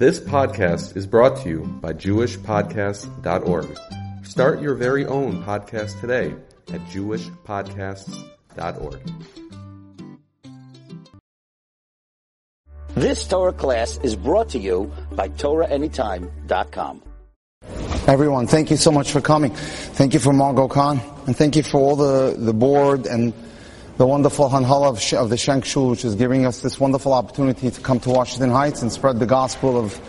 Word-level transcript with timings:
This 0.00 0.18
podcast 0.18 0.96
is 0.96 1.06
brought 1.06 1.36
to 1.42 1.48
you 1.50 1.60
by 1.82 1.92
JewishPodcasts.org. 1.92 3.78
Start 4.24 4.62
your 4.62 4.74
very 4.74 5.04
own 5.04 5.44
podcast 5.44 6.00
today 6.00 6.34
at 6.72 6.80
JewishPodcasts.org. 6.86 9.00
This 12.94 13.28
Torah 13.28 13.52
class 13.52 13.98
is 13.98 14.16
brought 14.16 14.48
to 14.48 14.58
you 14.58 14.90
by 15.12 15.28
TorahAnytime.com. 15.28 17.02
Everyone, 18.06 18.46
thank 18.46 18.70
you 18.70 18.78
so 18.78 18.90
much 18.90 19.12
for 19.12 19.20
coming. 19.20 19.52
Thank 19.52 20.14
you 20.14 20.20
for 20.20 20.32
Margot 20.32 20.68
Khan, 20.68 20.98
and 21.26 21.36
thank 21.36 21.56
you 21.56 21.62
for 21.62 21.78
all 21.78 21.96
the, 21.96 22.36
the 22.38 22.54
board 22.54 23.04
and 23.04 23.34
the 24.00 24.06
wonderful 24.06 24.48
Hanhala 24.48 25.18
of, 25.18 25.28
the 25.28 25.36
Shank 25.36 25.66
Shul, 25.66 25.90
which 25.90 26.06
is 26.06 26.14
giving 26.14 26.46
us 26.46 26.60
this 26.60 26.80
wonderful 26.80 27.12
opportunity 27.12 27.70
to 27.70 27.80
come 27.82 28.00
to 28.00 28.08
Washington 28.08 28.48
Heights 28.48 28.80
and 28.80 28.90
spread 28.90 29.18
the 29.18 29.26
gospel 29.26 29.76
of 29.76 30.00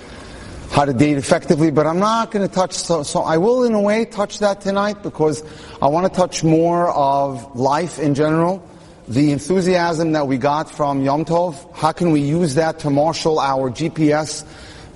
how 0.71 0.86
to 0.86 0.94
date 0.94 1.18
effectively. 1.18 1.71
But 1.71 1.86
I'm 1.86 2.00
not 2.00 2.32
going 2.32 2.48
to 2.48 2.56
touch, 2.56 2.71
so, 2.71 3.04
so 3.04 3.20
I 3.20 3.36
will 3.36 3.65
in 3.65 3.74
a 3.74 3.82
way 3.82 4.06
touch 4.06 4.39
that 4.39 4.62
tonight 4.62 5.04
because 5.04 5.43
I 5.82 5.88
want 5.88 6.07
to 6.07 6.18
touch 6.18 6.42
more 6.42 6.89
of 6.89 7.60
life 7.60 8.00
in 8.00 8.15
general, 8.15 8.65
the 9.10 9.34
enthusiasm 9.34 10.14
that 10.14 10.26
we 10.26 10.37
got 10.37 10.71
from 10.71 11.01
Yom 11.01 11.26
Tov. 11.26 11.76
How 11.76 11.92
can 11.92 12.12
we 12.12 12.21
use 12.21 12.56
that 12.56 12.79
to 12.79 12.89
marshal 12.89 13.42
our 13.42 13.70
GPS 13.70 14.48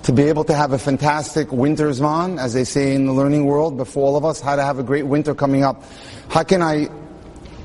to 0.04 0.12
be 0.14 0.22
able 0.22 0.44
to 0.44 0.54
have 0.54 0.72
a 0.72 0.78
fantastic 0.78 1.52
winter 1.52 1.90
zman, 1.90 2.40
as 2.40 2.54
they 2.54 2.64
say 2.64 2.94
in 2.94 3.04
the 3.04 3.12
learning 3.12 3.44
world, 3.44 3.76
before 3.76 4.06
all 4.06 4.16
of 4.16 4.24
us, 4.24 4.40
how 4.40 4.56
to 4.56 4.62
have 4.62 4.78
a 4.78 4.82
great 4.82 5.06
winter 5.06 5.34
coming 5.34 5.64
up. 5.64 5.84
How 6.30 6.44
can 6.44 6.62
I 6.62 6.88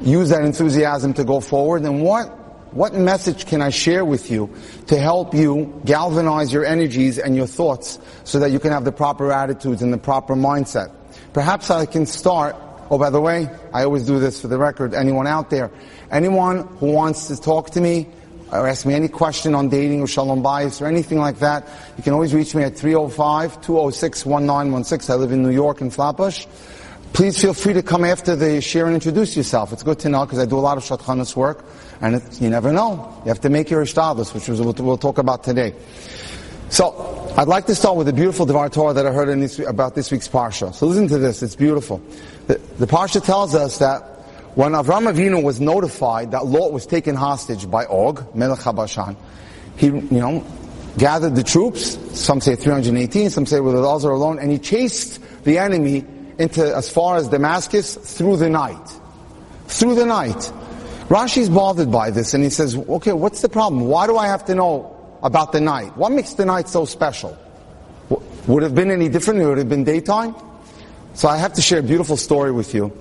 use 0.01 0.29
that 0.29 0.43
enthusiasm 0.43 1.13
to 1.15 1.23
go 1.23 1.39
forward? 1.39 1.83
And 1.83 2.01
what, 2.01 2.27
what 2.73 2.93
message 2.93 3.45
can 3.45 3.61
I 3.61 3.69
share 3.69 4.05
with 4.05 4.31
you 4.31 4.53
to 4.87 4.97
help 4.97 5.33
you 5.33 5.81
galvanize 5.85 6.53
your 6.53 6.65
energies 6.65 7.19
and 7.19 7.35
your 7.35 7.47
thoughts 7.47 7.99
so 8.23 8.39
that 8.39 8.51
you 8.51 8.59
can 8.59 8.71
have 8.71 8.85
the 8.85 8.91
proper 8.91 9.31
attitudes 9.31 9.81
and 9.81 9.93
the 9.93 9.97
proper 9.97 10.35
mindset? 10.35 10.91
Perhaps 11.33 11.69
I 11.69 11.85
can 11.85 12.05
start, 12.05 12.55
oh 12.89 12.97
by 12.97 13.09
the 13.09 13.21
way, 13.21 13.49
I 13.73 13.83
always 13.83 14.05
do 14.05 14.19
this 14.19 14.41
for 14.41 14.47
the 14.47 14.57
record, 14.57 14.93
anyone 14.93 15.27
out 15.27 15.49
there, 15.49 15.71
anyone 16.11 16.67
who 16.77 16.91
wants 16.91 17.27
to 17.27 17.39
talk 17.39 17.71
to 17.71 17.81
me, 17.81 18.07
or 18.51 18.67
ask 18.67 18.85
me 18.85 18.93
any 18.93 19.07
question 19.07 19.55
on 19.55 19.69
dating 19.69 20.01
or 20.01 20.07
shalom 20.07 20.43
bayis 20.43 20.81
or 20.81 20.87
anything 20.87 21.19
like 21.19 21.39
that, 21.39 21.65
you 21.95 22.03
can 22.03 22.11
always 22.13 22.33
reach 22.33 22.53
me 22.53 22.63
at 22.63 22.73
305-206-1916. 22.73 25.09
I 25.09 25.15
live 25.15 25.31
in 25.31 25.41
New 25.41 25.51
York 25.51 25.79
in 25.79 25.89
Flatbush. 25.89 26.45
Please 27.13 27.41
feel 27.41 27.53
free 27.53 27.73
to 27.73 27.83
come 27.83 28.05
after 28.05 28.35
the 28.35 28.61
share 28.61 28.85
and 28.85 28.95
introduce 28.95 29.35
yourself. 29.35 29.73
It's 29.73 29.83
good 29.83 29.99
to 29.99 30.09
know 30.09 30.25
because 30.25 30.39
I 30.39 30.45
do 30.45 30.57
a 30.57 30.61
lot 30.61 30.77
of 30.77 30.83
Shatchanas 30.83 31.35
work 31.35 31.65
and 31.99 32.15
it, 32.15 32.41
you 32.41 32.49
never 32.49 32.71
know. 32.71 33.21
You 33.25 33.29
have 33.29 33.41
to 33.41 33.49
make 33.49 33.69
your 33.69 33.83
ishtadlus, 33.83 34.33
which 34.33 34.47
is 34.47 34.61
what 34.61 34.79
we'll 34.79 34.97
talk 34.97 35.17
about 35.17 35.43
today. 35.43 35.75
So, 36.69 37.17
I'd 37.37 37.47
like 37.47 37.65
to 37.67 37.75
start 37.75 37.95
with 37.95 38.07
a 38.07 38.13
beautiful 38.13 38.45
Devar 38.45 38.69
Torah 38.69 38.93
that 38.93 39.05
I 39.05 39.11
heard 39.11 39.27
this, 39.39 39.59
about 39.59 39.95
this 39.95 40.11
week's 40.11 40.27
Parsha. 40.27 40.73
So 40.73 40.85
listen 40.85 41.07
to 41.09 41.17
this, 41.17 41.41
it's 41.41 41.55
beautiful. 41.55 42.01
The, 42.47 42.55
the 42.77 42.87
Parsha 42.87 43.23
tells 43.23 43.55
us 43.55 43.79
that 43.79 44.01
when 44.55 44.73
Avram 44.73 45.09
Avinu 45.09 45.41
was 45.41 45.61
notified 45.61 46.31
that 46.31 46.45
Lot 46.45 46.73
was 46.73 46.85
taken 46.85 47.15
hostage 47.15 47.69
by 47.69 47.85
Og, 47.85 48.35
Melech 48.35 48.59
HaBashan, 48.59 49.15
he, 49.77 49.87
you 49.87 50.01
know, 50.11 50.45
gathered 50.97 51.35
the 51.35 51.43
troops, 51.43 51.97
some 52.19 52.41
say 52.41 52.55
318, 52.55 53.29
some 53.29 53.45
say 53.45 53.59
with 53.59 53.75
Eliezer 53.75 54.09
alone, 54.09 54.39
and 54.39 54.51
he 54.51 54.59
chased 54.59 55.21
the 55.43 55.57
enemy 55.57 56.05
into 56.41 56.75
as 56.75 56.89
far 56.89 57.17
as 57.17 57.27
Damascus 57.27 57.95
through 57.95 58.37
the 58.37 58.49
night. 58.49 58.87
Through 59.67 59.95
the 59.95 60.05
night. 60.05 60.51
Rashi's 61.07 61.49
bothered 61.49 61.91
by 61.91 62.09
this 62.09 62.33
and 62.33 62.43
he 62.43 62.49
says, 62.49 62.75
okay, 62.75 63.13
what's 63.13 63.41
the 63.41 63.49
problem? 63.49 63.87
Why 63.87 64.07
do 64.07 64.17
I 64.17 64.27
have 64.27 64.45
to 64.45 64.55
know 64.55 64.97
about 65.21 65.51
the 65.51 65.61
night? 65.61 65.95
What 65.97 66.11
makes 66.11 66.33
the 66.33 66.45
night 66.45 66.67
so 66.67 66.85
special? 66.85 67.37
Would 68.47 68.63
it 68.63 68.67
have 68.67 68.75
been 68.75 68.91
any 68.91 69.09
different? 69.09 69.41
It 69.41 69.45
would 69.45 69.57
have 69.57 69.69
been 69.69 69.83
daytime? 69.83 70.35
So 71.13 71.27
I 71.27 71.37
have 71.37 71.53
to 71.53 71.61
share 71.61 71.79
a 71.79 71.83
beautiful 71.83 72.17
story 72.17 72.51
with 72.51 72.73
you. 72.73 72.97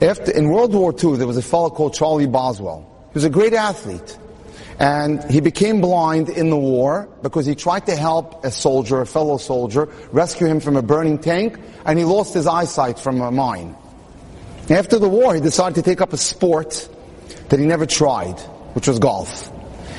After, 0.00 0.30
in 0.30 0.50
World 0.50 0.74
War 0.74 0.92
II, 0.92 1.16
there 1.16 1.26
was 1.26 1.38
a 1.38 1.42
fellow 1.42 1.70
called 1.70 1.94
Charlie 1.94 2.26
Boswell. 2.26 2.86
He 3.12 3.14
was 3.14 3.24
a 3.24 3.30
great 3.30 3.54
athlete. 3.54 4.18
And 4.78 5.24
he 5.30 5.40
became 5.40 5.80
blind 5.80 6.28
in 6.28 6.50
the 6.50 6.56
war 6.56 7.08
because 7.22 7.46
he 7.46 7.54
tried 7.54 7.86
to 7.86 7.96
help 7.96 8.44
a 8.44 8.50
soldier, 8.50 9.00
a 9.00 9.06
fellow 9.06 9.38
soldier, 9.38 9.88
rescue 10.12 10.46
him 10.46 10.60
from 10.60 10.76
a 10.76 10.82
burning 10.82 11.18
tank, 11.18 11.58
and 11.86 11.98
he 11.98 12.04
lost 12.04 12.34
his 12.34 12.46
eyesight 12.46 12.98
from 12.98 13.20
a 13.20 13.30
mine. 13.30 13.74
After 14.68 14.98
the 14.98 15.08
war, 15.08 15.34
he 15.34 15.40
decided 15.40 15.76
to 15.76 15.82
take 15.82 16.00
up 16.00 16.12
a 16.12 16.18
sport 16.18 16.88
that 17.48 17.58
he 17.58 17.64
never 17.64 17.86
tried, 17.86 18.38
which 18.74 18.88
was 18.88 18.98
golf. 18.98 19.50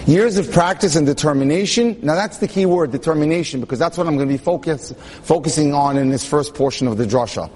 Years 0.06 0.38
of 0.38 0.52
practice 0.52 0.96
and 0.96 1.06
determination. 1.06 1.98
Now 2.02 2.16
that's 2.16 2.38
the 2.38 2.48
key 2.48 2.66
word, 2.66 2.92
determination, 2.92 3.60
because 3.62 3.80
that's 3.80 3.98
what 3.98 4.08
I'm 4.08 4.16
going 4.16 4.30
to 4.30 4.34
be 4.34 4.38
focus, 4.38 4.94
focusing 5.24 5.74
on 5.74 5.98
in 5.98 6.10
this 6.10 6.26
first 6.26 6.54
portion 6.54 6.88
of 6.88 6.98
the 6.98 7.06
drasha. 7.06 7.50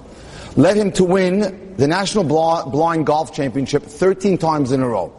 Led 0.57 0.75
him 0.75 0.91
to 0.93 1.03
win 1.03 1.75
the 1.77 1.87
National 1.87 2.23
Blind 2.23 3.05
Golf 3.05 3.33
Championship 3.33 3.83
13 3.83 4.37
times 4.37 4.71
in 4.71 4.81
a 4.81 4.87
row. 4.87 5.13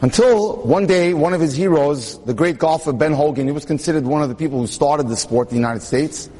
Until 0.00 0.62
one 0.62 0.86
day, 0.86 1.12
one 1.12 1.34
of 1.34 1.40
his 1.40 1.56
heroes, 1.56 2.18
the 2.24 2.34
great 2.34 2.58
golfer 2.58 2.92
Ben 2.92 3.12
Hogan, 3.12 3.46
he 3.46 3.52
was 3.52 3.64
considered 3.64 4.04
one 4.04 4.22
of 4.22 4.28
the 4.28 4.34
people 4.34 4.60
who 4.60 4.68
started 4.68 5.08
the 5.08 5.16
sport 5.16 5.48
in 5.48 5.56
the 5.56 5.60
United 5.60 5.82
States. 5.82 6.30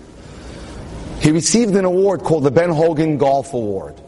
He 1.20 1.32
received 1.32 1.74
an 1.74 1.84
award 1.84 2.22
called 2.22 2.44
the 2.44 2.52
Ben 2.52 2.70
Hogan 2.70 3.18
Golf 3.18 3.52
Award. 3.52 4.00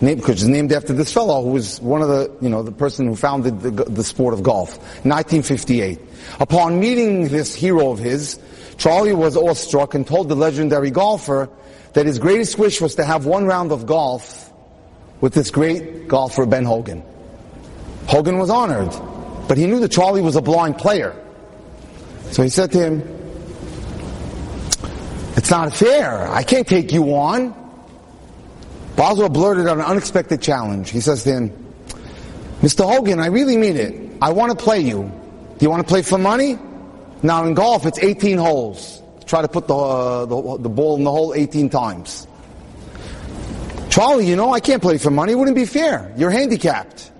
Because 0.00 0.42
it's 0.42 0.44
named 0.44 0.72
after 0.72 0.92
this 0.92 1.10
fellow 1.10 1.42
who 1.42 1.52
was 1.52 1.80
one 1.80 2.02
of 2.02 2.08
the, 2.08 2.30
you 2.42 2.50
know, 2.50 2.62
the 2.62 2.70
person 2.70 3.06
who 3.06 3.16
founded 3.16 3.62
the, 3.62 3.70
the 3.70 4.04
sport 4.04 4.34
of 4.34 4.42
golf. 4.42 4.76
1958. 5.06 5.98
Upon 6.38 6.78
meeting 6.78 7.28
this 7.28 7.54
hero 7.54 7.92
of 7.92 7.98
his, 7.98 8.38
Charlie 8.76 9.14
was 9.14 9.38
awestruck 9.38 9.94
and 9.94 10.06
told 10.06 10.28
the 10.28 10.34
legendary 10.34 10.90
golfer 10.90 11.48
that 11.94 12.04
his 12.04 12.18
greatest 12.18 12.58
wish 12.58 12.78
was 12.82 12.96
to 12.96 13.04
have 13.04 13.24
one 13.24 13.46
round 13.46 13.72
of 13.72 13.86
golf 13.86 14.52
with 15.22 15.32
this 15.32 15.50
great 15.50 16.08
golfer 16.08 16.44
Ben 16.44 16.66
Hogan. 16.66 17.02
Hogan 18.06 18.38
was 18.38 18.50
honored, 18.50 18.90
but 19.48 19.58
he 19.58 19.66
knew 19.66 19.80
that 19.80 19.90
Charlie 19.90 20.22
was 20.22 20.36
a 20.36 20.42
blind 20.42 20.78
player. 20.78 21.14
So 22.30 22.42
he 22.42 22.48
said 22.48 22.72
to 22.72 22.78
him, 22.78 23.02
it's 25.36 25.50
not 25.50 25.72
fair. 25.72 26.28
I 26.28 26.42
can't 26.42 26.66
take 26.66 26.92
you 26.92 27.14
on. 27.14 27.54
Boswell 28.96 29.28
blurted 29.28 29.66
out 29.66 29.76
an 29.76 29.84
unexpected 29.84 30.40
challenge. 30.40 30.90
He 30.90 31.00
says 31.00 31.24
to 31.24 31.32
him, 31.32 31.50
Mr. 32.62 32.90
Hogan, 32.90 33.20
I 33.20 33.26
really 33.26 33.56
mean 33.56 33.76
it. 33.76 34.18
I 34.22 34.32
want 34.32 34.56
to 34.56 34.64
play 34.64 34.80
you. 34.80 35.02
Do 35.58 35.64
you 35.64 35.70
want 35.70 35.86
to 35.86 35.88
play 35.88 36.02
for 36.02 36.16
money? 36.16 36.58
Now 37.22 37.44
in 37.44 37.54
golf, 37.54 37.86
it's 37.86 37.98
18 37.98 38.38
holes. 38.38 39.02
Try 39.26 39.42
to 39.42 39.48
put 39.48 39.66
the, 39.66 39.76
uh, 39.76 40.24
the, 40.26 40.58
the 40.58 40.68
ball 40.68 40.96
in 40.96 41.04
the 41.04 41.10
hole 41.10 41.34
18 41.34 41.68
times. 41.68 42.26
Charlie, 43.90 44.26
you 44.26 44.36
know, 44.36 44.52
I 44.52 44.60
can't 44.60 44.80
play 44.80 44.98
for 44.98 45.10
money. 45.10 45.32
It 45.32 45.34
wouldn't 45.36 45.56
be 45.56 45.64
fair. 45.64 46.12
You're 46.16 46.30
handicapped. 46.30 47.10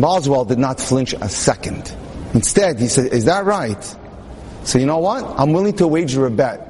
Boswell 0.00 0.44
did 0.44 0.58
not 0.58 0.80
flinch 0.80 1.12
a 1.14 1.28
second. 1.28 1.94
Instead, 2.34 2.78
he 2.78 2.88
said, 2.88 3.12
is 3.12 3.24
that 3.24 3.44
right? 3.44 3.96
So 4.64 4.78
you 4.78 4.86
know 4.86 4.98
what? 4.98 5.24
I'm 5.38 5.52
willing 5.52 5.76
to 5.76 5.86
wager 5.86 6.26
a 6.26 6.30
bet. 6.30 6.64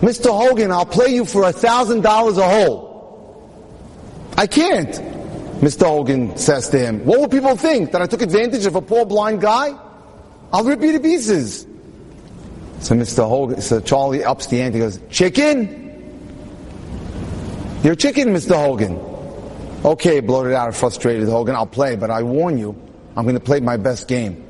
Mr. 0.00 0.30
Hogan, 0.30 0.70
I'll 0.70 0.86
play 0.86 1.14
you 1.14 1.24
for 1.24 1.44
a 1.44 1.52
thousand 1.52 2.02
dollars 2.02 2.38
a 2.38 2.48
hole. 2.48 2.90
I 4.36 4.46
can't. 4.46 4.90
Mr. 5.60 5.86
Hogan 5.86 6.36
says 6.36 6.68
to 6.70 6.78
him, 6.78 7.04
what 7.04 7.20
will 7.20 7.28
people 7.28 7.56
think? 7.56 7.92
That 7.92 8.02
I 8.02 8.06
took 8.06 8.22
advantage 8.22 8.66
of 8.66 8.74
a 8.74 8.82
poor 8.82 9.04
blind 9.04 9.40
guy? 9.40 9.76
I'll 10.52 10.64
rip 10.64 10.80
you 10.80 10.92
to 10.92 11.00
pieces. 11.00 11.66
So 12.80 12.96
Mr. 12.96 13.28
Hogan, 13.28 13.60
so 13.60 13.80
Charlie 13.80 14.24
ups 14.24 14.46
the 14.48 14.60
ante, 14.60 14.80
goes, 14.80 14.98
chicken? 15.08 15.78
You're 17.84 17.94
chicken, 17.94 18.28
Mr. 18.30 18.56
Hogan. 18.56 19.11
Okay, 19.84 20.20
bloated 20.20 20.52
out 20.52 20.68
and 20.68 20.76
frustrated 20.76 21.28
Hogan, 21.28 21.56
I'll 21.56 21.66
play, 21.66 21.96
but 21.96 22.10
I 22.10 22.22
warn 22.22 22.56
you, 22.56 22.80
I'm 23.16 23.24
going 23.24 23.34
to 23.34 23.40
play 23.40 23.58
my 23.58 23.76
best 23.76 24.06
game. 24.06 24.46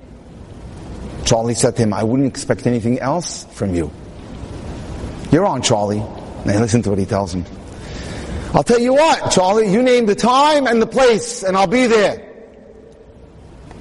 Charlie 1.25 1.54
said 1.54 1.76
to 1.76 1.82
him, 1.82 1.94
I 1.94 2.03
wouldn't 2.03 2.28
expect 2.28 2.66
anything 2.66 2.98
else 2.98 3.44
from 3.52 3.75
you. 3.75 3.90
You're 5.31 5.46
on, 5.46 5.62
Charlie. 5.62 6.00
Now 6.44 6.61
listen 6.61 6.82
to 6.82 6.90
what 6.90 6.99
he 6.99 7.06
tells 7.06 7.34
him. 7.34 7.46
I'll 8.52 8.62
tell 8.62 8.79
you 8.79 8.93
what, 8.93 9.31
Charlie, 9.31 9.73
you 9.73 9.82
name 9.82 10.05
the 10.05 10.14
time 10.14 10.67
and 10.67 10.82
the 10.82 10.87
place, 10.87 11.43
and 11.43 11.56
I'll 11.56 11.67
be 11.67 11.87
there. 11.87 12.28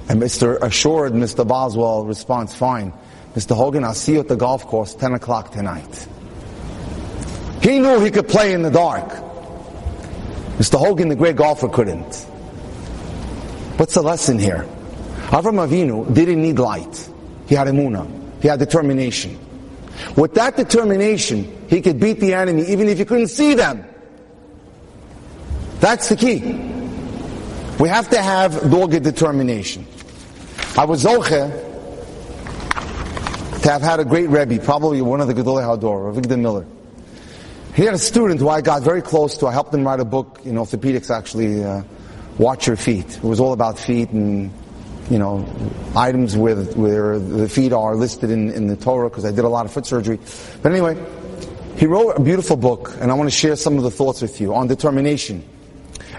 And 0.08 0.22
Mr. 0.22 0.58
Assured, 0.62 1.12
Mr. 1.12 1.46
Boswell 1.46 2.06
responds, 2.06 2.54
fine. 2.54 2.94
Mr. 3.34 3.54
Hogan, 3.54 3.84
I'll 3.84 3.92
see 3.92 4.14
you 4.14 4.20
at 4.20 4.28
the 4.28 4.36
golf 4.36 4.66
course 4.66 4.94
10 4.94 5.12
o'clock 5.12 5.52
tonight. 5.52 6.08
He 7.62 7.78
knew 7.78 8.00
he 8.00 8.10
could 8.10 8.28
play 8.28 8.54
in 8.54 8.62
the 8.62 8.70
dark. 8.70 9.31
Mr. 10.58 10.78
Hogan, 10.78 11.08
the 11.08 11.16
great 11.16 11.36
golfer, 11.36 11.68
couldn't. 11.68 12.14
What's 13.78 13.94
the 13.94 14.02
lesson 14.02 14.38
here? 14.38 14.66
Avram 15.28 15.66
Avinu 15.66 16.12
didn't 16.14 16.42
need 16.42 16.58
light. 16.58 17.10
He 17.46 17.54
had 17.54 17.68
emunah. 17.68 18.06
He 18.42 18.48
had 18.48 18.58
determination. 18.58 19.38
With 20.16 20.34
that 20.34 20.56
determination, 20.56 21.66
he 21.68 21.80
could 21.80 21.98
beat 21.98 22.20
the 22.20 22.34
enemy 22.34 22.64
even 22.66 22.88
if 22.88 22.98
he 22.98 23.04
couldn't 23.04 23.28
see 23.28 23.54
them. 23.54 23.84
That's 25.80 26.08
the 26.08 26.16
key. 26.16 26.40
We 27.80 27.88
have 27.88 28.08
to 28.10 28.20
have 28.20 28.70
dogged 28.70 29.02
determination. 29.02 29.86
I 30.76 30.84
was 30.84 31.04
zoche 31.04 31.70
to 33.62 33.70
have 33.70 33.82
had 33.82 34.00
a 34.00 34.04
great 34.04 34.28
Rebbe, 34.28 34.62
probably 34.62 35.02
one 35.02 35.20
of 35.20 35.28
the 35.28 35.34
Gedolei 35.34 35.62
Hador, 35.62 36.14
Avigdor 36.14 36.38
Miller. 36.38 36.66
He 37.74 37.84
had 37.84 37.94
a 37.94 37.98
student 37.98 38.38
who 38.38 38.50
I 38.50 38.60
got 38.60 38.82
very 38.82 39.00
close 39.00 39.38
to. 39.38 39.46
I 39.46 39.52
helped 39.52 39.72
him 39.72 39.86
write 39.86 39.98
a 39.98 40.04
book 40.04 40.40
in 40.44 40.56
orthopedics, 40.56 41.08
actually, 41.08 41.64
uh, 41.64 41.82
Watch 42.36 42.66
Your 42.66 42.76
Feet. 42.76 43.16
It 43.16 43.24
was 43.24 43.40
all 43.40 43.54
about 43.54 43.78
feet 43.78 44.10
and, 44.10 44.52
you 45.08 45.18
know, 45.18 45.48
items 45.96 46.36
where 46.36 46.54
the, 46.54 46.78
where 46.78 47.18
the 47.18 47.48
feet 47.48 47.72
are 47.72 47.96
listed 47.96 48.30
in, 48.30 48.50
in 48.50 48.66
the 48.66 48.76
Torah, 48.76 49.08
because 49.08 49.24
I 49.24 49.30
did 49.30 49.46
a 49.46 49.48
lot 49.48 49.64
of 49.64 49.72
foot 49.72 49.86
surgery. 49.86 50.18
But 50.60 50.72
anyway, 50.72 51.02
he 51.78 51.86
wrote 51.86 52.10
a 52.10 52.20
beautiful 52.20 52.56
book, 52.56 52.94
and 53.00 53.10
I 53.10 53.14
want 53.14 53.30
to 53.30 53.34
share 53.34 53.56
some 53.56 53.78
of 53.78 53.84
the 53.84 53.90
thoughts 53.90 54.20
with 54.20 54.38
you 54.38 54.54
on 54.54 54.66
determination. 54.66 55.42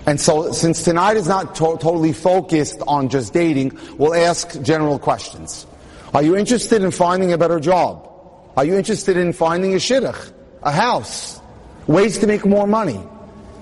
And 0.07 0.19
so, 0.19 0.51
since 0.53 0.81
tonight 0.81 1.17
is 1.17 1.27
not 1.27 1.53
to- 1.55 1.77
totally 1.79 2.13
focused 2.13 2.81
on 2.88 3.09
just 3.09 3.31
dating, 3.31 3.77
we'll 4.00 4.15
ask 4.15 4.59
general 4.63 4.97
questions. 4.97 5.67
Are 6.15 6.23
you 6.23 6.35
interested 6.35 6.81
in 6.81 6.89
finding 6.89 7.31
a 7.31 7.38
better 7.38 7.59
job? 7.59 8.09
Are 8.57 8.65
you 8.65 8.75
interested 8.75 9.17
in 9.17 9.33
finding 9.33 9.73
a 9.73 9.77
shidduch, 9.77 10.33
a 10.63 10.71
house, 10.71 11.41
ways 11.88 12.18
to 12.19 12.27
make 12.27 12.45
more 12.45 12.68
money, 12.68 13.00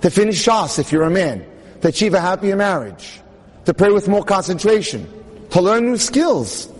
to 0.01 0.09
finish 0.09 0.45
shas 0.45 0.79
if 0.79 0.91
you're 0.91 1.03
a 1.03 1.09
man, 1.09 1.45
to 1.81 1.87
achieve 1.87 2.13
a 2.13 2.19
happier 2.19 2.55
marriage, 2.55 3.19
to 3.65 3.73
pray 3.73 3.91
with 3.91 4.07
more 4.07 4.23
concentration, 4.23 5.07
to 5.51 5.61
learn 5.61 5.85
new 5.85 5.97
skills, 5.97 6.71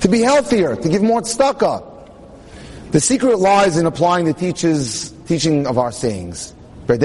to 0.00 0.08
be 0.08 0.20
healthier, 0.20 0.76
to 0.76 0.88
give 0.88 1.02
more 1.02 1.20
tzedakah? 1.20 1.84
The 2.90 3.00
secret 3.00 3.38
lies 3.38 3.76
in 3.76 3.84
applying 3.86 4.24
the 4.24 4.32
teacher's 4.32 5.10
teaching 5.26 5.66
of 5.66 5.76
our 5.76 5.92
sayings. 5.92 6.54
The 6.86 6.96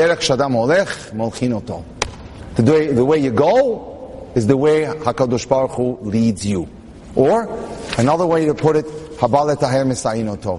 way, 2.57 2.87
the 2.87 3.05
way 3.05 3.17
you 3.17 3.31
go 3.31 4.31
is 4.35 4.47
the 4.47 4.55
way 4.55 4.83
Hakadosh 4.83 5.49
Baruch 5.49 5.71
Hu 5.71 5.97
leads 6.01 6.45
you. 6.45 6.69
Or 7.15 7.49
another 7.97 8.25
way 8.25 8.45
to 8.45 8.53
put 8.53 8.77
it. 8.77 8.85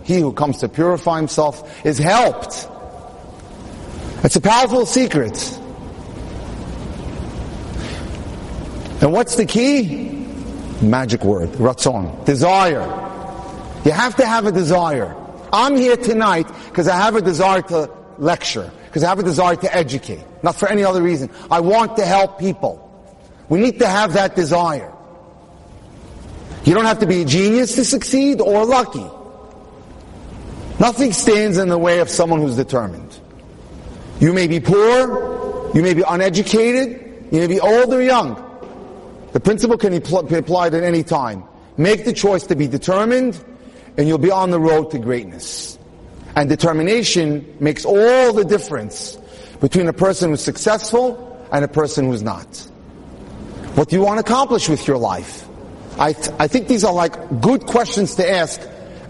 He 0.04 0.20
who 0.20 0.32
comes 0.32 0.58
to 0.58 0.68
purify 0.68 1.16
himself 1.16 1.84
is 1.84 1.98
helped. 1.98 2.68
It's 4.24 4.36
a 4.36 4.40
powerful 4.40 4.86
secret. 4.86 5.60
And 9.02 9.12
what's 9.12 9.36
the 9.36 9.44
key? 9.44 10.26
Magic 10.80 11.22
word, 11.24 11.50
ratzon, 11.50 12.24
desire. 12.24 12.82
You 13.84 13.90
have 13.90 14.16
to 14.16 14.26
have 14.26 14.46
a 14.46 14.52
desire. 14.52 15.14
I'm 15.52 15.76
here 15.76 15.98
tonight 15.98 16.48
because 16.68 16.88
I 16.88 16.96
have 16.96 17.16
a 17.16 17.20
desire 17.20 17.60
to 17.62 17.90
lecture, 18.16 18.72
because 18.86 19.04
I 19.04 19.10
have 19.10 19.18
a 19.18 19.22
desire 19.22 19.56
to 19.56 19.76
educate, 19.76 20.24
not 20.42 20.56
for 20.56 20.68
any 20.68 20.82
other 20.82 21.02
reason. 21.02 21.30
I 21.50 21.60
want 21.60 21.96
to 21.98 22.06
help 22.06 22.38
people. 22.38 22.80
We 23.50 23.60
need 23.60 23.78
to 23.80 23.86
have 23.86 24.14
that 24.14 24.34
desire. 24.34 24.90
You 26.64 26.72
don't 26.72 26.86
have 26.86 27.00
to 27.00 27.06
be 27.06 27.20
a 27.20 27.24
genius 27.26 27.74
to 27.74 27.84
succeed 27.84 28.40
or 28.40 28.64
lucky. 28.64 29.06
Nothing 30.80 31.12
stands 31.12 31.58
in 31.58 31.68
the 31.68 31.78
way 31.78 32.00
of 32.00 32.08
someone 32.08 32.40
who's 32.40 32.56
determined. 32.56 33.13
You 34.20 34.32
may 34.32 34.46
be 34.46 34.60
poor, 34.60 35.70
you 35.74 35.82
may 35.82 35.94
be 35.94 36.02
uneducated, 36.06 37.28
you 37.32 37.40
may 37.40 37.46
be 37.46 37.60
old 37.60 37.92
or 37.92 38.02
young. 38.02 38.40
The 39.32 39.40
principle 39.40 39.76
can 39.76 39.90
be 39.90 40.36
applied 40.36 40.74
at 40.74 40.84
any 40.84 41.02
time. 41.02 41.42
Make 41.76 42.04
the 42.04 42.12
choice 42.12 42.46
to 42.46 42.54
be 42.54 42.68
determined, 42.68 43.42
and 43.96 44.06
you'll 44.06 44.18
be 44.18 44.30
on 44.30 44.50
the 44.50 44.60
road 44.60 44.92
to 44.92 44.98
greatness. 44.98 45.78
And 46.36 46.48
determination 46.48 47.56
makes 47.58 47.84
all 47.84 48.32
the 48.32 48.44
difference 48.44 49.16
between 49.60 49.88
a 49.88 49.92
person 49.92 50.30
who's 50.30 50.42
successful 50.42 51.46
and 51.50 51.64
a 51.64 51.68
person 51.68 52.06
who's 52.06 52.22
not. 52.22 52.46
What 53.74 53.88
do 53.88 53.96
you 53.96 54.02
want 54.02 54.24
to 54.24 54.32
accomplish 54.32 54.68
with 54.68 54.86
your 54.86 54.98
life? 54.98 55.48
I, 55.98 56.12
th- 56.12 56.30
I 56.38 56.46
think 56.46 56.68
these 56.68 56.84
are 56.84 56.92
like 56.92 57.40
good 57.40 57.66
questions 57.66 58.16
to 58.16 58.30
ask 58.30 58.60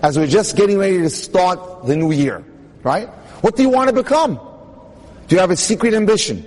as 0.02 0.18
we're 0.18 0.26
just 0.26 0.56
getting 0.56 0.78
ready 0.78 0.98
to 0.98 1.10
start 1.10 1.86
the 1.86 1.96
new 1.96 2.12
year, 2.12 2.44
right? 2.82 3.08
What 3.42 3.56
do 3.56 3.62
you 3.62 3.70
want 3.70 3.88
to 3.88 3.94
become? 3.94 4.40
Do 5.28 5.36
you 5.36 5.40
have 5.40 5.50
a 5.50 5.56
secret 5.56 5.94
ambition? 5.94 6.42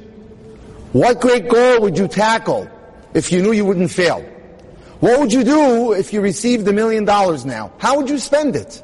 What 0.94 1.20
great 1.20 1.50
goal 1.50 1.82
would 1.82 1.98
you 1.98 2.08
tackle 2.08 2.70
if 3.14 3.32
you 3.32 3.42
knew 3.42 3.52
you 3.52 3.66
wouldn't 3.66 3.92
fail? 3.92 4.22
What 5.00 5.20
would 5.20 5.34
you 5.34 5.44
do 5.44 5.94
if 5.94 6.14
you 6.14 6.22
received 6.22 6.68
a 6.68 6.74
million 6.74 7.06
dollars 7.06 7.46
now? 7.46 7.72
How 7.78 7.98
would 7.98 8.10
you 8.10 8.18
spend 8.18 8.56
it? 8.56 8.84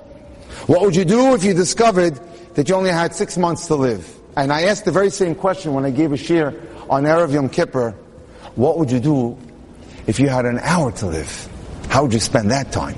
What 0.67 0.81
would 0.81 0.95
you 0.95 1.05
do 1.05 1.33
if 1.33 1.43
you 1.43 1.53
discovered 1.53 2.19
that 2.55 2.69
you 2.69 2.75
only 2.75 2.91
had 2.91 3.15
six 3.15 3.37
months 3.37 3.67
to 3.67 3.75
live? 3.75 4.07
And 4.35 4.51
I 4.51 4.63
asked 4.63 4.85
the 4.85 4.91
very 4.91 5.09
same 5.09 5.35
question 5.35 5.73
when 5.73 5.85
I 5.85 5.91
gave 5.91 6.11
a 6.11 6.15
shiur 6.15 6.59
on 6.89 7.03
Erev 7.03 7.31
Yom 7.33 7.49
Kippur. 7.49 7.91
What 8.55 8.77
would 8.77 8.91
you 8.91 8.99
do 8.99 9.37
if 10.05 10.19
you 10.19 10.29
had 10.29 10.45
an 10.45 10.59
hour 10.59 10.91
to 10.91 11.07
live? 11.07 11.49
How 11.89 12.03
would 12.03 12.13
you 12.13 12.19
spend 12.19 12.51
that 12.51 12.71
time? 12.71 12.97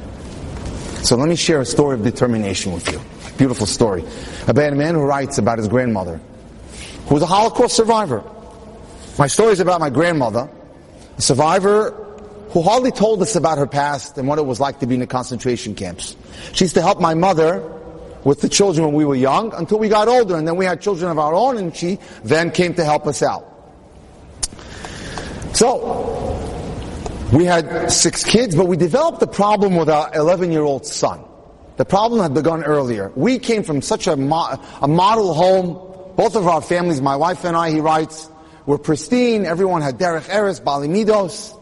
So 1.03 1.15
let 1.15 1.29
me 1.29 1.35
share 1.35 1.61
a 1.61 1.65
story 1.65 1.95
of 1.95 2.03
determination 2.03 2.73
with 2.73 2.91
you. 2.91 2.99
Beautiful 3.37 3.65
story. 3.65 4.03
About 4.47 4.73
a 4.73 4.75
man 4.75 4.95
who 4.95 5.01
writes 5.01 5.37
about 5.37 5.57
his 5.57 5.67
grandmother, 5.67 6.19
who 7.07 7.13
was 7.13 7.23
a 7.23 7.27
Holocaust 7.27 7.75
survivor. 7.75 8.23
My 9.17 9.27
story 9.27 9.53
is 9.53 9.59
about 9.59 9.79
my 9.79 9.89
grandmother, 9.89 10.49
a 11.17 11.21
survivor 11.21 11.91
who 12.49 12.61
hardly 12.61 12.91
told 12.91 13.21
us 13.21 13.35
about 13.35 13.57
her 13.57 13.67
past 13.67 14.17
and 14.17 14.27
what 14.27 14.39
it 14.39 14.45
was 14.45 14.59
like 14.59 14.79
to 14.79 14.87
be 14.87 14.95
in 14.95 15.01
the 15.01 15.07
concentration 15.07 15.75
camps. 15.75 16.15
She 16.53 16.65
used 16.65 16.75
to 16.75 16.81
help 16.81 16.99
my 16.99 17.13
mother 17.13 17.59
with 18.23 18.41
the 18.41 18.49
children 18.49 18.85
when 18.85 18.95
we 18.95 19.05
were 19.05 19.15
young 19.15 19.53
until 19.53 19.77
we 19.77 19.87
got 19.87 20.07
older, 20.07 20.35
and 20.35 20.47
then 20.47 20.55
we 20.55 20.65
had 20.65 20.81
children 20.81 21.11
of 21.11 21.19
our 21.19 21.33
own, 21.33 21.57
and 21.57 21.75
she 21.75 21.99
then 22.23 22.51
came 22.51 22.73
to 22.73 22.83
help 22.83 23.07
us 23.07 23.21
out. 23.21 23.45
So, 25.53 26.25
we 27.31 27.45
had 27.45 27.91
six 27.91 28.23
kids, 28.23 28.55
but 28.55 28.67
we 28.67 28.77
developed 28.77 29.21
a 29.21 29.27
problem 29.27 29.75
with 29.75 29.89
our 29.89 30.13
11 30.13 30.51
year 30.51 30.63
old 30.63 30.85
son. 30.85 31.23
The 31.77 31.85
problem 31.85 32.21
had 32.21 32.33
begun 32.33 32.63
earlier. 32.63 33.11
We 33.15 33.39
came 33.39 33.63
from 33.63 33.81
such 33.81 34.07
a, 34.07 34.15
mo- 34.15 34.57
a 34.81 34.87
model 34.87 35.33
home. 35.33 35.94
Both 36.15 36.35
of 36.35 36.47
our 36.47 36.61
families, 36.61 37.01
my 37.01 37.15
wife 37.15 37.43
and 37.43 37.55
I, 37.55 37.71
he 37.71 37.79
writes, 37.79 38.29
were 38.65 38.77
pristine. 38.77 39.45
Everyone 39.45 39.81
had 39.81 39.97
derech 39.97 40.29
eretz, 40.29 40.61
balimidos. 40.61 41.59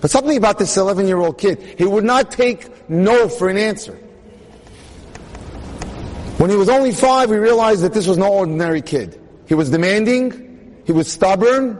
But 0.00 0.10
something 0.10 0.36
about 0.36 0.58
this 0.58 0.76
11 0.76 1.06
year 1.06 1.18
old 1.18 1.38
kid, 1.38 1.60
he 1.78 1.84
would 1.84 2.04
not 2.04 2.30
take 2.30 2.88
no 2.88 3.28
for 3.28 3.48
an 3.48 3.56
answer. 3.56 3.94
When 6.38 6.50
he 6.50 6.56
was 6.56 6.68
only 6.68 6.92
five, 6.92 7.30
we 7.30 7.36
realized 7.36 7.82
that 7.82 7.94
this 7.94 8.06
was 8.06 8.18
no 8.18 8.32
ordinary 8.32 8.82
kid. 8.82 9.20
He 9.46 9.54
was 9.54 9.70
demanding, 9.70 10.82
he 10.84 10.92
was 10.92 11.10
stubborn, 11.10 11.78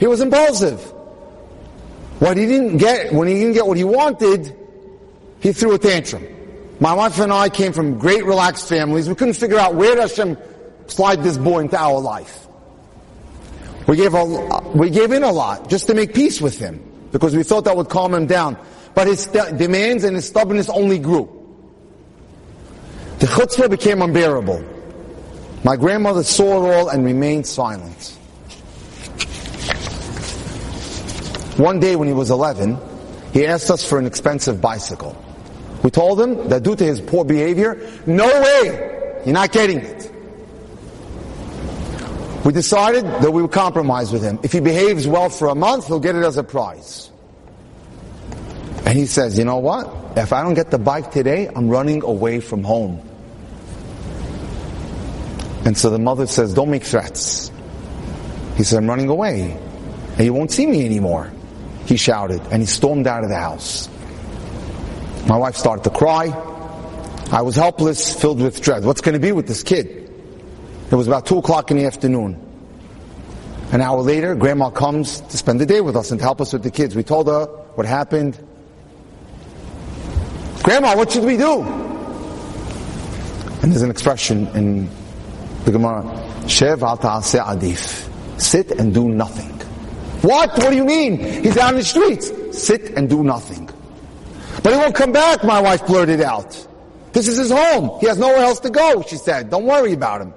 he 0.00 0.06
was 0.06 0.20
impulsive. 0.20 0.80
What 2.18 2.36
he 2.36 2.46
didn't 2.46 2.78
get, 2.78 3.12
when 3.12 3.28
he 3.28 3.34
didn't 3.34 3.54
get 3.54 3.66
what 3.66 3.76
he 3.76 3.84
wanted, 3.84 4.56
he 5.40 5.52
threw 5.52 5.74
a 5.74 5.78
tantrum. 5.78 6.26
My 6.80 6.94
wife 6.94 7.18
and 7.20 7.32
I 7.32 7.48
came 7.48 7.72
from 7.72 7.98
great 7.98 8.24
relaxed 8.24 8.68
families. 8.68 9.08
We 9.08 9.14
couldn't 9.14 9.34
figure 9.34 9.58
out 9.58 9.74
where 9.74 10.00
Hashem 10.00 10.36
slide 10.94 11.22
this 11.22 11.38
boy 11.38 11.60
into 11.60 11.78
our 11.78 12.00
life. 12.00 12.46
We 13.86 13.96
gave, 13.96 14.14
a, 14.14 14.24
we 14.74 14.90
gave 14.90 15.10
in 15.12 15.22
a 15.22 15.32
lot 15.32 15.68
just 15.68 15.86
to 15.88 15.94
make 15.94 16.14
peace 16.14 16.40
with 16.40 16.58
him 16.58 16.82
because 17.10 17.34
we 17.34 17.42
thought 17.42 17.64
that 17.64 17.76
would 17.76 17.88
calm 17.88 18.14
him 18.14 18.26
down. 18.26 18.56
But 18.94 19.06
his 19.06 19.20
st- 19.20 19.58
demands 19.58 20.04
and 20.04 20.14
his 20.14 20.26
stubbornness 20.26 20.68
only 20.68 20.98
grew. 20.98 21.28
The 23.18 23.26
chutzpah 23.26 23.70
became 23.70 24.02
unbearable. 24.02 24.64
My 25.64 25.76
grandmother 25.76 26.22
saw 26.22 26.64
it 26.64 26.74
all 26.74 26.88
and 26.88 27.04
remained 27.04 27.46
silent. 27.46 28.18
One 31.56 31.80
day 31.80 31.96
when 31.96 32.08
he 32.08 32.14
was 32.14 32.30
11, 32.30 32.78
he 33.32 33.46
asked 33.46 33.70
us 33.70 33.88
for 33.88 33.98
an 33.98 34.06
expensive 34.06 34.60
bicycle. 34.60 35.16
We 35.82 35.90
told 35.90 36.20
him 36.20 36.48
that 36.48 36.62
due 36.62 36.76
to 36.76 36.84
his 36.84 37.00
poor 37.00 37.24
behavior, 37.24 37.90
no 38.06 38.26
way, 38.26 39.20
you're 39.24 39.34
not 39.34 39.52
getting 39.52 39.78
it. 39.78 40.11
We 42.44 42.52
decided 42.52 43.04
that 43.04 43.32
we 43.32 43.42
would 43.42 43.52
compromise 43.52 44.12
with 44.12 44.22
him. 44.22 44.40
If 44.42 44.52
he 44.52 44.60
behaves 44.60 45.06
well 45.06 45.28
for 45.28 45.48
a 45.48 45.54
month, 45.54 45.86
he'll 45.86 46.00
get 46.00 46.16
it 46.16 46.24
as 46.24 46.36
a 46.36 46.42
prize. 46.42 47.10
And 48.84 48.98
he 48.98 49.06
says, 49.06 49.38
you 49.38 49.44
know 49.44 49.58
what? 49.58 50.18
If 50.18 50.32
I 50.32 50.42
don't 50.42 50.54
get 50.54 50.70
the 50.70 50.78
bike 50.78 51.12
today, 51.12 51.48
I'm 51.48 51.68
running 51.68 52.02
away 52.02 52.40
from 52.40 52.64
home. 52.64 53.08
And 55.64 55.78
so 55.78 55.90
the 55.90 56.00
mother 56.00 56.26
says, 56.26 56.52
don't 56.52 56.70
make 56.70 56.82
threats. 56.82 57.52
He 58.56 58.64
said, 58.64 58.78
I'm 58.78 58.88
running 58.88 59.08
away. 59.08 59.56
And 60.16 60.20
you 60.20 60.34
won't 60.34 60.50
see 60.50 60.66
me 60.66 60.84
anymore. 60.84 61.32
He 61.86 61.96
shouted, 61.96 62.40
and 62.50 62.60
he 62.60 62.66
stormed 62.66 63.06
out 63.06 63.22
of 63.22 63.30
the 63.30 63.38
house. 63.38 63.88
My 65.28 65.36
wife 65.36 65.54
started 65.54 65.84
to 65.84 65.90
cry. 65.90 66.26
I 67.30 67.42
was 67.42 67.54
helpless, 67.54 68.20
filled 68.20 68.40
with 68.40 68.60
dread. 68.60 68.84
What's 68.84 69.00
going 69.00 69.14
to 69.14 69.20
be 69.20 69.30
with 69.30 69.46
this 69.46 69.62
kid? 69.62 70.01
It 70.92 70.96
was 70.96 71.08
about 71.08 71.24
2 71.24 71.38
o'clock 71.38 71.70
in 71.70 71.78
the 71.78 71.86
afternoon. 71.86 72.38
An 73.72 73.80
hour 73.80 74.02
later, 74.02 74.34
grandma 74.34 74.68
comes 74.68 75.22
to 75.22 75.38
spend 75.38 75.58
the 75.58 75.64
day 75.64 75.80
with 75.80 75.96
us 75.96 76.10
and 76.10 76.20
to 76.20 76.24
help 76.24 76.42
us 76.42 76.52
with 76.52 76.62
the 76.62 76.70
kids. 76.70 76.94
We 76.94 77.02
told 77.02 77.28
her 77.28 77.46
what 77.76 77.86
happened. 77.86 78.38
Grandma, 80.62 80.94
what 80.94 81.10
should 81.10 81.24
we 81.24 81.38
do? 81.38 81.62
And 83.62 83.72
there's 83.72 83.80
an 83.80 83.90
expression 83.90 84.46
in 84.48 84.90
the 85.64 85.72
Gemara, 85.72 86.02
Shev 86.44 86.82
al 86.82 86.98
adif. 86.98 88.38
Sit 88.38 88.72
and 88.72 88.92
do 88.92 89.08
nothing. 89.08 89.48
What? 90.20 90.50
What 90.58 90.70
do 90.70 90.76
you 90.76 90.84
mean? 90.84 91.18
He's 91.42 91.56
out 91.56 91.70
in 91.70 91.78
the 91.78 91.84
streets. 91.84 92.30
Sit 92.50 92.98
and 92.98 93.08
do 93.08 93.24
nothing. 93.24 93.70
But 94.62 94.74
he 94.74 94.78
won't 94.78 94.94
come 94.94 95.12
back, 95.12 95.42
my 95.42 95.62
wife 95.62 95.86
blurted 95.86 96.20
out. 96.20 96.68
This 97.14 97.28
is 97.28 97.38
his 97.38 97.50
home. 97.50 97.98
He 98.00 98.06
has 98.08 98.18
nowhere 98.18 98.44
else 98.44 98.60
to 98.60 98.70
go, 98.70 99.02
she 99.08 99.16
said. 99.16 99.48
Don't 99.48 99.64
worry 99.64 99.94
about 99.94 100.20
him. 100.20 100.34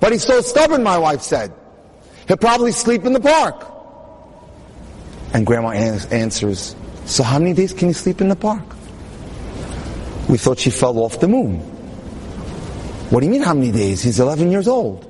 But 0.00 0.12
he's 0.12 0.24
so 0.24 0.40
stubborn, 0.40 0.82
my 0.82 0.98
wife 0.98 1.22
said. 1.22 1.52
He'll 2.26 2.36
probably 2.36 2.72
sleep 2.72 3.04
in 3.04 3.12
the 3.12 3.20
park. 3.20 3.66
And 5.32 5.46
grandma 5.46 5.70
answers, 5.70 6.74
so 7.04 7.22
how 7.22 7.38
many 7.38 7.54
days 7.54 7.72
can 7.72 7.88
you 7.88 7.94
sleep 7.94 8.20
in 8.20 8.28
the 8.28 8.36
park? 8.36 8.64
We 10.28 10.38
thought 10.38 10.58
she 10.58 10.70
fell 10.70 10.98
off 10.98 11.20
the 11.20 11.28
moon. 11.28 11.58
What 13.10 13.20
do 13.20 13.26
you 13.26 13.32
mean 13.32 13.42
how 13.42 13.54
many 13.54 13.72
days? 13.72 14.02
He's 14.02 14.20
11 14.20 14.50
years 14.50 14.68
old. 14.68 15.06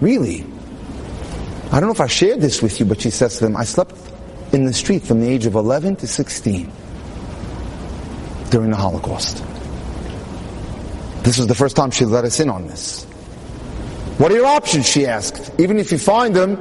Really? 0.00 0.44
I 1.70 1.80
don't 1.80 1.88
know 1.88 1.92
if 1.92 2.00
I 2.00 2.06
shared 2.06 2.40
this 2.40 2.60
with 2.60 2.78
you, 2.78 2.86
but 2.86 3.00
she 3.00 3.10
says 3.10 3.38
to 3.38 3.44
them, 3.44 3.56
I 3.56 3.64
slept 3.64 3.94
in 4.52 4.66
the 4.66 4.72
street 4.74 5.02
from 5.04 5.20
the 5.20 5.28
age 5.28 5.46
of 5.46 5.54
11 5.54 5.96
to 5.96 6.06
16 6.06 6.70
during 8.50 8.70
the 8.70 8.76
Holocaust. 8.76 9.42
This 11.24 11.38
was 11.38 11.46
the 11.46 11.54
first 11.54 11.76
time 11.76 11.90
she 11.90 12.04
let 12.04 12.24
us 12.24 12.40
in 12.40 12.50
on 12.50 12.66
this. 12.66 13.06
What 14.22 14.30
are 14.30 14.36
your 14.36 14.46
options? 14.46 14.88
She 14.88 15.04
asked. 15.04 15.50
Even 15.58 15.78
if 15.78 15.90
you 15.90 15.98
find 15.98 16.36
him, 16.36 16.56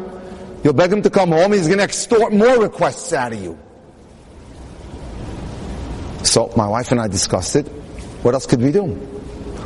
you'll 0.63 0.73
beg 0.73 0.91
him 0.91 1.03
to 1.03 1.11
come 1.11 1.29
home. 1.29 1.53
He's 1.53 1.67
going 1.67 1.77
to 1.77 1.83
extort 1.83 2.33
more 2.33 2.59
requests 2.59 3.13
out 3.13 3.33
of 3.33 3.39
you. 3.39 3.55
So 6.23 6.51
my 6.57 6.67
wife 6.67 6.91
and 6.91 6.99
I 6.99 7.07
discussed 7.07 7.55
it. 7.55 7.67
What 8.23 8.33
else 8.33 8.47
could 8.47 8.63
we 8.63 8.71
do? 8.71 8.85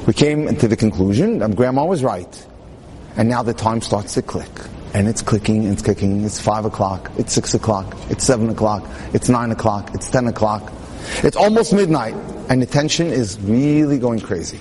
We 0.06 0.12
came 0.12 0.58
to 0.58 0.68
the 0.68 0.76
conclusion 0.76 1.40
that 1.40 1.56
grandma 1.56 1.86
was 1.86 2.04
right. 2.04 2.48
And 3.16 3.30
now 3.30 3.44
the 3.44 3.54
time 3.54 3.80
starts 3.80 4.16
to 4.16 4.22
click. 4.22 4.52
And 4.94 5.08
it's 5.08 5.22
clicking, 5.22 5.64
it's 5.64 5.82
clicking. 5.82 6.26
It's 6.26 6.42
five 6.42 6.66
o'clock, 6.66 7.10
it's 7.18 7.32
six 7.32 7.54
o'clock, 7.54 7.96
it's 8.10 8.26
seven 8.26 8.50
o'clock, 8.50 8.86
it's 9.14 9.30
nine 9.30 9.52
o'clock, 9.52 9.96
it's 9.96 10.10
ten 10.10 10.28
o'clock. 10.28 10.70
It's 11.24 11.38
almost 11.38 11.72
midnight. 11.72 12.16
And 12.50 12.62
the 12.62 12.66
tension 12.66 13.08
is 13.08 13.40
really 13.40 14.00
going 14.00 14.20
crazy. 14.20 14.60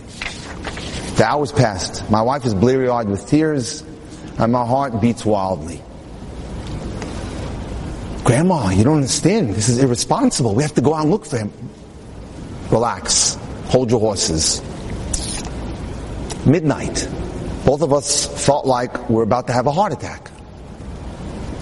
The 1.17 1.25
hours 1.25 1.53
passed. 1.53 2.11
My 2.11 2.23
wife 2.23 2.45
is 2.45 2.55
bleary 2.55 2.89
eyed 2.89 3.09
with 3.09 3.27
tears, 3.27 3.83
and 4.39 4.53
my 4.53 4.67
heart 4.67 5.01
beats 5.01 5.25
wildly. 5.25 5.81
Grandma, 8.25 8.71
you 8.71 8.83
don't 8.83 8.97
understand. 8.97 9.55
This 9.55 9.69
is 9.69 9.79
irresponsible. 9.79 10.55
We 10.55 10.63
have 10.63 10.75
to 10.75 10.81
go 10.81 10.95
out 10.95 11.03
and 11.03 11.11
look 11.11 11.25
for 11.25 11.39
him. 11.39 11.53
Relax. 12.71 13.39
Hold 13.67 13.91
your 13.91 14.01
horses. 14.01 14.61
Midnight. 16.47 17.09
Both 17.65 17.83
of 17.83 17.93
us 17.93 18.27
felt 18.45 18.67
like 18.67 19.09
we're 19.09 19.23
about 19.23 19.47
to 19.47 19.53
have 19.53 19.67
a 19.67 19.73
heart 19.73 19.93
attack. 19.93 20.31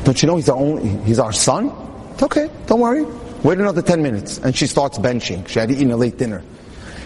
Don't 0.05 0.21
you 0.23 0.27
know 0.27 0.37
he's 0.37 0.49
our 0.49 0.79
he's 1.05 1.19
our 1.19 1.33
son? 1.33 1.73
It's 2.15 2.23
okay. 2.23 2.49
Don't 2.67 2.81
worry. 2.81 3.05
Wait 3.43 3.59
another 3.59 3.83
10 3.83 4.03
minutes. 4.03 4.39
And 4.39 4.57
she 4.57 4.67
starts 4.67 4.99
benching. 4.99 5.47
She 5.47 5.59
had 5.59 5.71
eaten 5.71 5.91
a 5.91 5.97
late 5.97 6.17
dinner. 6.17 6.43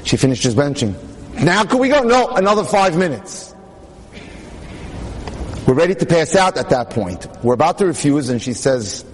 She 0.05 0.17
finishes 0.17 0.55
benching. 0.55 0.95
Now 1.43 1.65
can 1.65 1.79
we 1.79 1.89
go? 1.89 2.03
No, 2.03 2.29
another 2.29 2.65
five 2.65 2.97
minutes. 2.97 3.55
We're 5.67 5.75
ready 5.75 5.95
to 5.97 6.07
pass 6.07 6.37
out 6.37 6.57
at 6.57 6.71
that 6.71 6.91
point. 6.91 7.27
We're 7.43 7.55
about 7.55 7.79
to 7.79 7.87
refuse 7.87 8.29
and 8.29 8.41
she 8.41 8.53
says, 8.53 9.05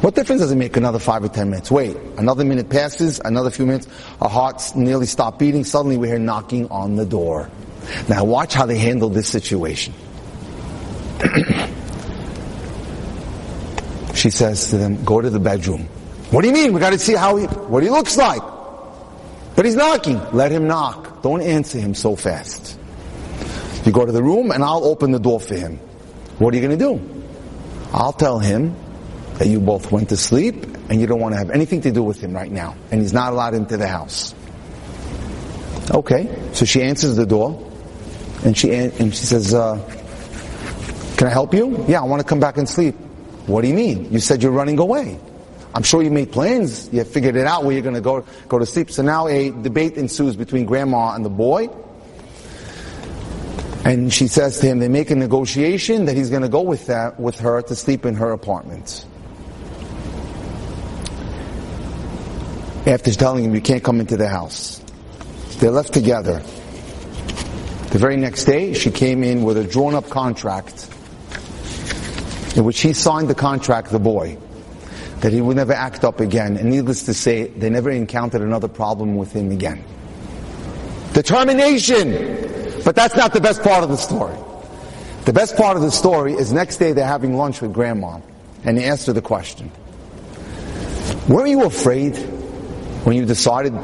what 0.00 0.14
difference 0.14 0.40
does 0.40 0.52
it 0.52 0.56
make 0.56 0.76
another 0.76 1.00
five 1.00 1.24
or 1.24 1.28
ten 1.28 1.50
minutes? 1.50 1.70
Wait, 1.72 1.96
another 2.16 2.44
minute 2.44 2.70
passes, 2.70 3.20
another 3.24 3.50
few 3.50 3.66
minutes, 3.66 3.88
our 4.20 4.30
hearts 4.30 4.76
nearly 4.76 5.06
stop 5.06 5.40
beating, 5.40 5.64
suddenly 5.64 5.96
we 5.96 6.06
hear 6.06 6.20
knocking 6.20 6.68
on 6.70 6.94
the 6.94 7.04
door. 7.04 7.50
Now 8.08 8.24
watch 8.24 8.54
how 8.54 8.64
they 8.66 8.78
handle 8.78 9.08
this 9.08 9.26
situation. 9.26 9.92
she 14.14 14.30
says 14.30 14.70
to 14.70 14.76
them, 14.76 15.04
go 15.04 15.20
to 15.20 15.28
the 15.28 15.40
bedroom. 15.40 15.88
What 16.30 16.42
do 16.42 16.48
you 16.48 16.54
mean? 16.54 16.72
We 16.72 16.78
gotta 16.78 16.98
see 16.98 17.14
how 17.14 17.36
he, 17.36 17.46
what 17.46 17.82
he 17.82 17.90
looks 17.90 18.16
like. 18.16 18.42
But 19.56 19.64
he's 19.64 19.74
knocking. 19.74 20.20
Let 20.32 20.52
him 20.52 20.68
knock. 20.68 21.07
Don't 21.22 21.42
answer 21.42 21.78
him 21.78 21.94
so 21.94 22.16
fast. 22.16 22.78
You 23.84 23.92
go 23.92 24.04
to 24.04 24.12
the 24.12 24.22
room 24.22 24.50
and 24.50 24.62
I'll 24.62 24.84
open 24.84 25.12
the 25.12 25.18
door 25.18 25.40
for 25.40 25.54
him. 25.54 25.76
What 26.38 26.52
are 26.52 26.56
you 26.56 26.66
going 26.66 26.78
to 26.78 26.84
do? 26.84 27.24
I'll 27.92 28.12
tell 28.12 28.38
him 28.38 28.76
that 29.34 29.48
you 29.48 29.60
both 29.60 29.90
went 29.90 30.10
to 30.10 30.16
sleep 30.16 30.64
and 30.88 31.00
you 31.00 31.06
don't 31.06 31.20
want 31.20 31.34
to 31.34 31.38
have 31.38 31.50
anything 31.50 31.80
to 31.82 31.90
do 31.90 32.02
with 32.02 32.20
him 32.20 32.32
right 32.32 32.50
now. 32.50 32.76
And 32.90 33.00
he's 33.00 33.12
not 33.12 33.32
allowed 33.32 33.54
into 33.54 33.76
the 33.76 33.88
house. 33.88 34.34
Okay. 35.90 36.50
So 36.52 36.64
she 36.64 36.82
answers 36.82 37.16
the 37.16 37.26
door 37.26 37.64
and 38.44 38.56
she, 38.56 38.74
and 38.74 39.14
she 39.14 39.26
says, 39.26 39.54
uh, 39.54 39.76
can 41.16 41.26
I 41.26 41.30
help 41.30 41.54
you? 41.54 41.84
Yeah, 41.88 42.00
I 42.00 42.04
want 42.04 42.20
to 42.20 42.28
come 42.28 42.40
back 42.40 42.58
and 42.58 42.68
sleep. 42.68 42.94
What 43.46 43.62
do 43.62 43.68
you 43.68 43.74
mean? 43.74 44.12
You 44.12 44.20
said 44.20 44.42
you're 44.42 44.52
running 44.52 44.78
away. 44.78 45.18
I'm 45.78 45.84
sure 45.84 46.02
you 46.02 46.10
made 46.10 46.32
plans. 46.32 46.92
You 46.92 47.04
figured 47.04 47.36
it 47.36 47.46
out 47.46 47.62
where 47.62 47.72
you're 47.72 47.84
going 47.84 47.94
to 47.94 48.00
go 48.00 48.24
go 48.48 48.58
to 48.58 48.66
sleep. 48.66 48.90
So 48.90 49.02
now 49.02 49.28
a 49.28 49.50
debate 49.50 49.96
ensues 49.96 50.34
between 50.34 50.64
grandma 50.64 51.14
and 51.14 51.24
the 51.24 51.30
boy. 51.30 51.68
And 53.84 54.12
she 54.12 54.26
says 54.26 54.58
to 54.58 54.66
him, 54.66 54.80
they 54.80 54.88
make 54.88 55.12
a 55.12 55.14
negotiation 55.14 56.06
that 56.06 56.16
he's 56.16 56.30
going 56.30 56.42
to 56.42 56.48
go 56.48 56.62
with 56.62 56.86
that 56.86 57.20
with 57.20 57.38
her 57.38 57.62
to 57.62 57.76
sleep 57.76 58.04
in 58.04 58.16
her 58.16 58.32
apartment. 58.32 59.06
After 62.84 63.12
telling 63.12 63.44
him 63.44 63.54
you 63.54 63.60
can't 63.60 63.84
come 63.84 64.00
into 64.00 64.16
the 64.16 64.28
house, 64.28 64.82
They're 65.60 65.70
left 65.70 65.92
together. 65.92 66.40
The 67.92 67.98
very 67.98 68.16
next 68.16 68.46
day, 68.46 68.74
she 68.74 68.90
came 68.90 69.22
in 69.22 69.44
with 69.44 69.56
a 69.56 69.64
drawn-up 69.64 70.10
contract 70.10 70.90
in 72.56 72.64
which 72.64 72.80
he 72.80 72.92
signed 72.92 73.28
the 73.28 73.36
contract, 73.36 73.90
the 73.90 74.00
boy 74.00 74.38
that 75.20 75.32
he 75.32 75.40
would 75.40 75.56
never 75.56 75.72
act 75.72 76.04
up 76.04 76.20
again. 76.20 76.56
And 76.56 76.70
needless 76.70 77.04
to 77.04 77.14
say, 77.14 77.48
they 77.48 77.70
never 77.70 77.90
encountered 77.90 78.42
another 78.42 78.68
problem 78.68 79.16
with 79.16 79.32
him 79.32 79.50
again. 79.50 79.82
Determination! 81.12 82.36
But 82.84 82.94
that's 82.94 83.16
not 83.16 83.32
the 83.32 83.40
best 83.40 83.62
part 83.62 83.82
of 83.82 83.90
the 83.90 83.96
story. 83.96 84.36
The 85.24 85.32
best 85.32 85.56
part 85.56 85.76
of 85.76 85.82
the 85.82 85.90
story 85.90 86.32
is 86.32 86.52
next 86.52 86.76
day 86.78 86.92
they're 86.92 87.06
having 87.06 87.36
lunch 87.36 87.60
with 87.60 87.74
grandma, 87.74 88.20
and 88.64 88.78
he 88.78 88.84
asked 88.84 89.08
her 89.08 89.12
the 89.12 89.20
question. 89.20 89.70
Weren't 91.28 91.50
you 91.50 91.64
afraid 91.64 92.16
when 93.04 93.14
you 93.14 93.26
decided 93.26 93.74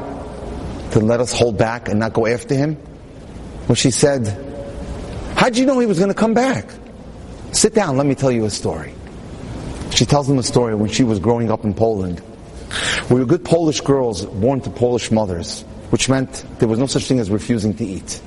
to 0.91 0.99
let 0.99 1.19
us 1.19 1.31
hold 1.33 1.57
back 1.57 1.87
and 1.89 1.99
not 1.99 2.13
go 2.13 2.25
after 2.25 2.55
him? 2.55 2.77
Well, 3.67 3.75
she 3.75 3.91
said, 3.91 4.25
how'd 5.35 5.55
you 5.55 5.67
know 5.67 5.77
he 5.77 5.85
was 5.85 5.99
going 5.99 6.09
to 6.09 6.15
come 6.15 6.33
back? 6.33 6.67
Sit 7.51 7.75
down, 7.75 7.97
let 7.97 8.07
me 8.07 8.15
tell 8.15 8.31
you 8.31 8.45
a 8.45 8.49
story. 8.49 8.94
She 9.95 10.05
tells 10.05 10.27
them 10.27 10.37
a 10.37 10.43
story 10.43 10.75
when 10.75 10.89
she 10.89 11.05
was 11.05 11.19
growing 11.19 11.49
up 11.49 11.63
in 11.63 11.73
Poland. 11.73 12.21
We 13.09 13.21
were 13.21 13.25
good 13.25 13.45
Polish 13.45 13.79
girls 13.79 14.25
born 14.25 14.59
to 14.61 14.69
Polish 14.69 15.09
mothers, 15.09 15.61
which 15.89 16.09
meant 16.09 16.45
there 16.59 16.67
was 16.67 16.79
no 16.79 16.85
such 16.85 17.05
thing 17.05 17.19
as 17.19 17.31
refusing 17.31 17.73
to 17.75 17.85
eat. 17.85 18.21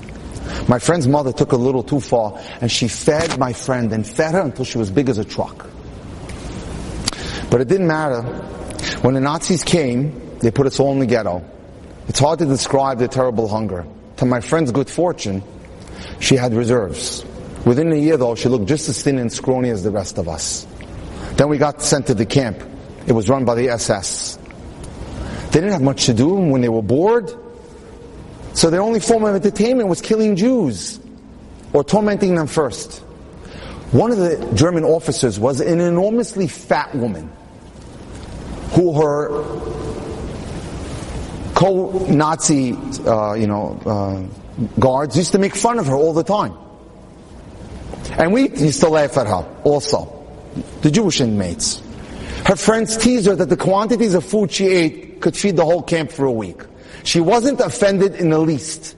My 0.66 0.78
friend's 0.78 1.06
mother 1.06 1.30
took 1.30 1.52
a 1.52 1.56
little 1.56 1.82
too 1.82 2.00
far 2.00 2.40
and 2.62 2.72
she 2.72 2.88
fed 2.88 3.38
my 3.38 3.52
friend 3.52 3.92
and 3.92 4.06
fed 4.06 4.32
her 4.32 4.40
until 4.40 4.64
she 4.64 4.78
was 4.78 4.90
big 4.90 5.10
as 5.10 5.18
a 5.18 5.26
truck. 5.26 5.68
But 7.50 7.60
it 7.60 7.68
didn't 7.68 7.86
matter. 7.86 8.22
When 9.02 9.12
the 9.12 9.20
Nazis 9.20 9.62
came, 9.62 10.38
they 10.38 10.50
put 10.50 10.66
us 10.66 10.80
all 10.80 10.92
in 10.92 11.00
the 11.00 11.06
ghetto. 11.06 11.44
It's 12.08 12.18
hard 12.18 12.38
to 12.38 12.46
describe 12.46 12.98
the 12.98 13.08
terrible 13.08 13.46
hunger. 13.46 13.84
To 14.16 14.24
my 14.24 14.40
friend's 14.40 14.72
good 14.72 14.88
fortune, 14.88 15.42
she 16.18 16.34
had 16.34 16.54
reserves. 16.54 17.26
Within 17.66 17.92
a 17.92 17.96
year 17.96 18.16
though, 18.16 18.36
she 18.36 18.48
looked 18.48 18.68
just 18.68 18.88
as 18.88 19.02
thin 19.02 19.18
and 19.18 19.30
scrawny 19.30 19.68
as 19.68 19.82
the 19.82 19.90
rest 19.90 20.16
of 20.16 20.30
us. 20.30 20.66
Then 21.38 21.48
we 21.48 21.56
got 21.56 21.80
sent 21.80 22.08
to 22.08 22.14
the 22.14 22.26
camp. 22.26 22.60
It 23.06 23.12
was 23.12 23.28
run 23.28 23.44
by 23.44 23.54
the 23.54 23.68
SS. 23.68 24.36
They 25.52 25.60
didn't 25.60 25.70
have 25.70 25.82
much 25.82 26.06
to 26.06 26.12
do 26.12 26.34
when 26.34 26.62
they 26.62 26.68
were 26.68 26.82
bored. 26.82 27.32
So 28.54 28.70
their 28.70 28.82
only 28.82 28.98
form 28.98 29.22
of 29.22 29.36
entertainment 29.36 29.88
was 29.88 30.00
killing 30.00 30.34
Jews 30.34 30.98
or 31.72 31.84
tormenting 31.84 32.34
them 32.34 32.48
first. 32.48 32.98
One 33.92 34.10
of 34.10 34.18
the 34.18 34.50
German 34.54 34.82
officers 34.82 35.38
was 35.38 35.60
an 35.60 35.80
enormously 35.80 36.48
fat 36.48 36.92
woman 36.96 37.30
who 38.72 39.00
her 39.00 39.28
co-Nazi, 41.54 42.72
uh, 43.06 43.34
you 43.34 43.46
know, 43.46 43.80
uh, 43.86 44.66
guards 44.80 45.16
used 45.16 45.30
to 45.32 45.38
make 45.38 45.54
fun 45.54 45.78
of 45.78 45.86
her 45.86 45.94
all 45.94 46.12
the 46.12 46.24
time. 46.24 46.54
And 48.18 48.32
we 48.32 48.50
used 48.50 48.80
to 48.80 48.88
laugh 48.88 49.16
at 49.16 49.28
her 49.28 49.46
also 49.62 50.17
the 50.82 50.90
Jewish 50.90 51.20
inmates. 51.20 51.82
Her 52.44 52.56
friends 52.56 52.96
teased 52.96 53.26
her 53.26 53.36
that 53.36 53.48
the 53.48 53.56
quantities 53.56 54.14
of 54.14 54.24
food 54.24 54.52
she 54.52 54.66
ate 54.66 55.20
could 55.20 55.36
feed 55.36 55.56
the 55.56 55.64
whole 55.64 55.82
camp 55.82 56.12
for 56.12 56.24
a 56.24 56.32
week. 56.32 56.60
She 57.04 57.20
wasn't 57.20 57.60
offended 57.60 58.14
in 58.14 58.30
the 58.30 58.38
least. 58.38 58.96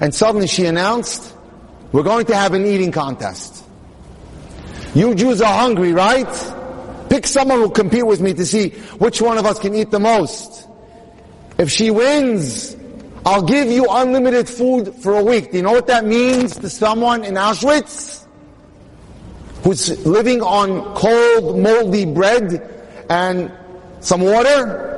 And 0.00 0.14
suddenly 0.14 0.46
she 0.46 0.66
announced, 0.66 1.34
we're 1.92 2.02
going 2.02 2.26
to 2.26 2.34
have 2.34 2.54
an 2.54 2.66
eating 2.66 2.92
contest. 2.92 3.64
You 4.94 5.14
Jews 5.14 5.40
are 5.40 5.58
hungry, 5.58 5.92
right? 5.92 6.28
Pick 7.08 7.26
someone 7.26 7.58
who'll 7.58 7.70
compete 7.70 8.06
with 8.06 8.20
me 8.20 8.34
to 8.34 8.44
see 8.44 8.70
which 8.98 9.20
one 9.22 9.38
of 9.38 9.46
us 9.46 9.58
can 9.58 9.74
eat 9.74 9.90
the 9.90 10.00
most. 10.00 10.66
If 11.58 11.70
she 11.70 11.90
wins, 11.90 12.76
I'll 13.24 13.42
give 13.42 13.68
you 13.68 13.86
unlimited 13.88 14.48
food 14.48 14.94
for 14.96 15.14
a 15.14 15.22
week. 15.22 15.50
Do 15.50 15.58
you 15.58 15.62
know 15.62 15.72
what 15.72 15.86
that 15.86 16.04
means 16.04 16.56
to 16.58 16.68
someone 16.68 17.24
in 17.24 17.34
Auschwitz? 17.34 18.21
Who's 19.62 20.04
living 20.06 20.42
on 20.42 20.94
cold, 20.94 21.58
moldy 21.58 22.04
bread 22.04 22.68
and 23.08 23.52
some 24.00 24.20
water? 24.20 24.88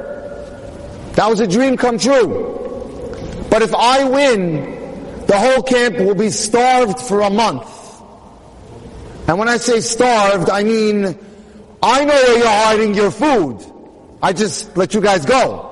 That 1.15 1.29
was 1.29 1.41
a 1.41 1.47
dream 1.47 1.77
come 1.77 1.99
true. 1.99 3.47
But 3.51 3.63
if 3.63 3.75
I 3.75 4.05
win, 4.05 5.25
the 5.27 5.39
whole 5.39 5.63
camp 5.63 5.99
will 5.99 6.15
be 6.15 6.31
starved 6.31 7.01
for 7.01 7.21
a 7.21 7.31
month. 7.31 7.71
And 9.29 9.39
when 9.39 9.49
I 9.49 9.57
say 9.57 9.81
starved, 9.81 10.51
I 10.51 10.65
mean, 10.65 11.19
I 11.83 12.05
know 12.05 12.15
where 12.15 12.39
you're 12.39 12.47
hiding 12.47 12.95
your 12.95 13.11
food. 13.11 13.65
I 14.23 14.33
just 14.33 14.77
let 14.77 14.93
you 14.93 15.01
guys 15.01 15.25
go. 15.25 15.71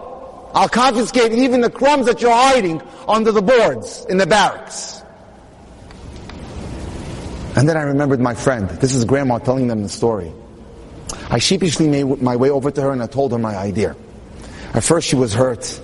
I'll 0.54 0.68
confiscate 0.68 1.32
even 1.32 1.61
the 1.61 1.70
crumbs 1.70 2.06
that 2.06 2.20
you're 2.20 2.30
hiding 2.30 2.82
under 3.08 3.32
the 3.32 3.42
boards 3.42 4.06
in 4.08 4.18
the 4.18 4.26
barracks. 4.26 5.01
And 7.54 7.68
then 7.68 7.76
I 7.76 7.82
remembered 7.82 8.21
my 8.21 8.35
friend. 8.35 8.68
This 8.68 8.94
is 8.94 9.04
grandma 9.04 9.38
telling 9.38 9.68
them 9.68 9.82
the 9.82 9.88
story. 9.88 10.32
I 11.30 11.38
sheepishly 11.38 11.88
made 11.88 12.23
my 12.23 12.37
way 12.37 12.50
over 12.50 12.71
to 12.71 12.82
her 12.82 12.92
and 12.92 13.02
I 13.02 13.06
told 13.06 13.32
her 13.32 13.38
my 13.38 13.56
idea. 13.56 13.94
At 14.75 14.85
first 14.85 15.09
she 15.09 15.16
was 15.16 15.35
hurt 15.35 15.80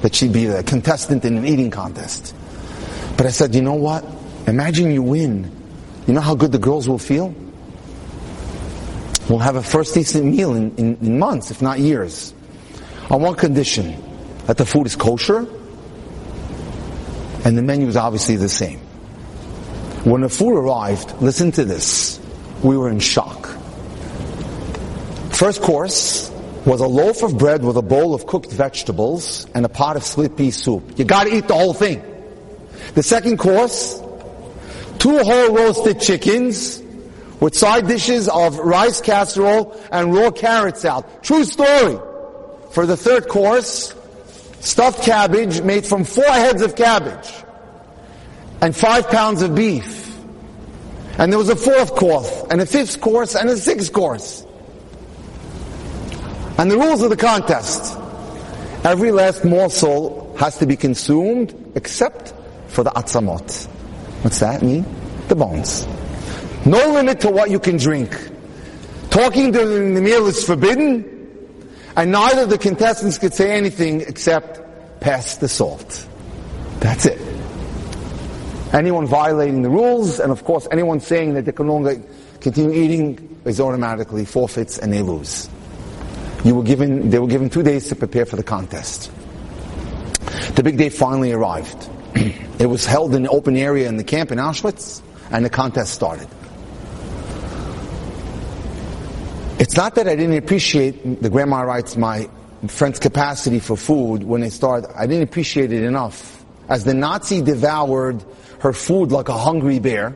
that 0.00 0.14
she'd 0.14 0.32
be 0.32 0.46
a 0.46 0.62
contestant 0.62 1.24
in 1.24 1.36
an 1.36 1.46
eating 1.46 1.70
contest. 1.70 2.34
But 3.16 3.26
I 3.26 3.30
said, 3.30 3.54
you 3.54 3.60
know 3.60 3.74
what? 3.74 4.04
Imagine 4.46 4.90
you 4.90 5.02
win. 5.02 5.50
You 6.06 6.14
know 6.14 6.20
how 6.20 6.34
good 6.34 6.52
the 6.52 6.58
girls 6.58 6.88
will 6.88 6.98
feel? 6.98 7.34
We'll 9.28 9.38
have 9.38 9.56
a 9.56 9.62
first 9.62 9.94
decent 9.94 10.24
meal 10.24 10.54
in, 10.54 10.74
in, 10.76 10.96
in 10.96 11.18
months, 11.18 11.50
if 11.50 11.60
not 11.62 11.78
years. 11.78 12.34
On 13.10 13.20
one 13.20 13.34
condition, 13.34 14.02
that 14.46 14.56
the 14.56 14.66
food 14.66 14.86
is 14.86 14.96
kosher, 14.96 15.46
and 17.44 17.56
the 17.56 17.62
menu 17.62 17.86
is 17.86 17.96
obviously 17.96 18.36
the 18.36 18.48
same. 18.48 18.80
When 20.04 20.22
the 20.22 20.30
food 20.30 20.56
arrived, 20.56 21.20
listen 21.20 21.52
to 21.52 21.64
this, 21.64 22.18
we 22.62 22.74
were 22.74 22.88
in 22.88 23.00
shock. 23.00 23.48
First 25.30 25.60
course 25.60 26.30
was 26.64 26.80
a 26.80 26.86
loaf 26.86 27.22
of 27.22 27.36
bread 27.36 27.62
with 27.62 27.76
a 27.76 27.82
bowl 27.82 28.14
of 28.14 28.26
cooked 28.26 28.50
vegetables 28.50 29.46
and 29.54 29.66
a 29.66 29.68
pot 29.68 29.96
of 29.96 30.04
split 30.04 30.38
pea 30.38 30.52
soup. 30.52 30.98
You 30.98 31.04
gotta 31.04 31.34
eat 31.34 31.48
the 31.48 31.54
whole 31.54 31.74
thing. 31.74 32.02
The 32.94 33.02
second 33.02 33.36
course, 33.36 34.00
two 34.98 35.18
whole 35.18 35.54
roasted 35.54 36.00
chickens 36.00 36.82
with 37.38 37.54
side 37.54 37.86
dishes 37.86 38.26
of 38.26 38.58
rice 38.58 39.02
casserole 39.02 39.78
and 39.92 40.14
raw 40.14 40.30
carrot 40.30 40.78
salad. 40.78 41.04
True 41.20 41.44
story. 41.44 41.98
For 42.70 42.86
the 42.86 42.96
third 42.96 43.28
course, 43.28 43.94
stuffed 44.60 45.02
cabbage 45.02 45.60
made 45.60 45.86
from 45.86 46.04
four 46.04 46.24
heads 46.24 46.62
of 46.62 46.74
cabbage 46.74 47.30
and 48.60 48.76
five 48.76 49.08
pounds 49.08 49.42
of 49.42 49.54
beef. 49.54 50.08
And 51.18 51.32
there 51.32 51.38
was 51.38 51.48
a 51.48 51.56
fourth 51.56 51.94
course 51.94 52.44
and 52.50 52.60
a 52.60 52.66
fifth 52.66 53.00
course 53.00 53.34
and 53.34 53.48
a 53.50 53.56
sixth 53.56 53.92
course. 53.92 54.46
And 56.58 56.70
the 56.70 56.78
rules 56.78 57.02
of 57.02 57.10
the 57.10 57.16
contest. 57.16 57.98
Every 58.84 59.12
last 59.12 59.44
morsel 59.44 60.34
has 60.38 60.58
to 60.58 60.66
be 60.66 60.76
consumed 60.76 61.72
except 61.74 62.32
for 62.68 62.82
the 62.82 62.90
atzamot. 62.90 63.66
What's 64.22 64.40
that 64.40 64.62
mean? 64.62 64.84
The 65.28 65.34
bones. 65.34 65.86
No 66.64 66.92
limit 66.92 67.20
to 67.20 67.30
what 67.30 67.50
you 67.50 67.58
can 67.58 67.76
drink. 67.76 68.30
Talking 69.10 69.50
during 69.52 69.94
the 69.94 70.00
meal 70.00 70.26
is 70.26 70.44
forbidden, 70.44 71.04
and 71.96 72.12
neither 72.12 72.42
of 72.42 72.50
the 72.50 72.58
contestants 72.58 73.18
could 73.18 73.34
say 73.34 73.52
anything 73.52 74.02
except 74.02 74.60
pass 75.00 75.36
the 75.36 75.48
salt. 75.48 76.06
That's 76.80 77.06
it. 77.06 77.19
Anyone 78.72 79.06
violating 79.06 79.62
the 79.62 79.70
rules, 79.70 80.20
and 80.20 80.30
of 80.30 80.44
course 80.44 80.68
anyone 80.70 81.00
saying 81.00 81.34
that 81.34 81.44
they 81.44 81.52
can 81.52 81.66
no 81.66 81.74
longer 81.74 82.00
continue 82.40 82.72
eating, 82.72 83.40
is 83.44 83.60
automatically 83.60 84.24
forfeits 84.24 84.78
and 84.78 84.92
they 84.92 85.02
lose. 85.02 85.48
You 86.44 86.54
were 86.54 86.62
given, 86.62 87.10
they 87.10 87.18
were 87.18 87.26
given 87.26 87.50
two 87.50 87.62
days 87.62 87.88
to 87.88 87.96
prepare 87.96 88.24
for 88.24 88.36
the 88.36 88.42
contest. 88.42 89.10
The 90.54 90.62
big 90.62 90.78
day 90.78 90.88
finally 90.88 91.32
arrived. 91.32 91.88
it 92.14 92.66
was 92.66 92.86
held 92.86 93.14
in 93.14 93.24
an 93.24 93.30
open 93.30 93.56
area 93.56 93.88
in 93.88 93.96
the 93.96 94.04
camp 94.04 94.30
in 94.30 94.38
Auschwitz, 94.38 95.02
and 95.30 95.44
the 95.44 95.50
contest 95.50 95.92
started. 95.92 96.28
It's 99.58 99.76
not 99.76 99.96
that 99.96 100.08
I 100.08 100.16
didn't 100.16 100.38
appreciate, 100.38 101.20
the 101.20 101.28
grandma 101.28 101.62
writes, 101.62 101.96
my 101.96 102.30
friend's 102.68 102.98
capacity 102.98 103.58
for 103.58 103.76
food 103.76 104.22
when 104.24 104.40
they 104.40 104.50
started. 104.50 104.90
I 104.96 105.06
didn't 105.06 105.24
appreciate 105.24 105.72
it 105.72 105.82
enough. 105.82 106.44
As 106.68 106.84
the 106.84 106.94
Nazi 106.94 107.42
devoured 107.42 108.24
her 108.60 108.72
food 108.72 109.10
like 109.10 109.28
a 109.28 109.36
hungry 109.36 109.78
bear, 109.78 110.14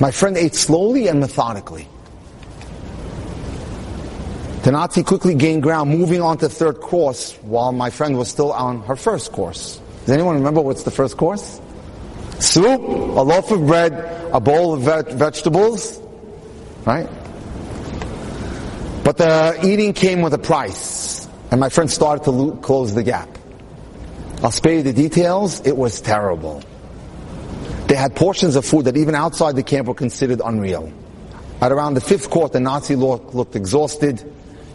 my 0.00 0.10
friend 0.10 0.36
ate 0.36 0.54
slowly 0.54 1.08
and 1.08 1.20
methodically. 1.20 1.86
The 4.62 4.72
Nazi 4.72 5.02
quickly 5.02 5.34
gained 5.34 5.62
ground, 5.62 5.90
moving 5.90 6.20
on 6.20 6.38
to 6.38 6.48
third 6.48 6.80
course, 6.80 7.34
while 7.42 7.72
my 7.72 7.90
friend 7.90 8.16
was 8.16 8.28
still 8.28 8.52
on 8.52 8.82
her 8.82 8.96
first 8.96 9.32
course. 9.32 9.80
Does 10.00 10.10
anyone 10.10 10.36
remember 10.36 10.60
what's 10.60 10.84
the 10.84 10.90
first 10.90 11.16
course? 11.16 11.60
Soup, 12.38 12.80
a 12.80 13.22
loaf 13.22 13.50
of 13.50 13.66
bread, 13.66 13.92
a 14.32 14.40
bowl 14.40 14.74
of 14.74 14.82
ve- 14.82 15.14
vegetables, 15.14 16.00
right? 16.86 17.08
But 19.02 19.16
the 19.16 19.58
eating 19.64 19.92
came 19.92 20.20
with 20.20 20.34
a 20.34 20.38
price, 20.38 21.26
and 21.50 21.58
my 21.58 21.68
friend 21.68 21.90
started 21.90 22.24
to 22.24 22.30
lo- 22.30 22.56
close 22.56 22.94
the 22.94 23.02
gap. 23.02 23.28
I'll 24.42 24.50
spare 24.50 24.74
you 24.74 24.82
the 24.82 24.92
details. 24.92 25.66
It 25.66 25.76
was 25.76 26.00
terrible. 26.00 26.62
They 27.90 27.96
had 27.96 28.14
portions 28.14 28.54
of 28.54 28.64
food 28.64 28.84
that 28.84 28.96
even 28.96 29.16
outside 29.16 29.56
the 29.56 29.64
camp 29.64 29.88
were 29.88 29.94
considered 29.94 30.40
unreal. 30.44 30.92
At 31.60 31.72
around 31.72 31.94
the 31.94 32.00
fifth 32.00 32.30
court, 32.30 32.52
the 32.52 32.60
Nazi 32.60 32.94
look, 32.94 33.34
looked 33.34 33.56
exhausted. 33.56 34.22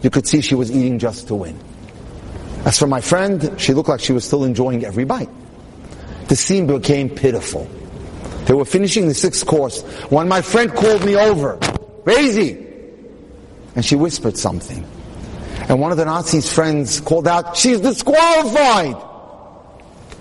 You 0.02 0.10
could 0.10 0.26
see 0.26 0.42
she 0.42 0.54
was 0.54 0.70
eating 0.70 0.98
just 0.98 1.28
to 1.28 1.34
win. 1.34 1.58
As 2.66 2.78
for 2.78 2.86
my 2.86 3.00
friend, 3.00 3.58
she 3.58 3.72
looked 3.72 3.88
like 3.88 4.00
she 4.00 4.12
was 4.12 4.26
still 4.26 4.44
enjoying 4.44 4.84
every 4.84 5.04
bite. 5.04 5.30
The 6.28 6.36
scene 6.36 6.66
became 6.66 7.08
pitiful. 7.08 7.66
They 8.44 8.52
were 8.52 8.66
finishing 8.66 9.08
the 9.08 9.14
sixth 9.14 9.46
course 9.46 9.80
when 10.10 10.28
my 10.28 10.42
friend 10.42 10.70
called 10.74 11.02
me 11.02 11.16
over. 11.16 11.56
Razy! 12.04 12.66
And 13.76 13.82
she 13.82 13.96
whispered 13.96 14.36
something. 14.36 14.86
And 15.70 15.80
one 15.80 15.90
of 15.90 15.96
the 15.96 16.04
Nazis' 16.04 16.52
friends 16.52 17.00
called 17.00 17.26
out, 17.26 17.56
she's 17.56 17.80
disqualified! 17.80 19.02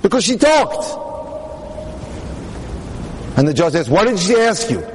Because 0.01 0.23
she 0.23 0.37
talked. 0.37 1.04
And 3.37 3.47
the 3.47 3.53
judge 3.53 3.75
asked, 3.75 3.89
what 3.89 4.07
did 4.07 4.19
she 4.19 4.35
ask 4.35 4.69
you? 4.69 4.85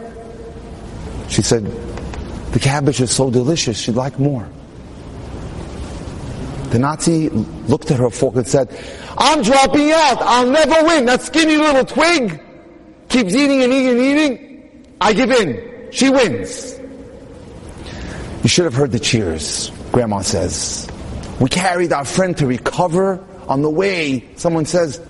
She 1.29 1.43
said, 1.43 1.65
the 2.53 2.59
cabbage 2.59 3.01
is 3.01 3.11
so 3.11 3.31
delicious, 3.31 3.79
she'd 3.79 3.95
like 3.95 4.19
more. 4.19 4.49
The 6.71 6.79
Nazi 6.79 7.29
looked 7.29 7.91
at 7.91 7.99
her 7.99 8.11
fork 8.11 8.37
and 8.37 8.47
said, 8.47 8.69
I'm 9.19 9.43
dropping 9.43 9.91
out. 9.91 10.23
I'll 10.23 10.47
never 10.47 10.85
win. 10.87 11.05
That 11.07 11.21
skinny 11.21 11.57
little 11.57 11.85
twig 11.85 12.41
keeps 13.09 13.35
eating 13.35 13.63
and 13.63 13.73
eating 13.73 13.89
and 13.89 14.01
eating. 14.01 14.87
I 15.01 15.13
give 15.13 15.31
in. 15.31 15.89
She 15.91 16.11
wins. 16.11 16.79
You 18.43 18.49
should 18.49 18.65
have 18.67 18.75
heard 18.75 18.93
the 18.93 19.01
cheers, 19.01 19.71
Grandma 19.91 20.21
says. 20.21 20.89
We 21.41 21.49
carried 21.49 21.93
our 21.93 22.05
friend 22.05 22.37
to 22.39 22.47
recover. 22.47 23.25
On 23.49 23.63
the 23.63 23.71
way, 23.71 24.29
someone 24.37 24.65
says 24.65 25.01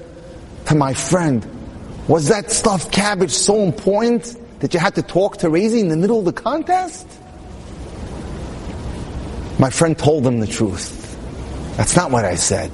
to 0.67 0.75
my 0.75 0.95
friend, 0.95 1.47
was 2.11 2.27
that 2.27 2.51
stuffed 2.51 2.91
cabbage 2.91 3.31
so 3.31 3.61
important 3.61 4.37
that 4.59 4.75
you 4.75 4.81
had 4.81 4.97
to 4.97 5.03
talk 5.03 5.37
to 5.39 5.47
Razy 5.47 5.79
in 5.79 5.87
the 5.87 5.97
middle 5.97 6.19
of 6.19 6.25
the 6.25 6.33
contest? 6.33 7.07
My 9.61 9.71
friend 9.71 9.97
told 9.97 10.25
them 10.25 10.41
the 10.41 10.49
truth. 10.49 11.17
That's 11.77 11.95
not 11.95 12.11
what 12.11 12.25
I 12.25 12.35
said. 12.35 12.73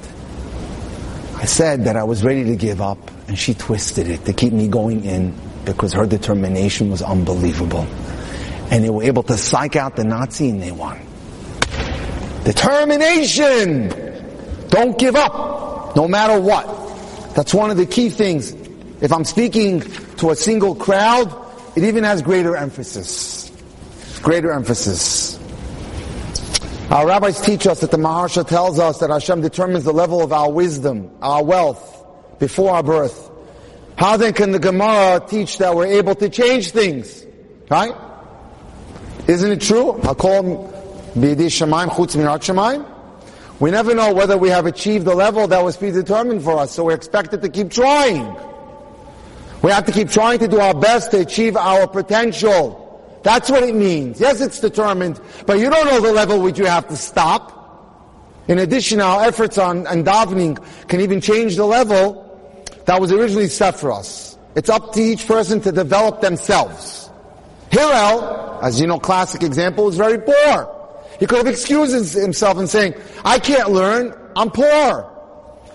I 1.35 1.45
said 1.45 1.85
that 1.85 1.95
I 1.95 2.03
was 2.03 2.23
ready 2.23 2.45
to 2.45 2.55
give 2.55 2.81
up, 2.81 2.97
and 3.27 3.37
she 3.37 3.53
twisted 3.53 4.07
it 4.07 4.25
to 4.25 4.33
keep 4.33 4.53
me 4.53 4.67
going 4.67 5.05
in 5.05 5.35
because 5.65 5.93
her 5.93 6.07
determination 6.07 6.89
was 6.89 7.03
unbelievable. 7.03 7.85
And 8.71 8.83
they 8.83 8.89
were 8.89 9.03
able 9.03 9.21
to 9.21 9.37
psych 9.37 9.75
out 9.75 9.97
the 9.97 10.03
Nazi 10.03 10.49
and 10.49 10.63
they 10.63 10.71
won. 10.71 10.99
Determination! 12.43 13.89
Don't 14.69 14.97
give 14.97 15.15
up, 15.15 15.95
no 15.95 16.07
matter 16.07 16.41
what. 16.41 17.35
That's 17.35 17.53
one 17.53 17.69
of 17.69 17.77
the 17.77 17.85
key 17.85 18.09
things. 18.09 18.55
If 18.99 19.13
I'm 19.13 19.25
speaking 19.25 19.81
to 20.17 20.31
a 20.31 20.35
single 20.35 20.73
crowd, 20.73 21.31
it 21.75 21.83
even 21.83 22.03
has 22.03 22.21
greater 22.21 22.55
emphasis. 22.55 23.51
Greater 24.21 24.51
emphasis. 24.51 25.37
Our 26.89 27.05
rabbis 27.05 27.39
teach 27.41 27.67
us 27.67 27.81
that 27.81 27.91
the 27.91 27.97
Maharsha 27.97 28.47
tells 28.47 28.79
us 28.79 28.99
that 28.99 29.09
Hashem 29.09 29.41
determines 29.41 29.83
the 29.83 29.93
level 29.93 30.23
of 30.23 30.33
our 30.33 30.51
wisdom, 30.51 31.11
our 31.21 31.43
wealth, 31.43 32.05
before 32.39 32.71
our 32.71 32.81
birth. 32.81 33.29
How 33.97 34.17
then 34.17 34.33
can 34.33 34.51
the 34.51 34.59
Gemara 34.59 35.19
teach 35.27 35.57
that 35.59 35.75
we're 35.75 35.87
able 35.87 36.15
to 36.15 36.29
change 36.29 36.71
things? 36.71 37.25
Right? 37.69 37.93
Isn't 39.27 39.51
it 39.51 39.61
true? 39.61 39.93
We 43.59 43.71
never 43.71 43.95
know 43.95 44.13
whether 44.13 44.37
we 44.37 44.49
have 44.49 44.65
achieved 44.65 45.05
the 45.05 45.15
level 45.15 45.47
that 45.47 45.63
was 45.63 45.77
predetermined 45.77 46.43
for 46.43 46.57
us, 46.57 46.71
so 46.71 46.85
we're 46.85 46.95
expected 46.95 47.41
to 47.41 47.49
keep 47.49 47.69
trying. 47.69 48.35
We 49.67 49.73
have 49.73 49.85
to 49.87 49.91
keep 49.91 50.09
trying 50.09 50.39
to 50.39 50.47
do 50.47 50.61
our 50.61 50.73
best 50.73 51.11
to 51.11 51.19
achieve 51.19 51.57
our 51.57 51.89
potential. 51.89 53.19
That's 53.23 53.51
what 53.51 53.63
it 53.63 53.75
means. 53.75 54.17
Yes, 54.17 54.39
it's 54.39 54.61
determined, 54.61 55.19
but 55.45 55.59
you 55.59 55.69
don't 55.69 55.85
know 55.87 55.99
the 55.99 56.13
level 56.13 56.39
which 56.39 56.57
you 56.57 56.63
have 56.63 56.87
to 56.87 56.95
stop. 56.95 58.45
In 58.47 58.59
addition, 58.59 59.01
our 59.01 59.25
efforts 59.25 59.57
on, 59.57 59.85
on 59.85 60.05
davening 60.05 60.57
can 60.87 61.01
even 61.01 61.19
change 61.19 61.57
the 61.57 61.65
level 61.65 62.63
that 62.85 63.01
was 63.01 63.11
originally 63.11 63.49
set 63.49 63.77
for 63.77 63.91
us. 63.91 64.37
It's 64.55 64.69
up 64.69 64.93
to 64.93 65.01
each 65.01 65.27
person 65.27 65.59
to 65.59 65.73
develop 65.73 66.21
themselves. 66.21 67.09
Hillel, 67.69 68.61
as 68.61 68.79
you 68.79 68.87
know, 68.87 68.99
classic 68.99 69.43
example, 69.43 69.83
was 69.83 69.97
very 69.97 70.17
poor. 70.17 70.73
He 71.19 71.25
could 71.25 71.39
have 71.39 71.47
excused 71.47 72.15
himself 72.15 72.57
in 72.57 72.67
saying, 72.67 72.93
I 73.25 73.37
can't 73.37 73.71
learn, 73.71 74.17
I'm 74.33 74.49
poor. 74.49 75.16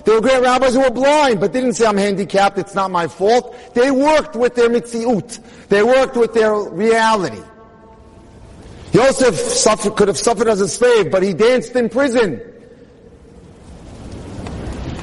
There 0.05 0.15
were 0.15 0.21
great 0.21 0.43
rabbis 0.43 0.75
who 0.75 0.81
were 0.81 0.91
blind, 0.91 1.41
but 1.41 1.53
didn't 1.53 1.75
say 1.75 1.87
I'm 1.87 1.97
handicapped, 1.97 2.59
it's 2.59 2.75
not 2.75 2.91
my 2.91 3.07
fault. 3.07 3.55
They 3.75 3.91
worked 3.91 4.35
with 4.35 4.55
their 4.55 4.69
mitziut. 4.69 5.39
They 5.69 5.83
worked 5.83 6.17
with 6.17 6.35
their 6.35 6.55
reality. 6.55 7.43
Yosef 8.93 9.35
suffered, 9.37 9.97
could 9.97 10.09
have 10.09 10.19
suffered 10.19 10.49
as 10.49 10.61
a 10.61 10.69
slave, 10.69 11.11
but 11.11 11.23
he 11.23 11.33
danced 11.33 11.77
in 11.77 11.89
prison. 11.89 12.41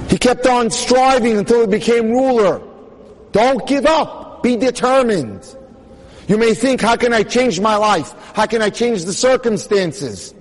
He 0.09 0.17
kept 0.17 0.45
on 0.45 0.69
striving 0.69 1.37
until 1.37 1.61
he 1.61 1.67
became 1.67 2.11
ruler. 2.11 2.61
Don't 3.31 3.65
give 3.67 3.85
up. 3.85 4.43
Be 4.43 4.55
determined. 4.55 5.55
You 6.27 6.37
may 6.37 6.53
think, 6.53 6.81
how 6.81 6.95
can 6.95 7.13
I 7.13 7.23
change 7.23 7.59
my 7.59 7.75
life? 7.75 8.13
How 8.33 8.45
can 8.45 8.61
I 8.61 8.69
change 8.69 9.05
the 9.05 9.13
circumstances? 9.13 10.33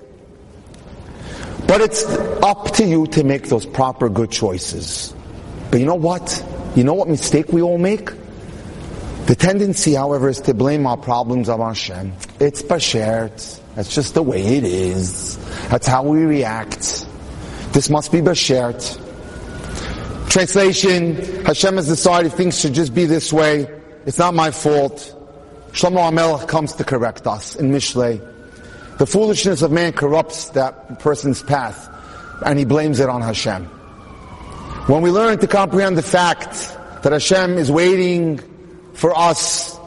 But 1.68 1.82
it's 1.82 2.02
up 2.42 2.72
to 2.76 2.84
you 2.84 3.06
to 3.08 3.22
make 3.22 3.50
those 3.50 3.66
proper 3.66 4.08
good 4.08 4.30
choices. 4.30 5.14
But 5.70 5.80
you 5.80 5.86
know 5.86 5.94
what? 5.94 6.42
You 6.74 6.82
know 6.82 6.94
what 6.94 7.08
mistake 7.08 7.52
we 7.52 7.60
all 7.60 7.76
make? 7.76 8.10
The 9.26 9.36
tendency, 9.36 9.92
however, 9.92 10.30
is 10.30 10.40
to 10.42 10.54
blame 10.54 10.86
our 10.86 10.96
problems 10.96 11.50
on 11.50 11.60
Hashem. 11.60 12.14
It's 12.40 12.62
bashert. 12.62 13.60
That's 13.74 13.94
just 13.94 14.14
the 14.14 14.22
way 14.22 14.40
it 14.56 14.64
is. 14.64 15.36
That's 15.68 15.86
how 15.86 16.04
we 16.04 16.24
react. 16.24 17.06
This 17.74 17.90
must 17.90 18.12
be 18.12 18.22
bashert. 18.22 18.98
Translation, 20.30 21.44
Hashem 21.44 21.76
has 21.76 21.86
decided 21.86 22.32
things 22.32 22.58
should 22.58 22.72
just 22.72 22.94
be 22.94 23.04
this 23.04 23.30
way. 23.30 23.68
It's 24.06 24.18
not 24.18 24.32
my 24.32 24.50
fault. 24.50 25.14
Shlomo 25.72 26.10
HaMelech 26.10 26.48
comes 26.48 26.72
to 26.76 26.84
correct 26.84 27.26
us 27.26 27.56
in 27.56 27.70
Mishlei. 27.70 28.26
The 28.98 29.06
foolishness 29.06 29.62
of 29.62 29.70
man 29.70 29.92
corrupts 29.92 30.50
that 30.50 30.98
person's 30.98 31.40
path, 31.40 31.88
and 32.44 32.58
he 32.58 32.64
blames 32.64 32.98
it 32.98 33.08
on 33.08 33.22
Hashem. 33.22 33.64
When 34.86 35.02
we 35.02 35.12
learn 35.12 35.38
to 35.38 35.46
comprehend 35.46 35.96
the 35.96 36.02
fact 36.02 36.76
that 37.04 37.12
Hashem 37.12 37.58
is 37.58 37.70
waiting 37.70 38.40
for 38.94 39.16
us 39.16 39.78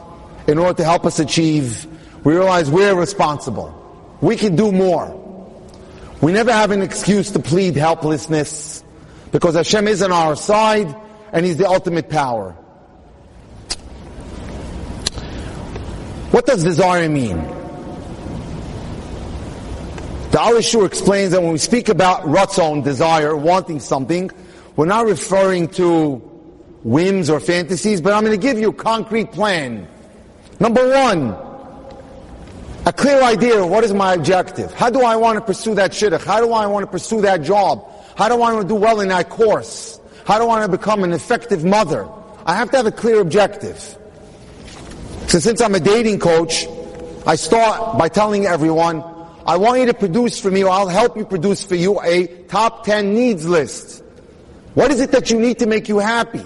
in 0.46 0.58
order 0.58 0.74
to 0.78 0.84
help 0.84 1.04
us 1.04 1.18
achieve, 1.18 1.86
we 2.24 2.32
realize 2.34 2.70
we're 2.70 2.94
responsible. 2.94 3.78
We 4.22 4.36
can 4.36 4.56
do 4.56 4.72
more. 4.72 5.18
We 6.22 6.32
never 6.32 6.50
have 6.50 6.70
an 6.70 6.80
excuse 6.80 7.32
to 7.32 7.38
plead 7.38 7.76
helplessness 7.76 8.82
because 9.30 9.56
Hashem 9.56 9.88
is 9.88 10.02
on 10.02 10.12
our 10.12 10.36
side 10.36 10.94
and 11.32 11.44
He's 11.44 11.58
the 11.58 11.68
ultimate 11.68 12.08
power. 12.08 12.52
What 16.30 16.46
does 16.46 16.64
desire 16.64 17.10
mean? 17.10 17.61
The 20.32 20.38
Alei 20.38 20.66
Shur 20.66 20.86
explains 20.86 21.32
that 21.32 21.42
when 21.42 21.52
we 21.52 21.58
speak 21.58 21.90
about 21.90 22.22
ratzon, 22.22 22.82
desire, 22.82 23.36
wanting 23.36 23.80
something, 23.80 24.30
we're 24.76 24.86
not 24.86 25.04
referring 25.04 25.68
to 25.72 26.14
whims 26.82 27.28
or 27.28 27.38
fantasies, 27.38 28.00
but 28.00 28.14
I'm 28.14 28.24
going 28.24 28.40
to 28.40 28.42
give 28.42 28.58
you 28.58 28.70
a 28.70 28.72
concrete 28.72 29.30
plan. 29.30 29.86
Number 30.58 30.88
one, 30.88 31.36
a 32.86 32.92
clear 32.94 33.22
idea 33.22 33.62
of 33.62 33.68
what 33.68 33.84
is 33.84 33.92
my 33.92 34.14
objective. 34.14 34.72
How 34.72 34.88
do 34.88 35.02
I 35.02 35.16
want 35.16 35.36
to 35.36 35.44
pursue 35.44 35.74
that 35.74 35.92
shidduch? 35.92 36.24
How 36.24 36.40
do 36.40 36.50
I 36.54 36.66
want 36.66 36.84
to 36.84 36.90
pursue 36.90 37.20
that 37.20 37.42
job? 37.42 37.86
How 38.16 38.28
do 38.28 38.36
I 38.36 38.54
want 38.54 38.62
to 38.62 38.68
do 38.68 38.74
well 38.74 39.00
in 39.00 39.08
that 39.08 39.28
course? 39.28 40.00
How 40.24 40.38
do 40.38 40.44
I 40.44 40.46
want 40.46 40.72
to 40.72 40.78
become 40.78 41.04
an 41.04 41.12
effective 41.12 41.62
mother? 41.62 42.08
I 42.46 42.54
have 42.54 42.70
to 42.70 42.78
have 42.78 42.86
a 42.86 42.90
clear 42.90 43.20
objective. 43.20 43.76
So 45.26 45.40
since 45.40 45.60
I'm 45.60 45.74
a 45.74 45.80
dating 45.80 46.20
coach, 46.20 46.66
I 47.26 47.34
start 47.34 47.98
by 47.98 48.08
telling 48.08 48.46
everyone, 48.46 49.04
I 49.46 49.56
want 49.56 49.80
you 49.80 49.86
to 49.86 49.94
produce 49.94 50.40
for 50.40 50.50
me, 50.50 50.64
or 50.64 50.70
I'll 50.70 50.88
help 50.88 51.16
you 51.16 51.24
produce 51.24 51.64
for 51.64 51.74
you 51.74 52.00
a 52.02 52.26
top 52.48 52.84
10 52.84 53.14
needs 53.14 53.46
list. 53.46 54.02
What 54.74 54.90
is 54.90 55.00
it 55.00 55.12
that 55.12 55.30
you 55.30 55.38
need 55.38 55.58
to 55.58 55.66
make 55.66 55.88
you 55.88 55.98
happy? 55.98 56.44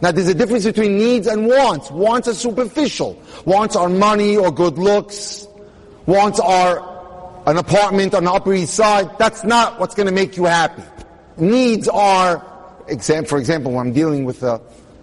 Now 0.00 0.12
there's 0.12 0.28
a 0.28 0.34
difference 0.34 0.64
between 0.64 0.98
needs 0.98 1.26
and 1.26 1.46
wants. 1.46 1.90
Wants 1.90 2.28
are 2.28 2.34
superficial. 2.34 3.20
Wants 3.44 3.76
are 3.76 3.88
money 3.88 4.36
or 4.36 4.50
good 4.50 4.78
looks. 4.78 5.46
Wants 6.06 6.40
are 6.40 6.92
an 7.46 7.56
apartment 7.56 8.14
on 8.14 8.24
the 8.24 8.32
Upper 8.32 8.54
East 8.54 8.74
Side, 8.74 9.18
that's 9.18 9.42
not 9.44 9.80
what's 9.80 9.94
going 9.94 10.06
to 10.06 10.12
make 10.12 10.36
you 10.36 10.44
happy. 10.44 10.82
Needs 11.36 11.88
are, 11.88 12.38
for 13.26 13.38
example, 13.38 13.72
when 13.72 13.88
I'm 13.88 13.92
dealing 13.92 14.24
with 14.24 14.42
a 14.42 14.60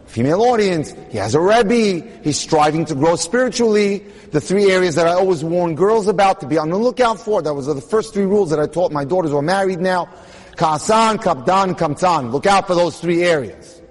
female 0.09 0.41
audience, 0.41 0.93
he 1.11 1.17
has 1.19 1.35
a 1.35 1.39
Rebbe, 1.39 2.05
he's 2.23 2.39
striving 2.39 2.83
to 2.85 2.95
grow 2.95 3.15
spiritually. 3.15 3.99
The 4.31 4.41
three 4.41 4.71
areas 4.71 4.95
that 4.95 5.07
I 5.07 5.13
always 5.13 5.43
warn 5.43 5.75
girls 5.75 6.07
about 6.07 6.39
to 6.41 6.47
be 6.47 6.57
on 6.57 6.69
the 6.69 6.77
lookout 6.77 7.19
for, 7.19 7.41
that 7.41 7.53
was 7.53 7.67
the 7.67 7.79
first 7.79 8.13
three 8.13 8.25
rules 8.25 8.49
that 8.49 8.59
I 8.59 8.65
taught 8.65 8.91
my 8.91 9.05
daughters 9.05 9.31
who 9.31 9.37
are 9.37 9.43
married 9.43 9.79
now. 9.79 10.09
Kasan, 10.57 11.19
Kapdan, 11.19 11.77
Kamtzan. 11.77 12.31
Look 12.31 12.45
out 12.47 12.67
for 12.67 12.75
those 12.75 12.99
three 12.99 13.23
areas. 13.23 13.81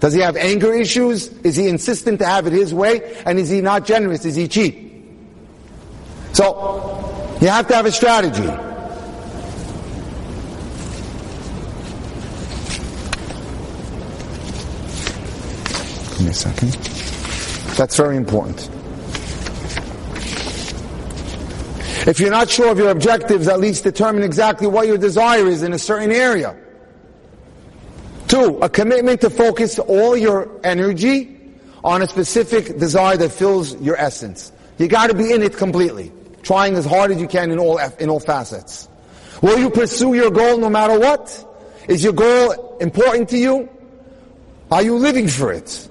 Does 0.00 0.12
he 0.12 0.20
have 0.20 0.36
anger 0.36 0.72
issues? 0.74 1.28
Is 1.38 1.56
he 1.56 1.68
insistent 1.68 2.18
to 2.18 2.26
have 2.26 2.46
it 2.46 2.52
his 2.52 2.74
way? 2.74 3.16
And 3.24 3.38
is 3.38 3.48
he 3.48 3.62
not 3.62 3.86
generous? 3.86 4.24
Is 4.26 4.36
he 4.36 4.46
cheap? 4.46 4.92
So, 6.32 7.38
you 7.40 7.48
have 7.48 7.66
to 7.68 7.74
have 7.74 7.86
a 7.86 7.92
strategy. 7.92 8.73
Give 16.16 16.26
me 16.26 16.30
a 16.30 16.34
second. 16.34 16.72
That's 17.76 17.96
very 17.96 18.16
important. 18.16 18.70
If 22.06 22.20
you're 22.20 22.30
not 22.30 22.50
sure 22.50 22.70
of 22.70 22.78
your 22.78 22.90
objectives, 22.90 23.48
at 23.48 23.58
least 23.58 23.82
determine 23.82 24.22
exactly 24.22 24.66
what 24.66 24.86
your 24.86 24.98
desire 24.98 25.46
is 25.46 25.62
in 25.62 25.72
a 25.72 25.78
certain 25.78 26.12
area. 26.12 26.54
Two, 28.28 28.58
a 28.60 28.68
commitment 28.68 29.22
to 29.22 29.30
focus 29.30 29.78
all 29.78 30.16
your 30.16 30.60
energy 30.62 31.36
on 31.82 32.02
a 32.02 32.06
specific 32.06 32.78
desire 32.78 33.16
that 33.16 33.30
fills 33.30 33.74
your 33.80 33.96
essence. 33.96 34.52
You 34.78 34.86
gotta 34.86 35.14
be 35.14 35.32
in 35.32 35.42
it 35.42 35.56
completely 35.56 36.12
trying 36.42 36.74
as 36.74 36.84
hard 36.84 37.10
as 37.10 37.20
you 37.20 37.26
can 37.26 37.50
in 37.50 37.58
all, 37.58 37.78
in 37.98 38.08
all 38.08 38.20
facets. 38.20 38.88
Will 39.42 39.58
you 39.58 39.70
pursue 39.70 40.14
your 40.14 40.30
goal 40.30 40.58
no 40.58 40.70
matter 40.70 40.98
what? 40.98 41.44
Is 41.88 42.04
your 42.04 42.12
goal 42.12 42.76
important 42.78 43.30
to 43.30 43.38
you? 43.38 43.68
Are 44.70 44.82
you 44.82 44.96
living 44.96 45.26
for 45.26 45.52
it? 45.52 45.88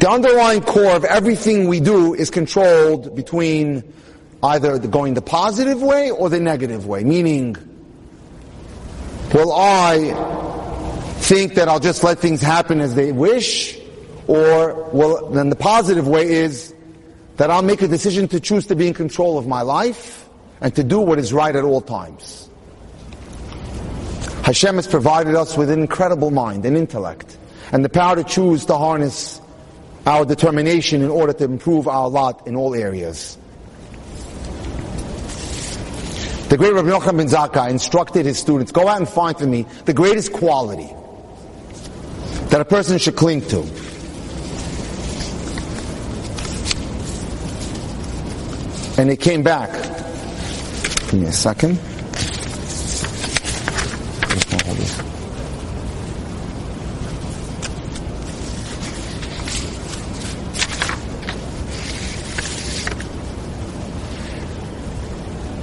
The 0.00 0.08
underlying 0.08 0.62
core 0.62 0.96
of 0.96 1.04
everything 1.04 1.68
we 1.68 1.78
do 1.78 2.14
is 2.14 2.30
controlled 2.30 3.14
between 3.14 3.84
either 4.42 4.78
the 4.78 4.88
going 4.88 5.12
the 5.12 5.20
positive 5.20 5.82
way 5.82 6.10
or 6.10 6.30
the 6.30 6.40
negative 6.40 6.86
way. 6.86 7.04
Meaning, 7.04 7.54
will 9.34 9.52
I 9.52 10.14
think 11.18 11.52
that 11.56 11.68
I'll 11.68 11.80
just 11.80 12.02
let 12.02 12.18
things 12.18 12.40
happen 12.40 12.80
as 12.80 12.94
they 12.94 13.12
wish? 13.12 13.78
Or 14.26 14.88
will, 14.90 15.28
then 15.32 15.50
the 15.50 15.56
positive 15.56 16.08
way 16.08 16.30
is, 16.30 16.74
that 17.36 17.50
I'll 17.50 17.60
make 17.60 17.82
a 17.82 17.88
decision 17.88 18.26
to 18.28 18.40
choose 18.40 18.66
to 18.68 18.74
be 18.74 18.86
in 18.86 18.94
control 18.94 19.36
of 19.36 19.46
my 19.46 19.60
life 19.60 20.26
and 20.62 20.74
to 20.76 20.82
do 20.82 20.98
what 20.98 21.18
is 21.18 21.30
right 21.30 21.54
at 21.54 21.64
all 21.64 21.82
times. 21.82 22.48
Hashem 24.44 24.76
has 24.76 24.86
provided 24.86 25.34
us 25.34 25.58
with 25.58 25.68
an 25.68 25.80
incredible 25.80 26.30
mind 26.30 26.64
and 26.64 26.74
intellect 26.74 27.36
and 27.70 27.84
the 27.84 27.90
power 27.90 28.16
to 28.16 28.24
choose 28.24 28.64
to 28.64 28.78
harness 28.78 29.42
our 30.06 30.24
determination 30.24 31.02
in 31.02 31.10
order 31.10 31.32
to 31.32 31.44
improve 31.44 31.88
our 31.88 32.08
lot 32.08 32.46
in 32.46 32.56
all 32.56 32.74
areas. 32.74 33.36
The 36.48 36.56
great 36.56 36.72
Rabbi 36.72 36.88
Yochanan 36.88 37.16
ben 37.16 37.28
Zakkai 37.28 37.70
instructed 37.70 38.26
his 38.26 38.38
students, 38.38 38.72
go 38.72 38.88
out 38.88 38.98
and 38.98 39.08
find 39.08 39.38
for 39.38 39.46
me 39.46 39.66
the 39.84 39.94
greatest 39.94 40.32
quality 40.32 40.88
that 42.48 42.60
a 42.60 42.64
person 42.64 42.98
should 42.98 43.16
cling 43.16 43.42
to. 43.48 43.64
and 49.00 49.08
they 49.08 49.16
came 49.16 49.42
back. 49.42 49.70
Give 51.10 51.14
me 51.14 51.26
a 51.26 51.32
second. 51.32 51.78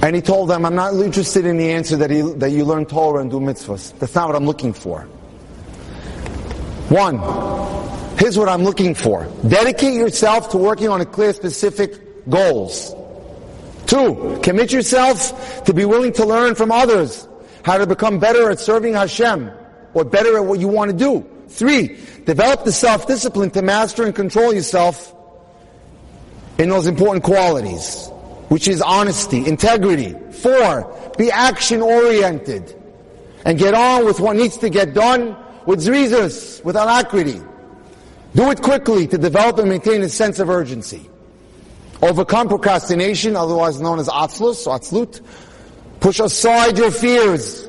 And 0.08 0.16
he 0.16 0.22
told 0.22 0.48
them, 0.48 0.64
I'm 0.64 0.74
not 0.74 0.94
interested 0.94 1.44
in 1.44 1.58
the 1.58 1.70
answer 1.70 1.94
that, 1.98 2.08
he, 2.08 2.22
that 2.22 2.50
you 2.50 2.64
learn 2.64 2.86
Torah 2.86 3.20
and 3.20 3.30
do 3.30 3.40
mitzvahs. 3.40 3.92
That's 3.98 4.14
not 4.14 4.28
what 4.28 4.36
I'm 4.36 4.46
looking 4.46 4.72
for. 4.72 5.02
One, 6.88 7.18
here's 8.16 8.38
what 8.38 8.48
I'm 8.48 8.64
looking 8.64 8.94
for. 8.94 9.30
Dedicate 9.46 9.92
yourself 9.92 10.48
to 10.52 10.56
working 10.56 10.88
on 10.88 11.02
a 11.02 11.04
clear, 11.04 11.34
specific 11.34 12.26
goals. 12.26 12.94
Two, 13.84 14.40
commit 14.42 14.72
yourself 14.72 15.64
to 15.64 15.74
be 15.74 15.84
willing 15.84 16.14
to 16.14 16.24
learn 16.24 16.54
from 16.54 16.72
others 16.72 17.28
how 17.62 17.76
to 17.76 17.86
become 17.86 18.18
better 18.18 18.50
at 18.50 18.60
serving 18.60 18.94
Hashem 18.94 19.50
or 19.92 20.06
better 20.06 20.38
at 20.38 20.44
what 20.46 20.58
you 20.58 20.68
want 20.68 20.90
to 20.90 20.96
do. 20.96 21.28
Three, 21.48 21.98
develop 22.24 22.64
the 22.64 22.72
self-discipline 22.72 23.50
to 23.50 23.60
master 23.60 24.04
and 24.04 24.14
control 24.14 24.54
yourself 24.54 25.14
in 26.58 26.70
those 26.70 26.86
important 26.86 27.24
qualities, 27.24 28.07
which 28.48 28.68
is 28.68 28.82
honesty, 28.82 29.46
integrity. 29.46 30.14
Four, 30.32 31.12
be 31.16 31.30
action-oriented 31.30 32.74
and 33.44 33.58
get 33.58 33.74
on 33.74 34.04
with 34.04 34.20
what 34.20 34.36
needs 34.36 34.56
to 34.58 34.70
get 34.70 34.94
done 34.94 35.36
with 35.66 35.80
zrizas, 35.80 36.64
with 36.64 36.76
alacrity. 36.76 37.40
Do 38.34 38.50
it 38.50 38.62
quickly 38.62 39.06
to 39.06 39.18
develop 39.18 39.58
and 39.58 39.68
maintain 39.68 40.02
a 40.02 40.08
sense 40.08 40.38
of 40.38 40.48
urgency. 40.50 41.08
Overcome 42.02 42.48
procrastination, 42.48 43.36
otherwise 43.36 43.80
known 43.80 43.98
as 43.98 44.08
atzlus 44.08 44.66
or 44.66 44.78
atzlut. 44.78 45.20
Push 46.00 46.20
aside 46.20 46.78
your 46.78 46.90
fears 46.90 47.68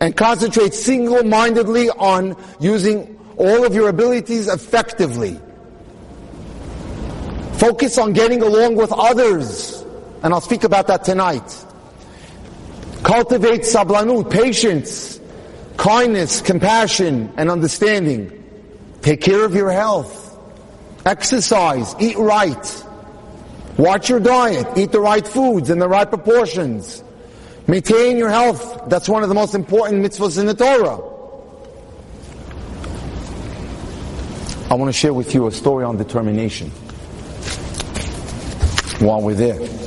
and 0.00 0.16
concentrate 0.16 0.72
single-mindedly 0.72 1.90
on 1.90 2.36
using 2.60 3.18
all 3.36 3.64
of 3.64 3.74
your 3.74 3.88
abilities 3.88 4.48
effectively. 4.48 5.38
Focus 7.54 7.98
on 7.98 8.12
getting 8.12 8.42
along 8.42 8.76
with 8.76 8.92
others. 8.92 9.84
And 10.22 10.34
I'll 10.34 10.40
speak 10.40 10.64
about 10.64 10.88
that 10.88 11.04
tonight. 11.04 11.64
Cultivate 13.02 13.60
sablanut, 13.60 14.30
patience, 14.30 15.20
kindness, 15.76 16.40
compassion, 16.40 17.32
and 17.36 17.50
understanding. 17.50 18.34
Take 19.02 19.20
care 19.20 19.44
of 19.44 19.54
your 19.54 19.70
health. 19.70 20.36
Exercise. 21.06 21.94
Eat 22.00 22.18
right. 22.18 22.84
Watch 23.76 24.10
your 24.10 24.20
diet. 24.20 24.66
Eat 24.76 24.90
the 24.90 25.00
right 25.00 25.26
foods 25.26 25.70
in 25.70 25.78
the 25.78 25.88
right 25.88 26.08
proportions. 26.08 27.02
Maintain 27.68 28.16
your 28.16 28.28
health. 28.28 28.88
That's 28.88 29.08
one 29.08 29.22
of 29.22 29.28
the 29.28 29.34
most 29.34 29.54
important 29.54 30.04
mitzvahs 30.04 30.38
in 30.38 30.46
the 30.46 30.54
Torah. 30.54 30.98
I 34.70 34.74
want 34.74 34.88
to 34.88 34.92
share 34.92 35.14
with 35.14 35.32
you 35.32 35.46
a 35.46 35.52
story 35.52 35.84
on 35.84 35.96
determination 35.96 36.70
while 39.00 39.22
we're 39.22 39.34
there. 39.34 39.77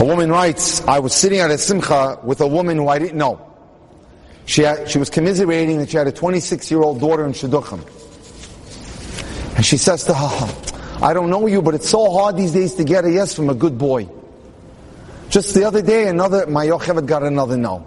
A 0.00 0.04
woman 0.04 0.30
writes, 0.30 0.80
I 0.88 0.98
was 0.98 1.14
sitting 1.14 1.40
at 1.40 1.50
a 1.50 1.58
simcha 1.58 2.18
with 2.24 2.40
a 2.40 2.46
woman 2.46 2.78
who 2.78 2.88
I 2.88 2.98
didn't 2.98 3.18
know. 3.18 3.46
She, 4.46 4.62
had, 4.62 4.90
she 4.90 4.98
was 4.98 5.10
commiserating 5.10 5.76
that 5.76 5.90
she 5.90 5.98
had 5.98 6.06
a 6.06 6.12
26 6.12 6.70
year 6.70 6.80
old 6.80 7.00
daughter 7.00 7.26
in 7.26 7.32
Shidduchim. 7.32 7.84
And 9.56 9.66
she 9.66 9.76
says 9.76 10.04
to 10.04 10.14
her, 10.14 11.04
I 11.04 11.12
don't 11.12 11.28
know 11.28 11.46
you, 11.46 11.60
but 11.60 11.74
it's 11.74 11.90
so 11.90 12.10
hard 12.10 12.38
these 12.38 12.52
days 12.52 12.74
to 12.76 12.84
get 12.84 13.04
a 13.04 13.12
yes 13.12 13.34
from 13.34 13.50
a 13.50 13.54
good 13.54 13.76
boy. 13.76 14.08
Just 15.28 15.54
the 15.54 15.64
other 15.64 15.82
day, 15.82 16.08
another, 16.08 16.46
my 16.46 16.64
Yocheved 16.64 17.04
got 17.04 17.22
another 17.22 17.58
no. 17.58 17.86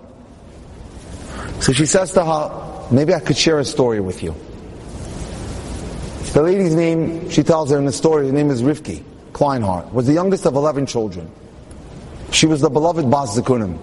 So 1.61 1.73
she 1.73 1.87
says 1.87 2.13
to 2.13 2.23
her, 2.23 2.87
maybe 2.91 3.15
I 3.15 3.21
could 3.21 3.37
share 3.37 3.57
a 3.57 3.65
story 3.65 4.01
with 4.01 4.21
you. 4.21 4.35
The 6.33 6.43
lady's 6.43 6.75
name, 6.75 7.27
she 7.31 7.41
tells 7.41 7.71
her 7.71 7.77
in 7.79 7.85
the 7.85 7.91
story, 7.91 8.27
her 8.27 8.33
name 8.33 8.51
is 8.51 8.61
Rivki 8.61 9.03
Kleinhardt, 9.31 9.91
was 9.91 10.05
the 10.05 10.13
youngest 10.13 10.45
of 10.45 10.53
11 10.53 10.85
children. 10.85 11.31
She 12.33 12.47
was 12.47 12.61
the 12.61 12.69
beloved 12.69 13.09
Bas 13.09 13.37
Zikunim. 13.37 13.77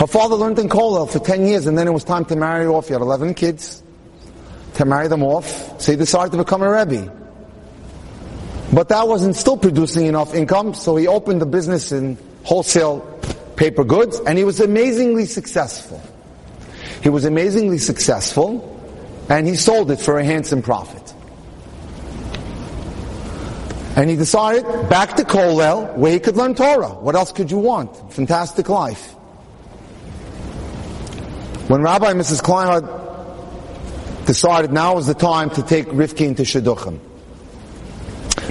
Her 0.00 0.06
father 0.06 0.34
learned 0.34 0.58
in 0.58 0.70
Kollel 0.70 1.10
for 1.10 1.18
10 1.18 1.46
years 1.46 1.66
and 1.66 1.76
then 1.76 1.86
it 1.86 1.92
was 1.92 2.04
time 2.04 2.24
to 2.24 2.36
marry 2.36 2.66
off. 2.66 2.86
He 2.86 2.94
had 2.94 3.02
11 3.02 3.34
kids. 3.34 3.82
To 4.76 4.86
marry 4.86 5.06
them 5.06 5.22
off, 5.22 5.78
so 5.82 5.92
he 5.92 5.98
decided 5.98 6.32
to 6.32 6.38
become 6.38 6.62
a 6.62 6.70
Rebbe. 6.70 7.12
But 8.72 8.88
that 8.88 9.06
wasn't 9.06 9.36
still 9.36 9.58
producing 9.58 10.06
enough 10.06 10.34
income, 10.34 10.72
so 10.72 10.96
he 10.96 11.06
opened 11.06 11.42
a 11.42 11.46
business 11.46 11.92
in 11.92 12.16
wholesale 12.44 13.00
paper 13.56 13.84
goods 13.84 14.18
and 14.20 14.38
he 14.38 14.44
was 14.44 14.60
amazingly 14.60 15.26
successful. 15.26 16.02
He 17.02 17.10
was 17.10 17.26
amazingly 17.26 17.76
successful 17.76 18.68
and 19.28 19.46
he 19.46 19.56
sold 19.56 19.90
it 19.90 20.00
for 20.00 20.18
a 20.18 20.24
handsome 20.24 20.62
profit. 20.62 21.12
And 23.94 24.08
he 24.08 24.16
decided 24.16 24.64
back 24.88 25.16
to 25.16 25.22
Kollel 25.22 25.96
where 25.96 26.12
he 26.12 26.18
could 26.18 26.36
learn 26.36 26.54
Torah. 26.54 26.88
What 26.88 27.14
else 27.14 27.30
could 27.30 27.50
you 27.50 27.58
want? 27.58 28.12
Fantastic 28.12 28.70
life. 28.70 29.12
When 31.68 31.82
Rabbi 31.82 32.10
and 32.10 32.20
Mrs. 32.20 32.42
Kleinhardt 32.42 34.26
decided 34.26 34.72
now 34.72 34.94
was 34.94 35.06
the 35.06 35.14
time 35.14 35.50
to 35.50 35.62
take 35.62 35.86
Rivki 35.88 36.26
into 36.26 36.42
Shidduchim. 36.42 36.98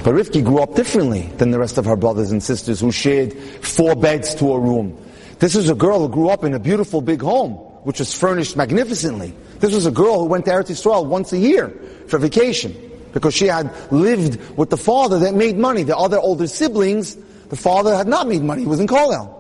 But 0.04 0.14
Rivki 0.14 0.44
grew 0.44 0.60
up 0.60 0.76
differently 0.76 1.24
than 1.38 1.50
the 1.50 1.60
rest 1.60 1.80
of 1.80 1.86
her 1.86 1.96
brothers 1.96 2.32
and 2.32 2.42
sisters 2.42 2.80
who 2.80 2.92
shared 2.92 3.34
four 3.34 3.96
beds 3.96 4.36
to 4.36 4.54
a 4.54 4.60
room. 4.60 4.96
This 5.40 5.56
was 5.56 5.70
a 5.70 5.76
girl 5.76 6.02
who 6.02 6.10
grew 6.10 6.30
up 6.30 6.44
in 6.44 6.54
a 6.54 6.60
beautiful 6.60 7.02
big 7.02 7.22
home, 7.22 7.54
which 7.84 7.98
was 7.98 8.14
furnished 8.14 8.56
magnificently. 8.56 9.34
This 9.60 9.74
was 9.74 9.88
a 9.88 9.92
girl 9.92 10.20
who 10.20 10.26
went 10.26 10.46
to 10.46 10.52
Eretz 10.52 10.70
Yisrael 10.70 11.08
once 11.08 11.34
a 11.34 11.38
year 11.38 11.70
for 12.08 12.20
vacation 12.20 12.91
because 13.14 13.34
she 13.34 13.48
had 13.48 13.74
lived 13.92 14.40
with 14.58 14.70
the 14.70 14.78
father 14.78 15.20
that 15.20 15.34
made 15.34 15.58
money. 15.58 15.84
The 15.84 15.98
other 15.98 16.20
older 16.20 16.48
siblings, 16.48 17.16
the 17.50 17.56
father 17.56 17.96
had 17.96 18.08
not 18.08 18.28
made 18.28 18.42
money. 18.42 18.62
He 18.62 18.68
was 18.68 18.80
in 18.80 18.88
Kollel. 18.88 19.38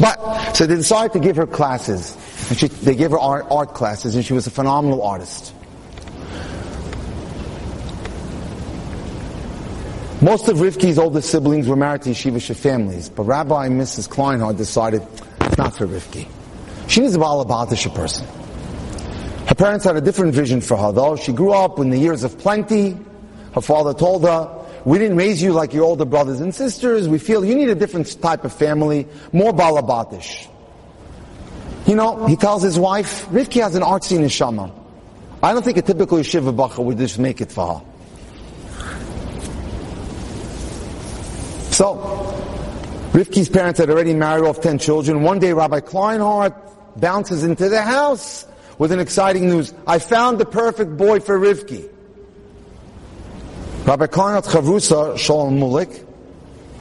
But, 0.00 0.54
so 0.54 0.66
they 0.66 0.74
decided 0.74 1.12
to 1.14 1.20
give 1.20 1.36
her 1.36 1.46
classes. 1.46 2.16
And 2.48 2.58
she, 2.58 2.68
they 2.68 2.94
gave 2.94 3.10
her 3.10 3.18
art, 3.18 3.46
art 3.50 3.74
classes 3.74 4.14
and 4.14 4.24
she 4.24 4.32
was 4.32 4.46
a 4.46 4.50
phenomenal 4.50 5.02
artist. 5.02 5.54
Most 10.22 10.48
of 10.48 10.56
Rivki's 10.58 10.98
older 10.98 11.20
siblings 11.20 11.68
were 11.68 11.76
married 11.76 12.02
to 12.02 12.10
yeshivish 12.10 12.54
families, 12.56 13.10
but 13.10 13.24
Rabbi 13.24 13.66
and 13.66 13.80
Mrs. 13.80 14.08
Kleinhardt 14.08 14.56
decided 14.56 15.06
it's 15.40 15.58
not 15.58 15.76
for 15.76 15.86
Rivki. 15.86 16.26
She 16.88 17.02
needs 17.02 17.14
a 17.14 17.18
Balabatish 17.18 17.94
person. 17.94 18.26
Parents 19.56 19.84
had 19.86 19.96
a 19.96 20.00
different 20.02 20.34
vision 20.34 20.60
for 20.60 20.76
her, 20.76 20.92
though. 20.92 21.16
She 21.16 21.32
grew 21.32 21.52
up 21.52 21.78
in 21.78 21.90
the 21.90 21.98
years 21.98 22.24
of 22.24 22.38
plenty. 22.38 22.96
Her 23.54 23.62
father 23.62 23.94
told 23.94 24.24
her, 24.24 24.52
we 24.84 24.98
didn't 24.98 25.16
raise 25.16 25.42
you 25.42 25.52
like 25.52 25.72
your 25.72 25.84
older 25.84 26.04
brothers 26.04 26.40
and 26.40 26.54
sisters. 26.54 27.08
We 27.08 27.18
feel 27.18 27.44
you 27.44 27.54
need 27.54 27.70
a 27.70 27.74
different 27.74 28.20
type 28.20 28.44
of 28.44 28.52
family, 28.52 29.08
more 29.32 29.52
balabatish. 29.52 30.46
You 31.86 31.94
know, 31.94 32.26
he 32.26 32.36
tells 32.36 32.62
his 32.62 32.78
wife, 32.78 33.26
Rivki 33.26 33.62
has 33.62 33.74
an 33.74 33.82
artsy 33.82 34.18
neshama. 34.18 34.70
I 35.42 35.52
don't 35.52 35.64
think 35.64 35.78
a 35.78 35.82
typical 35.82 36.18
yeshiva 36.18 36.54
bachur 36.54 36.84
would 36.84 36.98
just 36.98 37.18
make 37.18 37.40
it 37.40 37.50
for 37.50 37.78
her. 37.78 37.84
So, 41.72 41.96
Rivki's 43.12 43.48
parents 43.48 43.80
had 43.80 43.88
already 43.88 44.14
married 44.14 44.44
off 44.44 44.60
10 44.60 44.78
children. 44.78 45.22
One 45.22 45.38
day 45.38 45.52
Rabbi 45.52 45.80
Kleinhardt 45.80 47.00
bounces 47.00 47.44
into 47.44 47.68
the 47.68 47.82
house 47.82 48.46
with 48.78 48.92
an 48.92 49.00
exciting 49.00 49.48
news. 49.48 49.72
I 49.86 49.98
found 49.98 50.38
the 50.38 50.44
perfect 50.44 50.96
boy 50.96 51.20
for 51.20 51.38
Rivki. 51.38 51.88
Rabbi 53.86 54.06
Karnat 54.06 54.44
Chavrusa 54.44 55.16
Shalom 55.16 55.58
Mulik 55.58 56.04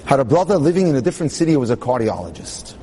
had 0.06 0.20
a 0.20 0.26
brother 0.26 0.58
living 0.58 0.88
in 0.88 0.96
a 0.96 1.02
different 1.02 1.32
city 1.32 1.54
who 1.54 1.60
was 1.60 1.70
a 1.70 1.78
cardiologist. 1.78 2.76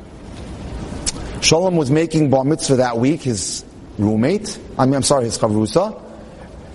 Shalom 1.42 1.76
was 1.76 1.90
making 1.90 2.30
bar 2.30 2.44
mitzvah 2.44 2.76
that 2.76 2.98
week, 2.98 3.22
his 3.22 3.64
roommate, 3.98 4.58
I 4.78 4.86
mean, 4.86 4.94
I'm 4.94 5.02
sorry, 5.02 5.24
his 5.24 5.38
Chavrusa, 5.38 6.00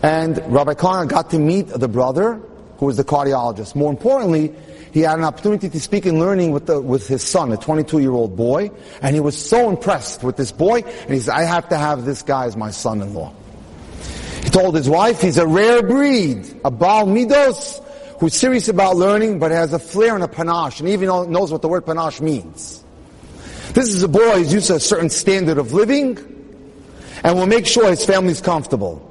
and 0.03 0.37
Rabbi 0.51 0.73
Karnat 0.73 1.07
got 1.07 1.29
to 1.31 1.39
meet 1.39 1.67
the 1.67 1.87
brother 1.87 2.41
who 2.77 2.85
was 2.85 2.97
the 2.97 3.03
cardiologist. 3.03 3.75
More 3.75 3.89
importantly, 3.89 4.53
he 4.97 5.03
had 5.03 5.19
an 5.19 5.25
opportunity 5.25 5.69
to 5.69 5.79
speak 5.79 6.07
and 6.07 6.17
learning 6.17 6.51
with, 6.51 6.65
the, 6.65 6.81
with 6.81 7.07
his 7.07 7.21
son, 7.21 7.51
a 7.51 7.57
22 7.57 7.99
year 7.99 8.13
old 8.13 8.35
boy, 8.35 8.71
and 8.99 9.13
he 9.13 9.19
was 9.19 9.37
so 9.37 9.69
impressed 9.69 10.23
with 10.23 10.37
this 10.37 10.51
boy, 10.51 10.81
and 10.81 11.13
he 11.13 11.19
said, 11.19 11.35
I 11.35 11.43
have 11.43 11.69
to 11.69 11.77
have 11.77 12.03
this 12.03 12.23
guy 12.23 12.45
as 12.45 12.57
my 12.57 12.71
son-in-law. 12.71 13.31
He 14.43 14.49
told 14.49 14.75
his 14.75 14.89
wife 14.89 15.21
he's 15.21 15.37
a 15.37 15.45
rare 15.45 15.83
breed, 15.83 16.61
a 16.65 16.71
Baal 16.71 17.05
Midos, 17.05 17.79
who's 18.19 18.33
serious 18.33 18.69
about 18.69 18.95
learning, 18.95 19.37
but 19.37 19.51
has 19.51 19.71
a 19.71 19.77
flair 19.77 20.15
and 20.15 20.23
a 20.23 20.27
panache, 20.27 20.79
and 20.79 20.89
even 20.89 21.09
knows 21.31 21.51
what 21.51 21.61
the 21.61 21.67
word 21.67 21.85
panache 21.85 22.19
means. 22.19 22.83
This 23.73 23.89
is 23.89 24.01
a 24.01 24.07
boy 24.07 24.39
who's 24.39 24.51
used 24.51 24.67
to 24.69 24.77
a 24.77 24.79
certain 24.79 25.11
standard 25.11 25.59
of 25.59 25.73
living, 25.73 26.17
and 27.23 27.37
will 27.37 27.45
make 27.45 27.67
sure 27.67 27.87
his 27.87 28.03
family's 28.03 28.41
comfortable. 28.41 29.03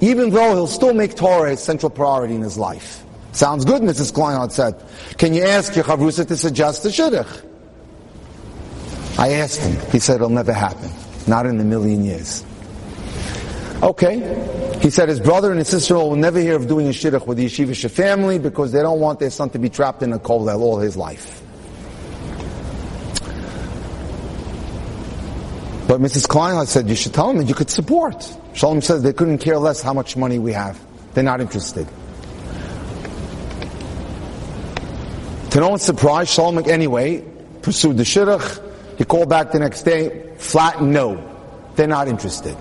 Even 0.00 0.30
though 0.30 0.54
he'll 0.54 0.68
still 0.68 0.94
make 0.94 1.16
Torah 1.16 1.50
his 1.50 1.60
central 1.60 1.90
priority 1.90 2.36
in 2.36 2.42
his 2.42 2.56
life. 2.56 3.04
Sounds 3.38 3.64
good, 3.64 3.82
Mrs. 3.82 4.12
Kleinhardt 4.12 4.50
said. 4.50 4.74
Can 5.16 5.32
you 5.32 5.44
ask 5.44 5.76
your 5.76 5.84
chavrusa 5.84 6.26
to 6.26 6.36
suggest 6.36 6.84
a 6.84 6.88
shidduch? 6.88 7.44
I 9.16 9.34
asked 9.34 9.60
him. 9.60 9.78
He 9.92 10.00
said 10.00 10.16
it'll 10.16 10.28
never 10.28 10.52
happen. 10.52 10.90
Not 11.28 11.46
in 11.46 11.60
a 11.60 11.62
million 11.62 12.04
years. 12.04 12.44
Okay. 13.80 14.18
He 14.82 14.90
said 14.90 15.08
his 15.08 15.20
brother 15.20 15.50
and 15.52 15.60
his 15.60 15.68
sister 15.68 15.94
will 15.94 16.16
never 16.16 16.40
hear 16.40 16.56
of 16.56 16.66
doing 16.66 16.88
a 16.88 16.90
shidduch 16.90 17.28
with 17.28 17.38
the 17.38 17.46
yeshivish 17.46 17.88
family 17.88 18.40
because 18.40 18.72
they 18.72 18.82
don't 18.82 18.98
want 18.98 19.20
their 19.20 19.30
son 19.30 19.50
to 19.50 19.60
be 19.60 19.70
trapped 19.70 20.02
in 20.02 20.12
a 20.12 20.18
kollel 20.18 20.58
all 20.58 20.80
his 20.80 20.96
life. 20.96 21.40
But 25.86 26.00
Mrs. 26.00 26.26
Kleinhardt 26.26 26.66
said, 26.66 26.88
you 26.88 26.96
should 26.96 27.14
tell 27.14 27.28
them 27.28 27.38
that 27.38 27.48
you 27.48 27.54
could 27.54 27.70
support. 27.70 28.36
Shalom 28.54 28.80
says 28.80 29.04
they 29.04 29.12
couldn't 29.12 29.38
care 29.38 29.58
less 29.58 29.80
how 29.80 29.94
much 29.94 30.16
money 30.16 30.40
we 30.40 30.52
have. 30.54 30.76
They're 31.14 31.22
not 31.22 31.40
interested. 31.40 31.86
To 35.58 35.62
no 35.62 35.70
one's 35.70 35.82
surprise, 35.82 36.32
Shalom 36.32 36.56
anyway 36.70 37.24
pursued 37.62 37.96
the 37.96 38.04
shidduch. 38.04 38.62
He 38.96 39.04
called 39.04 39.28
back 39.28 39.50
the 39.50 39.58
next 39.58 39.82
day, 39.82 40.30
flat 40.36 40.80
no. 40.80 41.20
They're 41.74 41.88
not 41.88 42.06
interested. 42.06 42.56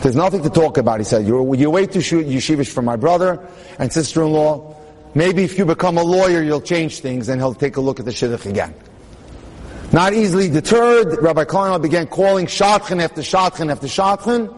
There's 0.00 0.16
nothing 0.16 0.42
to 0.42 0.48
talk 0.48 0.78
about, 0.78 1.00
he 1.00 1.04
said. 1.04 1.26
You're, 1.26 1.54
you're 1.54 1.68
way 1.68 1.84
too 1.86 1.98
yeshivish 1.98 2.68
for 2.68 2.80
my 2.80 2.96
brother 2.96 3.46
and 3.78 3.92
sister-in-law. 3.92 4.74
Maybe 5.14 5.44
if 5.44 5.58
you 5.58 5.66
become 5.66 5.98
a 5.98 6.02
lawyer, 6.02 6.42
you'll 6.42 6.62
change 6.62 7.00
things 7.00 7.28
and 7.28 7.42
he'll 7.42 7.52
take 7.52 7.76
a 7.76 7.82
look 7.82 8.00
at 8.00 8.06
the 8.06 8.12
shidduch 8.12 8.46
again. 8.46 8.74
Not 9.92 10.14
easily 10.14 10.48
deterred, 10.48 11.22
Rabbi 11.22 11.44
Kleinel 11.44 11.82
began 11.82 12.06
calling 12.06 12.46
shadchan 12.46 13.02
after 13.02 13.20
shadchan 13.20 13.70
after 13.70 13.86
shadchan, 13.86 14.57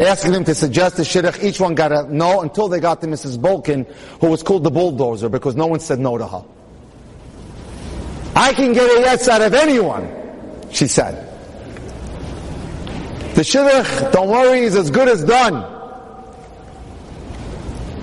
asking 0.00 0.32
them 0.32 0.44
to 0.44 0.54
suggest 0.54 0.96
the 0.96 1.02
shidduch. 1.02 1.42
Each 1.42 1.60
one 1.60 1.74
got 1.74 1.92
a 1.92 2.12
no 2.12 2.40
until 2.40 2.68
they 2.68 2.80
got 2.80 3.00
to 3.02 3.06
Mrs. 3.06 3.38
Bolkin, 3.38 3.86
who 4.20 4.28
was 4.28 4.42
called 4.42 4.64
the 4.64 4.70
bulldozer 4.70 5.28
because 5.28 5.54
no 5.56 5.66
one 5.66 5.80
said 5.80 5.98
no 5.98 6.18
to 6.18 6.26
her. 6.26 6.44
I 8.36 8.52
can 8.52 8.72
get 8.72 8.84
a 8.84 9.00
yes 9.00 9.28
out 9.28 9.42
of 9.42 9.54
anyone, 9.54 10.08
she 10.70 10.88
said. 10.88 11.30
The 13.34 13.42
shidduch, 13.42 14.12
don't 14.12 14.28
worry, 14.28 14.60
is 14.60 14.76
as 14.76 14.90
good 14.90 15.08
as 15.08 15.24
done. 15.24 15.70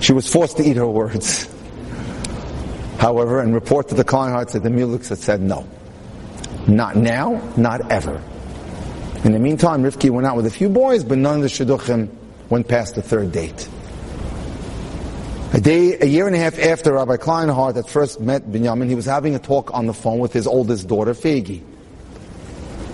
She 0.00 0.12
was 0.12 0.30
forced 0.30 0.56
to 0.56 0.62
eat 0.62 0.76
her 0.76 0.88
words. 0.88 1.48
However, 2.98 3.40
and 3.40 3.54
report 3.54 3.88
to 3.88 3.94
the 3.94 4.04
Kleinhardt 4.04 4.52
that 4.52 4.62
the 4.62 4.68
Muleks 4.68 5.08
had 5.08 5.18
said 5.18 5.40
no. 5.40 5.66
Not 6.66 6.96
now, 6.96 7.52
not 7.56 7.90
ever. 7.90 8.22
In 9.24 9.32
the 9.32 9.38
meantime, 9.38 9.82
Rivki 9.82 10.10
went 10.10 10.26
out 10.26 10.36
with 10.36 10.46
a 10.46 10.50
few 10.50 10.68
boys, 10.68 11.04
but 11.04 11.18
none 11.18 11.36
of 11.36 11.42
the 11.42 11.48
Shidduchim 11.48 12.08
went 12.50 12.66
past 12.66 12.96
the 12.96 13.02
third 13.02 13.30
date. 13.30 13.68
A 15.54 15.60
day, 15.60 15.98
a 16.00 16.06
year 16.06 16.26
and 16.26 16.34
a 16.34 16.38
half 16.38 16.58
after 16.58 16.94
Rabbi 16.94 17.18
Kleinhardt 17.18 17.76
had 17.76 17.86
first 17.86 18.20
met 18.20 18.50
Binyamin, 18.50 18.88
he 18.88 18.94
was 18.94 19.04
having 19.04 19.34
a 19.34 19.38
talk 19.38 19.72
on 19.74 19.86
the 19.86 19.92
phone 19.92 20.18
with 20.18 20.32
his 20.32 20.46
oldest 20.46 20.88
daughter, 20.88 21.12
Fegi. 21.12 21.60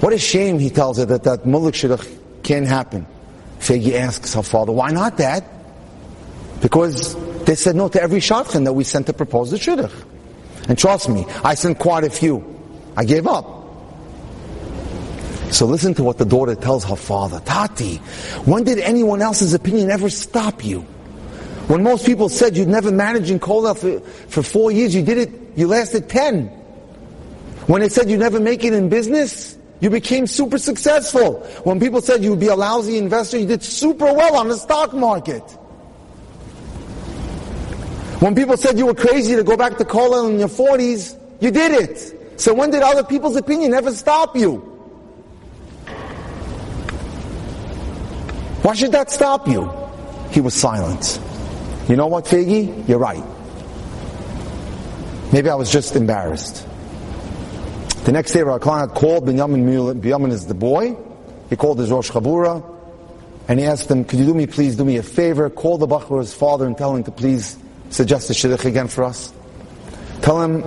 What 0.00 0.12
a 0.12 0.18
shame, 0.18 0.58
he 0.58 0.68
tells 0.68 0.98
her, 0.98 1.06
that 1.06 1.24
that 1.24 1.44
Mulek 1.44 1.72
Shidduch 1.72 2.42
can't 2.42 2.66
happen. 2.66 3.06
Fegi 3.58 3.94
asks 3.94 4.34
her 4.34 4.42
father, 4.42 4.72
why 4.72 4.90
not, 4.90 5.16
Dad? 5.16 5.44
Because 6.60 7.14
they 7.44 7.54
said 7.54 7.74
no 7.74 7.88
to 7.88 8.02
every 8.02 8.20
shadchan 8.20 8.64
that 8.64 8.72
we 8.74 8.84
sent 8.84 9.06
to 9.06 9.12
propose 9.12 9.50
the 9.50 9.56
Shidduch. 9.56 9.92
And 10.68 10.76
trust 10.76 11.08
me, 11.08 11.24
I 11.42 11.54
sent 11.54 11.78
quite 11.78 12.04
a 12.04 12.10
few. 12.10 12.44
I 12.96 13.04
gave 13.04 13.26
up. 13.26 13.57
So 15.50 15.66
listen 15.66 15.94
to 15.94 16.04
what 16.04 16.18
the 16.18 16.24
daughter 16.24 16.54
tells 16.54 16.84
her 16.84 16.96
father. 16.96 17.40
Tati, 17.40 17.96
when 18.44 18.64
did 18.64 18.78
anyone 18.78 19.22
else's 19.22 19.54
opinion 19.54 19.90
ever 19.90 20.10
stop 20.10 20.64
you? 20.64 20.80
When 21.68 21.82
most 21.82 22.06
people 22.06 22.28
said 22.28 22.56
you'd 22.56 22.68
never 22.68 22.92
manage 22.92 23.30
in 23.30 23.40
Kollel 23.40 23.76
for, 23.76 24.00
for 24.28 24.42
four 24.42 24.70
years, 24.70 24.94
you 24.94 25.02
did 25.02 25.18
it, 25.18 25.30
you 25.56 25.66
lasted 25.66 26.08
ten. 26.08 26.46
When 27.66 27.82
they 27.82 27.88
said 27.88 28.08
you'd 28.10 28.20
never 28.20 28.40
make 28.40 28.64
it 28.64 28.72
in 28.72 28.88
business, 28.88 29.58
you 29.80 29.90
became 29.90 30.26
super 30.26 30.58
successful. 30.58 31.40
When 31.64 31.78
people 31.80 32.00
said 32.00 32.22
you 32.22 32.30
would 32.30 32.40
be 32.40 32.48
a 32.48 32.56
lousy 32.56 32.98
investor, 32.98 33.38
you 33.38 33.46
did 33.46 33.62
super 33.62 34.12
well 34.12 34.36
on 34.36 34.48
the 34.48 34.56
stock 34.56 34.94
market. 34.94 35.42
When 38.20 38.34
people 38.34 38.56
said 38.56 38.78
you 38.78 38.86
were 38.86 38.94
crazy 38.94 39.36
to 39.36 39.44
go 39.44 39.56
back 39.56 39.76
to 39.78 39.84
Kollel 39.84 40.30
in 40.30 40.38
your 40.38 40.48
40s, 40.48 41.18
you 41.40 41.50
did 41.50 41.72
it. 41.72 42.40
So 42.40 42.52
when 42.52 42.70
did 42.70 42.82
other 42.82 43.04
people's 43.04 43.36
opinion 43.36 43.74
ever 43.74 43.92
stop 43.92 44.36
you? 44.36 44.77
Why 48.62 48.74
should 48.74 48.92
that 48.92 49.10
stop 49.10 49.48
you? 49.48 49.70
He 50.30 50.40
was 50.40 50.54
silent. 50.54 51.20
You 51.88 51.96
know 51.96 52.06
what, 52.06 52.24
Figi? 52.26 52.88
You're 52.88 52.98
right. 52.98 53.24
Maybe 55.32 55.48
I 55.48 55.54
was 55.54 55.70
just 55.70 55.96
embarrassed. 55.96 56.66
The 58.04 58.12
next 58.12 58.32
day, 58.32 58.42
client 58.60 58.94
called 58.94 59.26
Binyamin 59.26 59.64
Mulek. 59.64 60.00
Binyamin 60.00 60.32
is 60.32 60.46
the 60.46 60.54
boy. 60.54 60.96
He 61.50 61.56
called 61.56 61.78
his 61.78 61.90
Rosh 61.90 62.10
Chabura, 62.10 62.62
and 63.48 63.58
he 63.58 63.66
asked 63.66 63.90
him, 63.90 64.04
could 64.04 64.18
you 64.18 64.26
do 64.26 64.34
me, 64.34 64.46
please 64.46 64.76
do 64.76 64.84
me 64.84 64.96
a 64.96 65.02
favor? 65.02 65.48
Call 65.48 65.78
the 65.78 65.86
Bachur's 65.86 66.34
father 66.34 66.66
and 66.66 66.76
tell 66.76 66.94
him 66.94 67.04
to 67.04 67.10
please 67.10 67.56
suggest 67.90 68.28
the 68.28 68.34
Shidduch 68.34 68.64
again 68.64 68.88
for 68.88 69.04
us. 69.04 69.32
Tell 70.20 70.42
him, 70.42 70.62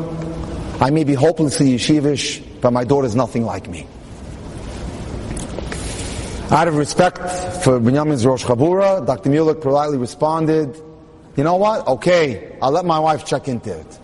I 0.82 0.90
may 0.90 1.04
be 1.04 1.14
hopelessly 1.14 1.76
yeshivish, 1.76 2.44
but 2.62 2.72
my 2.74 2.84
daughter 2.84 3.06
is 3.06 3.16
nothing 3.16 3.46
like 3.46 3.70
me. 3.70 3.86
Out 6.52 6.68
of 6.68 6.76
respect 6.76 7.18
for 7.64 7.80
Binyamin's 7.80 8.26
Rosh 8.26 8.44
Chabura, 8.44 9.06
Dr. 9.08 9.30
Mulek 9.30 9.62
politely 9.62 9.98
responded, 9.98 10.76
you 11.38 11.46
know 11.46 11.56
what? 11.56 11.88
Okay, 11.88 12.58
I'll 12.62 12.72
let 12.72 12.84
my 12.84 13.00
wife 13.00 13.24
check 13.26 13.48
into 13.48 13.80
it. 13.80 14.00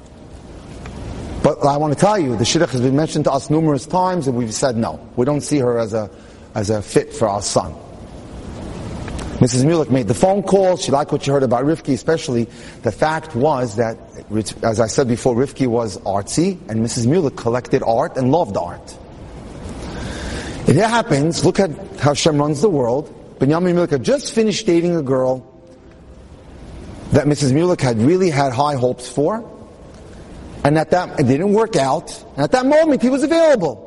But 1.44 1.66
I 1.66 1.76
want 1.76 1.94
to 1.94 2.00
tell 2.00 2.18
you, 2.18 2.38
the 2.38 2.46
shidduch 2.46 2.70
has 2.70 2.80
been 2.80 2.96
mentioned 2.96 3.26
to 3.26 3.34
us 3.34 3.50
numerous 3.50 3.86
times, 3.86 4.30
and 4.30 4.38
we've 4.38 4.54
said 4.54 4.78
no. 4.78 5.06
We 5.18 5.26
don't 5.26 5.42
see 5.42 5.58
her 5.58 5.78
as 5.78 5.94
a 5.94 6.10
as 6.56 6.70
a 6.70 6.82
fit 6.82 7.14
for 7.14 7.28
our 7.28 7.42
son. 7.42 7.74
Mrs. 9.40 9.66
Mulek 9.66 9.92
made 9.92 10.08
the 10.08 10.14
phone 10.14 10.42
call. 10.42 10.78
She 10.78 10.90
liked 10.90 11.12
what 11.12 11.24
she 11.24 11.32
heard 11.32 11.44
about 11.44 11.66
Rifki, 11.66 11.94
especially 11.94 12.46
the 12.82 12.94
fact 12.94 13.36
was 13.36 13.76
that, 13.76 13.98
as 14.64 14.80
I 14.80 14.88
said 14.88 15.10
before, 15.10 15.36
Rifki 15.36 15.68
was 15.68 15.98
artsy, 16.00 16.58
and 16.70 16.80
Mrs. 16.80 17.08
Mulek 17.08 17.36
collected 17.36 17.84
art 17.84 18.16
and 18.16 18.32
loved 18.32 18.56
art. 18.56 18.98
It 20.68 20.76
happens, 20.76 21.46
look 21.46 21.62
at 21.62 21.72
how 21.98 22.14
Shem 22.14 22.38
runs 22.38 22.62
the 22.62 22.70
world. 22.70 23.14
Benjamin 23.40 23.76
Mulek 23.76 23.92
had 23.92 24.04
just 24.04 24.34
finished 24.34 24.66
dating 24.66 24.98
a 24.98 25.02
girl 25.02 25.46
that 27.12 27.26
Mrs. 27.26 27.54
Mulek 27.54 27.80
had 27.80 28.00
really 28.00 28.30
had 28.30 28.52
high 28.52 28.76
hopes 28.76 29.10
for. 29.10 29.50
And 30.66 30.78
at 30.78 30.92
that, 30.92 31.20
it 31.20 31.24
didn't 31.24 31.54
work 31.54 31.78
out. 31.78 32.22
And 32.36 32.44
at 32.44 32.52
that 32.52 32.66
moment, 32.66 33.02
he 33.02 33.10
was 33.10 33.24
available. 33.24 33.86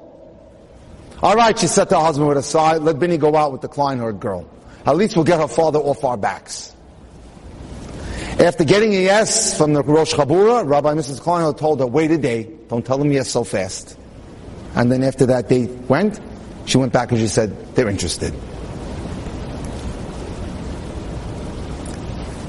All 1.22 1.34
right, 1.34 1.58
she 1.58 1.66
said 1.66 1.90
to 1.90 1.96
her 1.96 2.00
husband 2.00 2.28
with 2.28 2.38
a 2.38 2.42
sigh, 2.42 2.78
let 2.78 2.98
Benny 2.98 3.18
go 3.18 3.36
out 3.36 3.52
with 3.52 3.60
the 3.60 3.68
Kleinhardt 3.68 4.18
girl. 4.18 4.48
At 4.86 4.96
least 4.96 5.16
we'll 5.16 5.26
get 5.26 5.38
her 5.38 5.48
father 5.48 5.78
off 5.78 6.02
our 6.02 6.16
backs. 6.16 6.74
After 8.38 8.64
getting 8.64 8.94
a 8.94 9.02
yes 9.02 9.58
from 9.58 9.74
the 9.74 9.82
Rosh 9.82 10.14
Chabura, 10.14 10.66
Rabbi 10.66 10.94
Mrs. 10.94 11.20
Kleinhardt 11.20 11.58
told 11.58 11.80
her, 11.80 11.86
wait 11.86 12.10
a 12.10 12.16
day, 12.16 12.48
don't 12.68 12.86
tell 12.86 12.98
him 12.98 13.12
yes 13.12 13.28
so 13.28 13.44
fast. 13.44 13.98
And 14.74 14.90
then 14.90 15.02
after 15.02 15.26
that 15.26 15.50
day 15.50 15.66
went, 15.66 16.18
she 16.70 16.78
went 16.78 16.92
back 16.92 17.10
and 17.10 17.20
she 17.20 17.26
said, 17.26 17.74
they're 17.74 17.88
interested. 17.88 18.32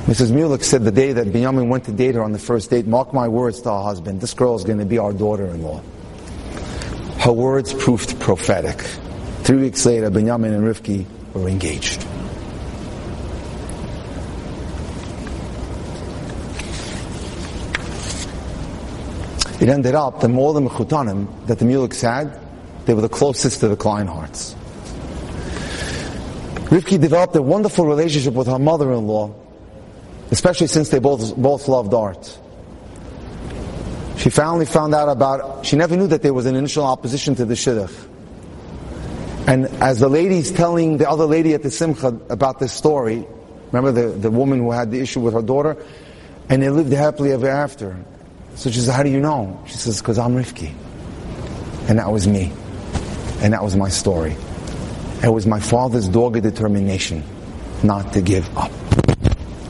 Mrs. 0.05 0.31
Mulek 0.31 0.63
said 0.63 0.83
the 0.83 0.91
day 0.91 1.13
that 1.13 1.33
Benjamin 1.33 1.69
went 1.69 1.85
to 1.85 1.91
date 1.91 2.13
her 2.13 2.23
on 2.23 2.31
the 2.31 2.37
first 2.37 2.69
date, 2.69 2.85
mark 2.85 3.13
my 3.13 3.27
words 3.27 3.61
to 3.61 3.71
her 3.71 3.81
husband, 3.81 4.21
this 4.21 4.35
girl 4.35 4.55
is 4.55 4.63
going 4.63 4.77
to 4.77 4.85
be 4.85 4.99
our 4.99 5.11
daughter-in-law. 5.11 5.81
Her 7.19 7.31
words 7.31 7.73
proved 7.73 8.19
prophetic. 8.19 8.79
Three 9.43 9.57
weeks 9.57 9.85
later, 9.87 10.11
Benjamin 10.11 10.53
and 10.53 10.63
Rivki 10.63 11.05
were 11.33 11.47
engaged. 11.47 12.05
It 19.59 19.69
ended 19.69 19.95
up 19.95 20.21
that 20.21 20.31
all 20.31 20.53
the 20.53 20.61
mechutanim 20.61 21.47
that 21.47 21.59
the 21.59 21.65
Muleks 21.65 22.01
had, 22.01 22.40
they 22.85 22.93
were 22.93 23.01
the 23.01 23.09
closest 23.09 23.59
to 23.61 23.67
the 23.67 23.77
Kleinhardts. 23.77 24.55
Rivki 26.71 26.99
developed 26.99 27.35
a 27.35 27.41
wonderful 27.41 27.85
relationship 27.85 28.33
with 28.33 28.47
her 28.47 28.57
mother-in-law, 28.57 29.35
especially 30.31 30.67
since 30.67 30.89
they 30.89 30.99
both, 30.99 31.35
both 31.35 31.67
loved 31.67 31.93
art. 31.93 32.39
She 34.17 34.29
finally 34.29 34.65
found 34.65 34.95
out 34.95 35.09
about, 35.09 35.65
she 35.65 35.75
never 35.75 35.97
knew 35.97 36.07
that 36.07 36.21
there 36.21 36.33
was 36.33 36.45
an 36.45 36.55
initial 36.55 36.85
opposition 36.85 37.35
to 37.35 37.45
the 37.45 37.55
shidduch. 37.55 38.07
And 39.47 39.65
as 39.81 39.99
the 39.99 40.07
lady's 40.07 40.51
telling 40.51 40.97
the 40.97 41.09
other 41.09 41.25
lady 41.25 41.53
at 41.53 41.63
the 41.63 41.71
simcha 41.71 42.07
about 42.29 42.59
this 42.59 42.71
story, 42.71 43.25
remember 43.71 43.91
the, 43.91 44.17
the 44.17 44.31
woman 44.31 44.59
who 44.59 44.71
had 44.71 44.91
the 44.91 44.99
issue 44.99 45.19
with 45.19 45.33
her 45.33 45.41
daughter, 45.41 45.75
and 46.49 46.61
they 46.61 46.69
lived 46.69 46.93
happily 46.93 47.31
ever 47.31 47.49
after. 47.49 47.97
So 48.55 48.69
she 48.69 48.79
says, 48.79 48.93
how 48.93 49.03
do 49.03 49.09
you 49.09 49.19
know? 49.19 49.61
She 49.65 49.73
says, 49.73 49.99
because 49.99 50.19
I'm 50.19 50.35
Rifki. 50.35 50.73
And 51.89 51.99
that 51.99 52.11
was 52.11 52.27
me. 52.27 52.53
And 53.41 53.53
that 53.53 53.63
was 53.63 53.75
my 53.75 53.89
story. 53.89 54.35
It 55.23 55.29
was 55.29 55.45
my 55.45 55.59
father's 55.59 56.07
dogged 56.07 56.41
determination 56.43 57.23
not 57.83 58.13
to 58.13 58.21
give 58.21 58.45
up. 58.57 58.71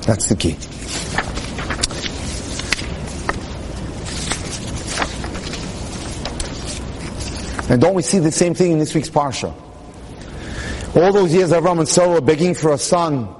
That's 0.06 0.28
the 0.28 0.36
key. 0.36 0.58
And 7.72 7.80
don't 7.80 7.94
we 7.94 8.02
see 8.02 8.20
the 8.20 8.32
same 8.32 8.54
thing 8.54 8.74
in 8.74 8.80
this 8.80 8.94
week's 8.94 9.10
Parsha? 9.10 9.54
All 10.94 11.14
those 11.14 11.34
years 11.34 11.52
Avram 11.52 11.80
and 11.80 11.88
Sarah 11.88 12.22
begging 12.22 12.54
for 12.54 12.74
a 12.74 12.78
son. 12.78 13.34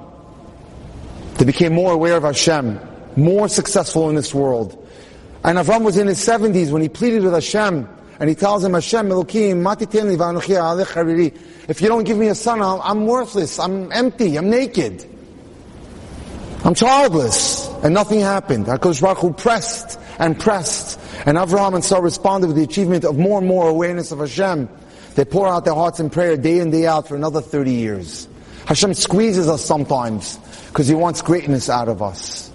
They 1.34 1.44
became 1.44 1.74
more 1.74 1.92
aware 1.92 2.16
of 2.16 2.22
Hashem, 2.22 2.80
more 3.16 3.48
successful 3.48 4.08
in 4.08 4.14
this 4.14 4.32
world. 4.32 4.88
And 5.44 5.58
Avram 5.58 5.82
was 5.82 5.98
in 5.98 6.06
his 6.06 6.18
70s 6.18 6.70
when 6.70 6.80
he 6.80 6.88
pleaded 6.88 7.24
with 7.24 7.34
Hashem, 7.34 7.86
and 8.22 8.28
he 8.28 8.36
tells 8.36 8.62
him, 8.62 8.74
Hashem, 8.74 9.08
Elokim, 9.08 9.58
if 11.68 11.82
you 11.82 11.88
don't 11.88 12.04
give 12.04 12.16
me 12.16 12.28
a 12.28 12.36
son, 12.36 12.62
I'm 12.62 13.04
worthless, 13.04 13.58
I'm 13.58 13.90
empty, 13.90 14.36
I'm 14.36 14.48
naked. 14.48 15.04
I'm 16.64 16.72
childless. 16.72 17.66
And 17.82 17.92
nothing 17.92 18.20
happened. 18.20 18.66
HaKadosh 18.66 19.02
Baruch 19.02 19.36
pressed 19.38 19.98
and 20.20 20.38
pressed 20.38 21.00
And 21.26 21.36
Avraham 21.36 21.74
and 21.74 21.84
Sarah 21.84 22.00
responded 22.00 22.46
with 22.46 22.54
the 22.54 22.62
achievement 22.62 23.04
of 23.04 23.18
more 23.18 23.40
and 23.40 23.48
more 23.48 23.68
awareness 23.68 24.12
of 24.12 24.20
Hashem. 24.20 24.68
They 25.16 25.24
pour 25.24 25.48
out 25.48 25.64
their 25.64 25.74
hearts 25.74 25.98
in 25.98 26.08
prayer 26.08 26.36
day 26.36 26.60
in, 26.60 26.70
day 26.70 26.86
out 26.86 27.08
for 27.08 27.16
another 27.16 27.40
30 27.40 27.72
years. 27.72 28.28
Hashem 28.66 28.94
squeezes 28.94 29.48
us 29.48 29.64
sometimes 29.64 30.36
because 30.68 30.86
He 30.86 30.94
wants 30.94 31.22
greatness 31.22 31.68
out 31.68 31.88
of 31.88 32.00
us. 32.02 32.52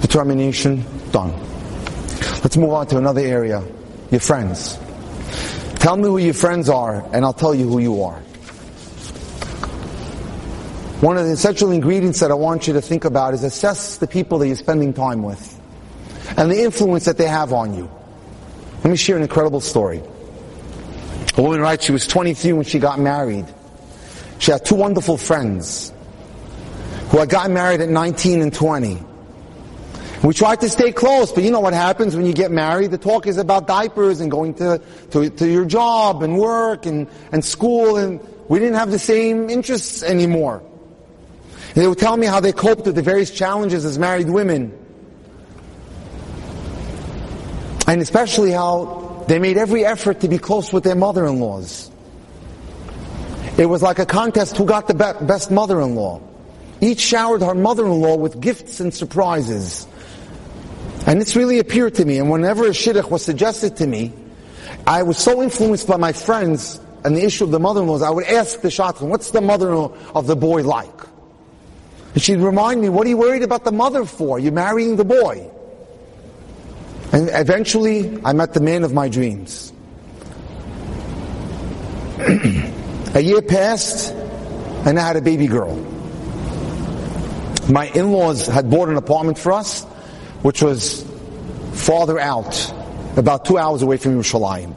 Determination, 0.00 0.84
done. 1.10 1.45
Let's 2.42 2.56
move 2.56 2.70
on 2.70 2.86
to 2.88 2.98
another 2.98 3.20
area. 3.20 3.62
Your 4.10 4.20
friends. 4.20 4.78
Tell 5.76 5.96
me 5.96 6.04
who 6.04 6.18
your 6.18 6.34
friends 6.34 6.68
are, 6.68 7.08
and 7.12 7.24
I'll 7.24 7.32
tell 7.32 7.54
you 7.54 7.68
who 7.68 7.78
you 7.78 8.02
are. 8.02 8.20
One 11.00 11.18
of 11.18 11.26
the 11.26 11.32
essential 11.32 11.70
ingredients 11.72 12.20
that 12.20 12.30
I 12.30 12.34
want 12.34 12.66
you 12.66 12.72
to 12.72 12.80
think 12.80 13.04
about 13.04 13.34
is 13.34 13.44
assess 13.44 13.98
the 13.98 14.06
people 14.06 14.38
that 14.38 14.46
you're 14.46 14.56
spending 14.56 14.94
time 14.94 15.22
with 15.22 15.60
and 16.36 16.50
the 16.50 16.62
influence 16.62 17.04
that 17.04 17.18
they 17.18 17.28
have 17.28 17.52
on 17.52 17.74
you. 17.74 17.90
Let 18.82 18.90
me 18.90 18.96
share 18.96 19.16
an 19.16 19.22
incredible 19.22 19.60
story. 19.60 20.02
A 21.36 21.42
woman 21.42 21.60
writes 21.60 21.84
she 21.84 21.92
was 21.92 22.06
23 22.06 22.54
when 22.54 22.64
she 22.64 22.78
got 22.78 22.98
married. 22.98 23.46
She 24.38 24.50
had 24.52 24.64
two 24.64 24.74
wonderful 24.74 25.16
friends 25.16 25.92
who 27.10 27.18
had 27.18 27.28
gotten 27.28 27.52
married 27.52 27.80
at 27.80 27.88
19 27.88 28.42
and 28.42 28.52
20. 28.52 28.98
We 30.26 30.34
tried 30.34 30.60
to 30.62 30.68
stay 30.68 30.90
close, 30.90 31.30
but 31.30 31.44
you 31.44 31.52
know 31.52 31.60
what 31.60 31.72
happens 31.72 32.16
when 32.16 32.26
you 32.26 32.32
get 32.32 32.50
married? 32.50 32.90
The 32.90 32.98
talk 32.98 33.28
is 33.28 33.38
about 33.38 33.68
diapers 33.68 34.18
and 34.18 34.28
going 34.28 34.54
to, 34.54 34.82
to, 35.12 35.30
to 35.30 35.48
your 35.48 35.64
job 35.64 36.24
and 36.24 36.36
work 36.36 36.84
and, 36.84 37.06
and 37.30 37.44
school, 37.44 37.96
and 37.96 38.18
we 38.48 38.58
didn't 38.58 38.74
have 38.74 38.90
the 38.90 38.98
same 38.98 39.48
interests 39.48 40.02
anymore. 40.02 40.64
And 41.68 41.76
they 41.76 41.86
would 41.86 41.98
tell 41.98 42.16
me 42.16 42.26
how 42.26 42.40
they 42.40 42.50
coped 42.50 42.86
with 42.86 42.96
the 42.96 43.02
various 43.02 43.30
challenges 43.30 43.84
as 43.84 44.00
married 44.00 44.28
women. 44.28 44.76
And 47.86 48.02
especially 48.02 48.50
how 48.50 49.24
they 49.28 49.38
made 49.38 49.56
every 49.56 49.84
effort 49.84 50.22
to 50.22 50.28
be 50.28 50.38
close 50.38 50.72
with 50.72 50.82
their 50.82 50.96
mother-in-laws. 50.96 51.88
It 53.58 53.66
was 53.66 53.80
like 53.80 54.00
a 54.00 54.06
contest 54.06 54.56
who 54.56 54.64
got 54.64 54.88
the 54.88 54.94
be- 54.94 55.24
best 55.24 55.52
mother-in-law. 55.52 56.20
Each 56.80 57.00
showered 57.00 57.42
her 57.42 57.54
mother-in-law 57.54 58.16
with 58.16 58.40
gifts 58.40 58.80
and 58.80 58.92
surprises. 58.92 59.86
And 61.06 61.20
this 61.20 61.36
really 61.36 61.60
appeared 61.60 61.94
to 61.94 62.04
me, 62.04 62.18
and 62.18 62.30
whenever 62.30 62.66
a 62.66 62.70
shidduch 62.70 63.10
was 63.10 63.24
suggested 63.24 63.76
to 63.76 63.86
me, 63.86 64.12
I 64.86 65.04
was 65.04 65.16
so 65.16 65.42
influenced 65.42 65.86
by 65.86 65.96
my 65.96 66.12
friends 66.12 66.80
and 67.04 67.16
the 67.16 67.24
issue 67.24 67.44
of 67.44 67.52
the 67.52 67.60
mother-in-laws, 67.60 68.02
I 68.02 68.10
would 68.10 68.24
ask 68.24 68.60
the 68.60 68.68
shadchan, 68.68 69.02
what's 69.02 69.30
the 69.30 69.40
mother-in-law 69.40 69.92
of 70.16 70.26
the 70.26 70.34
boy 70.34 70.64
like? 70.64 70.90
And 72.14 72.20
she'd 72.20 72.38
remind 72.38 72.80
me, 72.80 72.88
what 72.88 73.06
are 73.06 73.10
you 73.10 73.16
worried 73.16 73.44
about 73.44 73.62
the 73.62 73.70
mother 73.70 74.04
for? 74.04 74.40
You're 74.40 74.50
marrying 74.50 74.96
the 74.96 75.04
boy. 75.04 75.48
And 77.12 77.30
eventually, 77.32 78.20
I 78.24 78.32
met 78.32 78.54
the 78.54 78.60
man 78.60 78.82
of 78.82 78.92
my 78.92 79.08
dreams. 79.08 79.72
a 83.14 83.20
year 83.20 83.40
passed, 83.40 84.12
and 84.84 84.98
I 84.98 85.06
had 85.06 85.14
a 85.14 85.22
baby 85.22 85.46
girl. 85.46 85.76
My 87.70 87.86
in-laws 87.94 88.48
had 88.48 88.68
bought 88.68 88.88
an 88.88 88.96
apartment 88.96 89.38
for 89.38 89.52
us, 89.52 89.86
which 90.42 90.62
was 90.62 91.04
farther 91.72 92.18
out, 92.18 92.72
about 93.16 93.44
two 93.44 93.58
hours 93.58 93.82
away 93.82 93.96
from 93.96 94.16
Yerushalayim. 94.16 94.74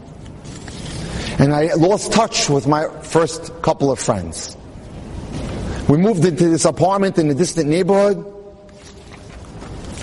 And 1.40 1.54
I 1.54 1.74
lost 1.76 2.12
touch 2.12 2.50
with 2.50 2.68
my 2.68 2.88
first 3.02 3.62
couple 3.62 3.92
of 3.92 4.00
friends. 4.00 4.58
We 5.88 5.98
moved 5.98 6.26
into 6.26 6.50
this 6.50 6.66
apartment 6.66 7.18
in 7.18 7.30
a 7.30 7.34
distant 7.34 7.70
neighborhood. 7.70 8.26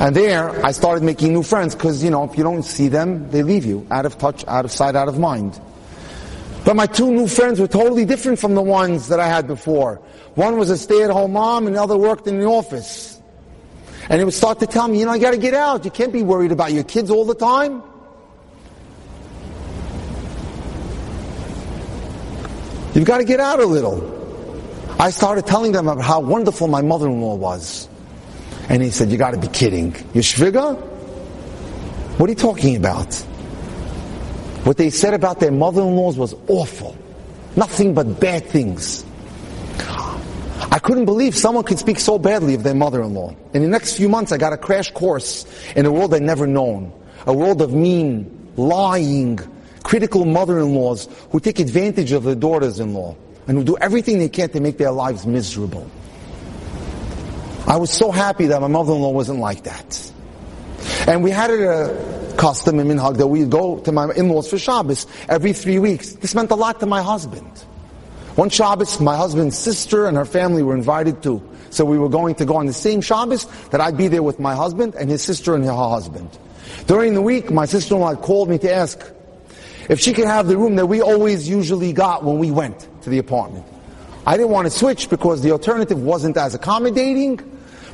And 0.00 0.16
there, 0.16 0.64
I 0.64 0.72
started 0.72 1.04
making 1.04 1.32
new 1.32 1.42
friends 1.42 1.74
because, 1.74 2.02
you 2.02 2.10
know, 2.10 2.24
if 2.24 2.36
you 2.36 2.42
don't 2.42 2.62
see 2.62 2.88
them, 2.88 3.30
they 3.30 3.42
leave 3.42 3.64
you. 3.64 3.86
Out 3.90 4.04
of 4.04 4.18
touch, 4.18 4.44
out 4.46 4.64
of 4.64 4.72
sight, 4.72 4.96
out 4.96 5.08
of 5.08 5.18
mind. 5.18 5.60
But 6.64 6.74
my 6.74 6.86
two 6.86 7.12
new 7.12 7.28
friends 7.28 7.60
were 7.60 7.68
totally 7.68 8.04
different 8.04 8.38
from 8.38 8.54
the 8.54 8.62
ones 8.62 9.08
that 9.08 9.20
I 9.20 9.28
had 9.28 9.46
before. 9.46 10.00
One 10.34 10.58
was 10.58 10.68
a 10.70 10.76
stay-at-home 10.76 11.32
mom 11.32 11.66
and 11.66 11.76
the 11.76 11.82
other 11.82 11.96
worked 11.96 12.26
in 12.26 12.40
the 12.40 12.46
office. 12.46 13.15
And 14.08 14.20
it 14.20 14.24
would 14.24 14.34
start 14.34 14.60
to 14.60 14.66
tell 14.66 14.86
me, 14.88 15.00
you 15.00 15.04
know, 15.04 15.12
I 15.12 15.18
gotta 15.18 15.36
get 15.36 15.54
out. 15.54 15.84
You 15.84 15.90
can't 15.90 16.12
be 16.12 16.22
worried 16.22 16.52
about 16.52 16.72
your 16.72 16.84
kids 16.84 17.10
all 17.10 17.24
the 17.24 17.34
time. 17.34 17.82
You've 22.94 23.04
got 23.04 23.18
to 23.18 23.24
get 23.24 23.40
out 23.40 23.60
a 23.60 23.66
little. 23.66 24.14
I 24.98 25.10
started 25.10 25.46
telling 25.46 25.72
them 25.72 25.86
about 25.86 26.02
how 26.02 26.20
wonderful 26.20 26.66
my 26.66 26.80
mother-in-law 26.80 27.34
was. 27.34 27.90
And 28.70 28.82
he 28.82 28.90
said, 28.90 29.10
you 29.10 29.18
gotta 29.18 29.36
be 29.36 29.48
kidding. 29.48 29.94
You 30.14 30.22
shviga? 30.22 30.80
What 32.18 32.30
are 32.30 32.32
you 32.32 32.36
talking 32.36 32.74
about? 32.74 33.14
What 34.64 34.78
they 34.78 34.88
said 34.88 35.12
about 35.12 35.40
their 35.40 35.52
mother-in-laws 35.52 36.16
was 36.16 36.34
awful. 36.48 36.96
Nothing 37.54 37.92
but 37.92 38.18
bad 38.18 38.46
things. 38.46 39.04
I 40.58 40.78
couldn't 40.78 41.04
believe 41.04 41.36
someone 41.36 41.64
could 41.64 41.78
speak 41.78 41.98
so 41.98 42.18
badly 42.18 42.54
of 42.54 42.62
their 42.62 42.74
mother-in-law. 42.74 43.34
In 43.54 43.62
the 43.62 43.68
next 43.68 43.96
few 43.96 44.08
months, 44.08 44.32
I 44.32 44.38
got 44.38 44.52
a 44.52 44.56
crash 44.56 44.90
course 44.90 45.46
in 45.74 45.86
a 45.86 45.92
world 45.92 46.14
I'd 46.14 46.22
never 46.22 46.46
known. 46.46 46.92
A 47.26 47.32
world 47.32 47.60
of 47.62 47.72
mean, 47.72 48.52
lying, 48.56 49.38
critical 49.82 50.24
mother-in-laws 50.24 51.08
who 51.30 51.40
take 51.40 51.58
advantage 51.60 52.12
of 52.12 52.24
their 52.24 52.34
daughters-in-law 52.34 53.16
and 53.46 53.58
who 53.58 53.64
do 53.64 53.76
everything 53.78 54.18
they 54.18 54.28
can 54.28 54.48
to 54.50 54.60
make 54.60 54.78
their 54.78 54.90
lives 54.90 55.26
miserable. 55.26 55.88
I 57.66 57.76
was 57.76 57.90
so 57.90 58.10
happy 58.10 58.46
that 58.46 58.60
my 58.60 58.68
mother-in-law 58.68 59.10
wasn't 59.10 59.40
like 59.40 59.64
that. 59.64 60.12
And 61.06 61.22
we 61.22 61.30
had 61.30 61.50
a 61.50 62.34
custom 62.36 62.78
in 62.78 62.88
Minhag 62.88 63.16
that 63.16 63.26
we'd 63.26 63.50
go 63.50 63.78
to 63.80 63.92
my 63.92 64.10
in-laws 64.14 64.48
for 64.48 64.58
Shabbos 64.58 65.06
every 65.28 65.52
three 65.52 65.78
weeks. 65.78 66.12
This 66.12 66.34
meant 66.34 66.50
a 66.50 66.54
lot 66.54 66.80
to 66.80 66.86
my 66.86 67.02
husband. 67.02 67.50
One 68.36 68.50
Shabbos, 68.50 69.00
my 69.00 69.16
husband's 69.16 69.56
sister 69.56 70.06
and 70.06 70.16
her 70.16 70.26
family 70.26 70.62
were 70.62 70.74
invited 70.74 71.22
too. 71.22 71.42
So 71.70 71.84
we 71.84 71.98
were 71.98 72.10
going 72.10 72.34
to 72.36 72.44
go 72.44 72.56
on 72.56 72.66
the 72.66 72.72
same 72.72 73.00
Shabbos 73.00 73.46
that 73.70 73.80
I'd 73.80 73.96
be 73.96 74.08
there 74.08 74.22
with 74.22 74.38
my 74.38 74.54
husband 74.54 74.94
and 74.94 75.10
his 75.10 75.22
sister 75.22 75.54
and 75.54 75.64
her 75.64 75.72
husband. 75.72 76.28
During 76.86 77.14
the 77.14 77.22
week, 77.22 77.50
my 77.50 77.64
sister-in-law 77.64 78.16
called 78.16 78.50
me 78.50 78.58
to 78.58 78.72
ask 78.72 79.00
if 79.88 80.00
she 80.00 80.12
could 80.12 80.26
have 80.26 80.48
the 80.48 80.56
room 80.56 80.76
that 80.76 80.86
we 80.86 81.00
always 81.00 81.48
usually 81.48 81.94
got 81.94 82.24
when 82.24 82.38
we 82.38 82.50
went 82.50 82.86
to 83.02 83.10
the 83.10 83.18
apartment. 83.18 83.64
I 84.26 84.36
didn't 84.36 84.50
want 84.50 84.66
to 84.66 84.70
switch 84.70 85.08
because 85.08 85.40
the 85.40 85.52
alternative 85.52 86.02
wasn't 86.02 86.36
as 86.36 86.54
accommodating, 86.54 87.40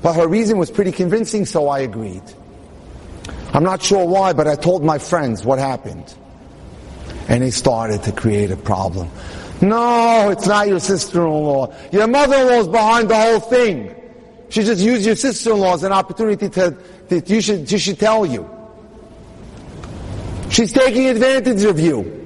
but 0.03 0.15
her 0.15 0.27
reason 0.27 0.59
was 0.59 0.71
pretty 0.71 0.91
convincing, 0.91 1.47
so 1.47 1.69
I 1.69 1.81
agreed. 1.81 2.23
I'm 3.53 3.63
not 3.63 3.83
sure 3.83 4.07
why, 4.07 4.33
but 4.33 4.49
I 4.49 4.57
told 4.57 4.83
my 4.83 4.99
friends 4.99 5.45
what 5.45 5.59
happened. 5.59 6.15
And 7.29 7.43
they 7.43 7.51
started 7.51 8.03
to 8.05 8.13
create 8.13 8.51
a 8.51 8.57
problem. 8.57 9.09
No, 9.63 10.31
it's 10.31 10.47
not 10.47 10.67
your 10.67 10.81
sister-in-law. 10.81 11.73
Your 11.93 12.09
mother-in-law's 12.09 12.67
behind 12.69 13.09
the 13.09 13.17
whole 13.17 13.41
thing. 13.41 13.95
She 14.49 14.65
just 14.65 14.83
used 14.83 15.07
your 15.07 15.15
sister-in-law 15.17 15.75
as 15.75 15.83
an 15.85 15.93
opportunity 15.93 16.49
to, 16.49 16.77
to 17.09 17.21
you 17.21 17.41
should, 17.41 17.69
she 17.69 17.79
should 17.79 17.99
tell 17.99 18.27
you. 18.27 18.51
She's 20.51 20.73
taking 20.73 21.07
advantage 21.07 21.63
of 21.63 21.79
you. 21.79 22.19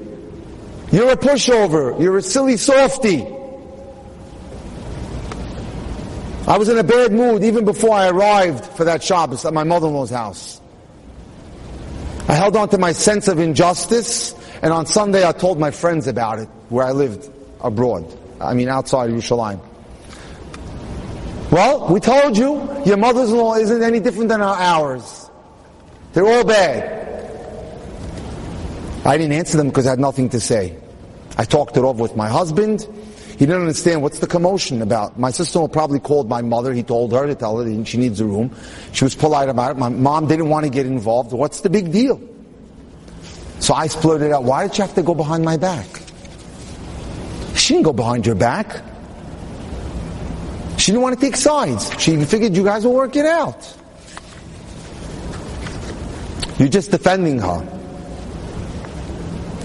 You're 0.90 1.10
a 1.10 1.16
pushover. 1.16 2.00
You're 2.00 2.16
a 2.16 2.22
silly 2.22 2.56
softy. 2.56 3.26
I 6.48 6.58
was 6.58 6.68
in 6.68 6.78
a 6.78 6.84
bad 6.84 7.12
mood 7.12 7.44
even 7.44 7.64
before 7.64 7.94
I 7.94 8.08
arrived 8.08 8.64
for 8.64 8.84
that 8.84 9.02
Shabbos 9.02 9.44
at 9.44 9.52
my 9.52 9.64
mother-in-law's 9.64 10.10
house. 10.10 10.60
I 12.28 12.34
held 12.34 12.56
on 12.56 12.70
to 12.70 12.78
my 12.78 12.92
sense 12.92 13.28
of 13.28 13.38
injustice, 13.38 14.34
and 14.62 14.72
on 14.72 14.86
Sunday 14.86 15.26
I 15.26 15.32
told 15.32 15.60
my 15.60 15.70
friends 15.70 16.06
about 16.06 16.38
it, 16.38 16.48
where 16.68 16.84
I 16.84 16.92
lived 16.92 17.30
abroad. 17.60 18.06
I 18.40 18.54
mean 18.54 18.68
outside 18.68 19.10
of 19.10 19.16
Yerushalayim. 19.16 19.60
Well, 21.50 21.88
we 21.88 22.00
told 22.00 22.36
you, 22.36 22.68
your 22.84 22.96
mother-in-law 22.96 23.56
isn't 23.56 23.82
any 23.82 24.00
different 24.00 24.28
than 24.28 24.42
our 24.42 24.56
ours. 24.56 25.30
They're 26.12 26.26
all 26.26 26.44
bad. 26.44 26.94
I 29.04 29.16
didn't 29.16 29.32
answer 29.32 29.56
them 29.56 29.68
because 29.68 29.86
I 29.86 29.90
had 29.90 30.00
nothing 30.00 30.28
to 30.30 30.40
say. 30.40 30.76
I 31.38 31.44
talked 31.44 31.76
it 31.76 31.84
over 31.84 32.02
with 32.02 32.16
my 32.16 32.28
husband. 32.28 32.88
He 33.30 33.44
didn't 33.46 33.60
understand 33.60 34.02
what's 34.02 34.18
the 34.18 34.26
commotion 34.26 34.82
about. 34.82 35.18
My 35.18 35.30
sister-in-law 35.30 35.68
probably 35.68 36.00
called 36.00 36.28
my 36.28 36.42
mother. 36.42 36.72
He 36.72 36.82
told 36.82 37.12
her 37.12 37.26
to 37.26 37.34
tell 37.34 37.58
her 37.58 37.64
that 37.64 37.86
she 37.86 37.98
needs 37.98 38.18
a 38.20 38.24
room. 38.24 38.56
She 38.92 39.04
was 39.04 39.14
polite 39.14 39.48
about 39.48 39.72
it. 39.72 39.78
My 39.78 39.90
mom 39.90 40.26
didn't 40.26 40.48
want 40.48 40.64
to 40.64 40.70
get 40.70 40.86
involved. 40.86 41.32
What's 41.32 41.60
the 41.60 41.70
big 41.70 41.92
deal? 41.92 42.20
So 43.60 43.74
I 43.74 43.88
splurted 43.88 44.32
out, 44.32 44.44
why 44.44 44.66
did 44.66 44.78
you 44.78 44.82
have 44.84 44.94
to 44.94 45.02
go 45.02 45.14
behind 45.14 45.44
my 45.44 45.56
back? 45.56 45.86
She 47.66 47.74
didn't 47.74 47.86
go 47.86 47.92
behind 47.92 48.24
your 48.24 48.36
back. 48.36 48.80
She 50.78 50.92
didn't 50.92 51.02
want 51.02 51.18
to 51.18 51.20
take 51.20 51.34
sides. 51.34 51.90
She 52.00 52.12
even 52.12 52.24
figured 52.24 52.54
you 52.54 52.62
guys 52.62 52.84
will 52.84 52.94
work 52.94 53.16
it 53.16 53.26
out. 53.26 53.76
You're 56.60 56.68
just 56.68 56.92
defending 56.92 57.40
her. 57.40 57.58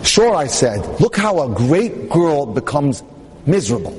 Sure, 0.04 0.34
I 0.36 0.48
said, 0.48 0.80
look 1.00 1.16
how 1.16 1.44
a 1.44 1.54
great 1.54 2.10
girl 2.10 2.48
becomes 2.48 3.04
miserable. 3.46 3.96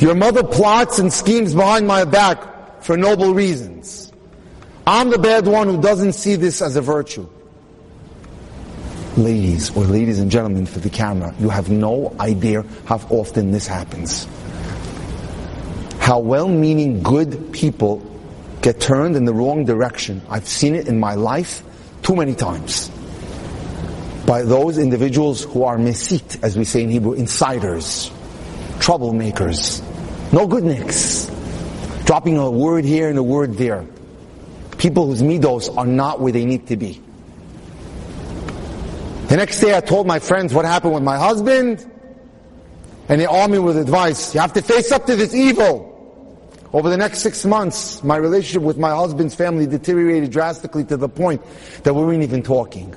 Your 0.00 0.16
mother 0.16 0.42
plots 0.42 0.98
and 0.98 1.12
schemes 1.12 1.54
behind 1.54 1.86
my 1.86 2.04
back 2.04 2.82
for 2.82 2.96
noble 2.96 3.32
reasons. 3.32 4.12
I'm 4.88 5.10
the 5.10 5.18
bad 5.18 5.46
one 5.46 5.68
who 5.68 5.80
doesn't 5.80 6.14
see 6.14 6.34
this 6.34 6.60
as 6.60 6.74
a 6.74 6.80
virtue. 6.80 7.28
Ladies, 9.18 9.76
or 9.76 9.82
ladies 9.82 10.20
and 10.20 10.30
gentlemen 10.30 10.64
for 10.64 10.78
the 10.78 10.88
camera, 10.88 11.34
you 11.40 11.48
have 11.48 11.68
no 11.68 12.14
idea 12.20 12.64
how 12.84 12.98
often 13.10 13.50
this 13.50 13.66
happens. 13.66 14.28
How 15.98 16.20
well-meaning 16.20 17.02
good 17.02 17.52
people 17.52 18.00
get 18.62 18.78
turned 18.78 19.16
in 19.16 19.24
the 19.24 19.34
wrong 19.34 19.64
direction. 19.64 20.22
I've 20.30 20.46
seen 20.46 20.76
it 20.76 20.86
in 20.86 21.00
my 21.00 21.16
life 21.16 21.64
too 22.02 22.14
many 22.14 22.36
times. 22.36 22.92
By 24.24 24.42
those 24.42 24.78
individuals 24.78 25.42
who 25.42 25.64
are 25.64 25.78
mesit, 25.78 26.40
as 26.44 26.56
we 26.56 26.62
say 26.64 26.84
in 26.84 26.88
Hebrew, 26.88 27.14
insiders, 27.14 28.12
troublemakers, 28.78 29.82
no 30.32 30.46
good 30.46 30.62
nicks, 30.62 31.28
dropping 32.04 32.38
a 32.38 32.48
word 32.48 32.84
here 32.84 33.08
and 33.08 33.18
a 33.18 33.22
word 33.24 33.54
there. 33.54 33.84
People 34.78 35.06
whose 35.06 35.22
midos 35.22 35.76
are 35.76 35.86
not 35.86 36.20
where 36.20 36.30
they 36.30 36.44
need 36.44 36.68
to 36.68 36.76
be. 36.76 37.02
The 39.28 39.36
next 39.36 39.60
day 39.60 39.76
I 39.76 39.80
told 39.80 40.06
my 40.06 40.20
friends 40.20 40.54
what 40.54 40.64
happened 40.64 40.94
with 40.94 41.02
my 41.02 41.18
husband, 41.18 41.84
and 43.10 43.20
they 43.20 43.26
armed 43.26 43.52
me 43.52 43.58
with 43.58 43.76
advice. 43.76 44.34
You 44.34 44.40
have 44.40 44.54
to 44.54 44.62
face 44.62 44.90
up 44.90 45.04
to 45.04 45.16
this 45.16 45.34
evil. 45.34 45.84
Over 46.72 46.88
the 46.88 46.96
next 46.96 47.18
six 47.18 47.44
months, 47.44 48.02
my 48.02 48.16
relationship 48.16 48.62
with 48.62 48.78
my 48.78 48.88
husband's 48.88 49.34
family 49.34 49.66
deteriorated 49.66 50.30
drastically 50.30 50.82
to 50.84 50.96
the 50.96 51.10
point 51.10 51.42
that 51.82 51.92
we 51.92 52.02
weren't 52.02 52.22
even 52.22 52.42
talking. 52.42 52.94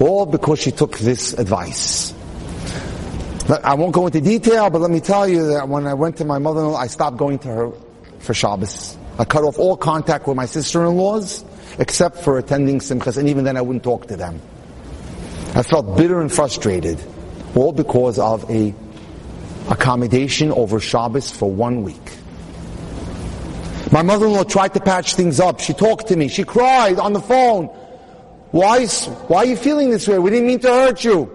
All 0.00 0.26
because 0.26 0.58
she 0.58 0.72
took 0.72 0.98
this 0.98 1.32
advice. 1.34 2.12
I 3.62 3.74
won't 3.74 3.92
go 3.92 4.06
into 4.06 4.20
detail, 4.20 4.68
but 4.68 4.80
let 4.80 4.90
me 4.90 4.98
tell 4.98 5.28
you 5.28 5.46
that 5.52 5.68
when 5.68 5.86
I 5.86 5.94
went 5.94 6.16
to 6.16 6.24
my 6.24 6.38
mother-in-law, 6.38 6.76
I 6.76 6.88
stopped 6.88 7.18
going 7.18 7.38
to 7.40 7.48
her 7.48 7.72
for 8.18 8.34
Shabbos. 8.34 8.98
I 9.16 9.24
cut 9.24 9.44
off 9.44 9.60
all 9.60 9.76
contact 9.76 10.26
with 10.26 10.36
my 10.36 10.46
sister-in-laws, 10.46 11.44
except 11.78 12.18
for 12.18 12.36
attending 12.36 12.80
Simchas, 12.80 13.16
and 13.16 13.28
even 13.28 13.44
then 13.44 13.56
I 13.56 13.62
wouldn't 13.62 13.84
talk 13.84 14.08
to 14.08 14.16
them. 14.16 14.40
I 15.56 15.62
felt 15.62 15.96
bitter 15.96 16.20
and 16.20 16.30
frustrated, 16.30 17.02
all 17.54 17.72
because 17.72 18.18
of 18.18 18.48
a 18.50 18.74
accommodation 19.70 20.52
over 20.52 20.78
Shabbos 20.78 21.30
for 21.30 21.50
one 21.50 21.82
week. 21.82 22.12
My 23.90 24.02
mother-in-law 24.02 24.44
tried 24.44 24.74
to 24.74 24.80
patch 24.80 25.14
things 25.14 25.40
up. 25.40 25.60
She 25.60 25.72
talked 25.72 26.08
to 26.08 26.16
me. 26.16 26.28
She 26.28 26.44
cried 26.44 26.98
on 26.98 27.14
the 27.14 27.22
phone. 27.22 27.68
Why, 28.50 28.86
why 28.86 29.38
are 29.38 29.46
you 29.46 29.56
feeling 29.56 29.88
this 29.88 30.06
way? 30.06 30.18
We 30.18 30.28
didn't 30.28 30.46
mean 30.46 30.60
to 30.60 30.68
hurt 30.68 31.02
you. 31.02 31.32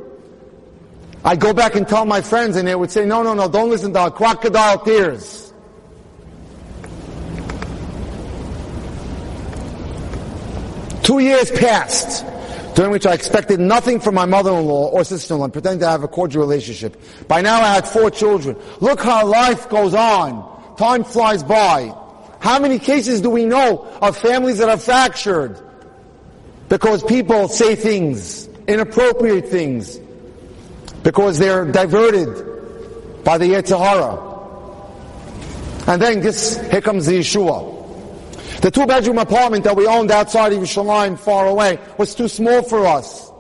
I'd 1.26 1.40
go 1.40 1.52
back 1.52 1.74
and 1.74 1.88
tell 1.88 2.06
my 2.06 2.22
friends 2.22 2.58
and 2.58 2.68
they 2.68 2.76
would 2.76 2.92
say, 2.92 3.08
no, 3.08 3.24
no, 3.24 3.34
no, 3.34 3.50
don't 3.50 3.72
listen 3.72 3.92
to 3.94 4.00
our 4.02 4.12
crocodile 4.12 4.78
tears. 4.86 5.52
Two 11.02 11.18
years 11.18 11.50
passed, 11.50 12.24
during 12.76 12.92
which 12.92 13.06
I 13.06 13.14
expected 13.14 13.60
nothing 13.60 14.00
from 14.00 14.16
my 14.16 14.26
mother-in-law 14.26 14.90
or 14.90 15.04
sister-in-law, 15.04 15.50
pretending 15.50 15.82
to 15.82 15.88
have 15.88 16.04
a 16.04 16.08
cordial 16.08 16.42
relationship. 16.42 17.00
By 17.28 17.42
now 17.42 17.62
I 17.62 17.74
had 17.74 17.88
four 17.88 18.10
children. 18.10 18.58
Look 18.80 19.02
how 19.02 19.26
life 19.26 19.70
goes 19.70 19.94
on. 19.94 20.76
Time 20.78 21.04
flies 21.04 21.44
by. 21.44 21.96
How 22.40 22.60
many 22.60 22.80
cases 22.80 23.22
do 23.22 23.30
we 23.30 23.46
know 23.46 23.86
of 24.02 24.18
families 24.18 24.58
that 24.60 24.70
are 24.70 24.78
fractured 24.78 25.60
because 26.70 27.04
people 27.04 27.50
say 27.50 27.76
things, 27.76 28.48
inappropriate 28.66 29.50
things, 29.50 30.00
because 31.04 31.38
they're 31.38 31.66
diverted 31.66 33.24
by 33.26 33.38
the 33.38 33.46
Yetzer 33.46 33.78
Hara. 33.78 34.32
And 35.92 36.02
then 36.02 36.22
this, 36.22 36.58
here 36.72 36.82
comes 36.82 37.08
the 37.08 37.20
Yeshua. 37.20 37.71
The 38.62 38.70
two-bedroom 38.70 39.18
apartment 39.18 39.64
that 39.64 39.76
we 39.76 39.88
owned 39.88 40.12
outside 40.12 40.54
of 40.54 40.60
Yerushalayim, 40.60 41.18
far 41.18 41.48
away, 41.48 41.80
was 41.98 42.14
too 42.14 42.28
small 42.28 42.62
for 42.62 42.86
us. 42.86 43.32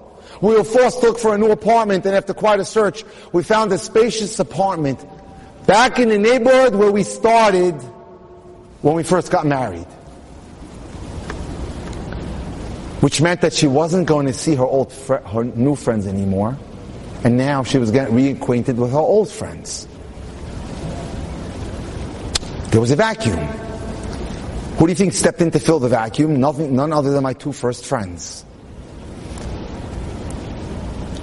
We 0.41 0.55
were 0.55 0.63
forced 0.63 1.01
to 1.01 1.07
look 1.07 1.19
for 1.19 1.35
a 1.35 1.37
new 1.37 1.51
apartment, 1.51 2.07
and 2.07 2.15
after 2.15 2.33
quite 2.33 2.59
a 2.59 2.65
search, 2.65 3.03
we 3.31 3.43
found 3.43 3.71
a 3.71 3.77
spacious 3.77 4.39
apartment 4.39 5.05
back 5.67 5.99
in 5.99 6.09
the 6.09 6.17
neighborhood 6.17 6.73
where 6.73 6.91
we 6.91 7.03
started 7.03 7.75
when 8.81 8.95
we 8.95 9.03
first 9.03 9.31
got 9.31 9.45
married. 9.45 9.85
Which 13.01 13.21
meant 13.21 13.41
that 13.41 13.53
she 13.53 13.67
wasn't 13.67 14.07
going 14.07 14.25
to 14.25 14.33
see 14.33 14.55
her 14.55 14.65
old 14.65 14.91
fr- 14.91 15.15
her 15.15 15.43
new 15.43 15.75
friends 15.75 16.07
anymore. 16.07 16.57
And 17.23 17.37
now 17.37 17.63
she 17.63 17.77
was 17.77 17.91
getting 17.91 18.15
reacquainted 18.15 18.75
with 18.75 18.91
her 18.91 18.97
old 18.97 19.29
friends. 19.29 19.87
There 22.71 22.81
was 22.81 22.89
a 22.89 22.95
vacuum. 22.95 23.70
Who 24.81 24.87
do 24.87 24.93
you 24.93 24.95
think 24.95 25.13
stepped 25.13 25.39
in 25.41 25.51
to 25.51 25.59
fill 25.59 25.77
the 25.77 25.89
vacuum? 25.89 26.39
Nothing, 26.39 26.75
none 26.75 26.91
other 26.91 27.11
than 27.11 27.21
my 27.21 27.33
two 27.33 27.53
first 27.53 27.85
friends. 27.85 28.43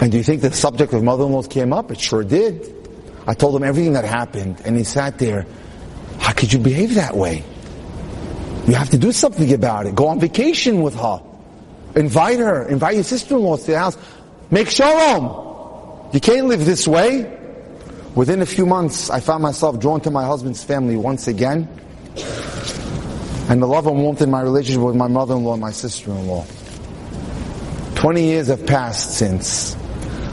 And 0.01 0.13
do 0.13 0.17
you 0.17 0.23
think 0.23 0.43
the 0.43 0.53
subject 0.53 0.93
of 0.93 1.03
mother-in-laws 1.03 1.49
came 1.49 1.73
up? 1.73 1.91
It 1.91 1.99
sure 1.99 2.23
did. 2.23 2.73
I 3.27 3.35
told 3.35 3.57
him 3.57 3.65
everything 3.65 3.95
that 3.95 4.05
happened, 4.05 4.63
and 4.65 4.77
he 4.77 4.85
sat 4.85 5.19
there 5.19 5.45
how 6.21 6.35
could 6.35 6.53
you 6.53 6.61
behave 6.61 6.95
that 6.95 7.17
way? 7.17 7.43
You 8.69 8.75
have 8.75 8.91
to 8.91 8.99
do 8.99 9.11
something 9.11 9.53
about 9.53 9.87
it. 9.87 9.95
Go 9.97 10.07
on 10.07 10.21
vacation 10.21 10.83
with 10.83 10.95
her. 10.95 11.21
Invite 11.97 12.39
her. 12.39 12.63
Invite 12.69 12.95
your 12.95 13.03
sister-in-law 13.03 13.57
to 13.57 13.67
the 13.67 13.77
house. 13.77 13.99
Make 14.53 14.71
shalom. 14.71 16.11
You 16.13 16.21
can't 16.21 16.47
live 16.47 16.65
this 16.65 16.87
way. 16.87 17.37
Within 18.15 18.41
a 18.41 18.47
few 18.47 18.67
months, 18.67 19.11
I 19.11 19.19
found 19.19 19.43
myself 19.43 19.81
drawn 19.81 20.01
to 20.03 20.13
my 20.13 20.25
husband's 20.25 20.63
family 20.63 20.95
once 20.95 21.27
again. 21.27 21.69
And 23.49 23.63
the 23.63 23.67
love 23.67 23.87
and 23.87 23.99
warmth 23.99 24.21
in 24.21 24.31
my 24.31 24.43
relationship 24.43 24.83
with 24.83 24.97
my 24.97 25.09
mother-in-law 25.09 25.55
and 25.55 25.61
my 25.61 25.71
sister-in-law. 25.71 26.45
Twenty 27.95 28.25
years 28.25 28.49
have 28.49 28.67
passed 28.67 29.17
since. 29.17 29.77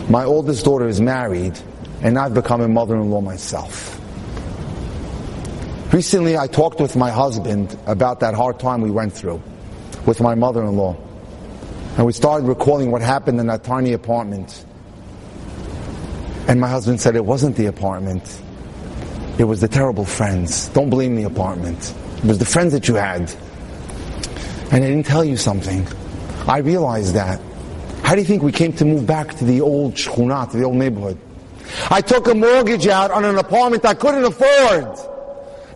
My 0.09 0.26
oldest 0.26 0.66
daughter 0.66 0.88
is 0.88 0.99
married, 0.99 1.57
and 2.01 2.20
I've 2.20 2.34
become 2.34 2.61
a 2.61 2.68
mother-in-law 2.68 3.22
myself. 3.22 3.99
Recently, 5.93 6.38
I 6.38 6.47
talked 6.47 6.82
with 6.82 6.95
my 6.97 7.09
husband 7.09 7.78
about 7.88 8.20
that 8.20 8.34
hard 8.34 8.59
time 8.59 8.82
we 8.82 8.91
went 8.91 9.13
through 9.13 9.41
with 10.05 10.20
my 10.20 10.36
mother-in-law. 10.36 10.97
And 11.97 12.05
we 12.05 12.11
started 12.11 12.45
recalling 12.45 12.91
what 12.91 13.01
happened 13.01 13.39
in 13.39 13.47
that 13.47 13.63
tiny 13.63 13.93
apartment. 13.93 14.66
And 16.49 16.59
my 16.59 16.68
husband 16.68 16.99
said 16.99 17.16
it 17.16 17.26
wasn't 17.26 17.55
the 17.55 17.68
apartment. 17.68 18.41
It 19.39 19.45
was 19.45 19.61
the 19.61 19.70
terrible 19.70 20.05
friends. 20.05 20.68
Don't 20.70 20.89
blame 20.89 21.16
the 21.16 21.24
apartment. 21.24 21.95
It 22.18 22.26
was 22.26 22.38
the 22.38 22.45
friends 22.45 22.74
that 22.74 22.88
you 22.88 22.95
had. 22.95 23.32
And 24.72 24.84
I 24.84 24.88
didn't 24.88 25.05
tell 25.05 25.24
you 25.24 25.38
something. 25.38 25.88
I 26.47 26.59
realized 26.59 27.13
that. 27.13 27.39
How 28.03 28.13
do 28.13 28.22
you 28.22 28.28
think 28.28 28.43
we 28.43 28.51
came 28.51 28.74
to 28.74 28.86
move 28.86 29.05
back 29.05 29.36
to 29.36 29.45
the 29.45 29.61
old 29.61 29.95
shchuna, 29.95 30.49
to 30.51 30.57
the 30.57 30.63
old 30.63 30.76
neighborhood? 30.76 31.18
I 31.89 32.01
took 32.01 32.28
a 32.28 32.36
mortgage 32.36 32.88
out 32.88 33.11
on 33.11 33.26
an 33.26 33.38
apartment 33.38 33.86
I 33.86 33.93
couldn't 33.93 34.24
afford. 34.24 34.97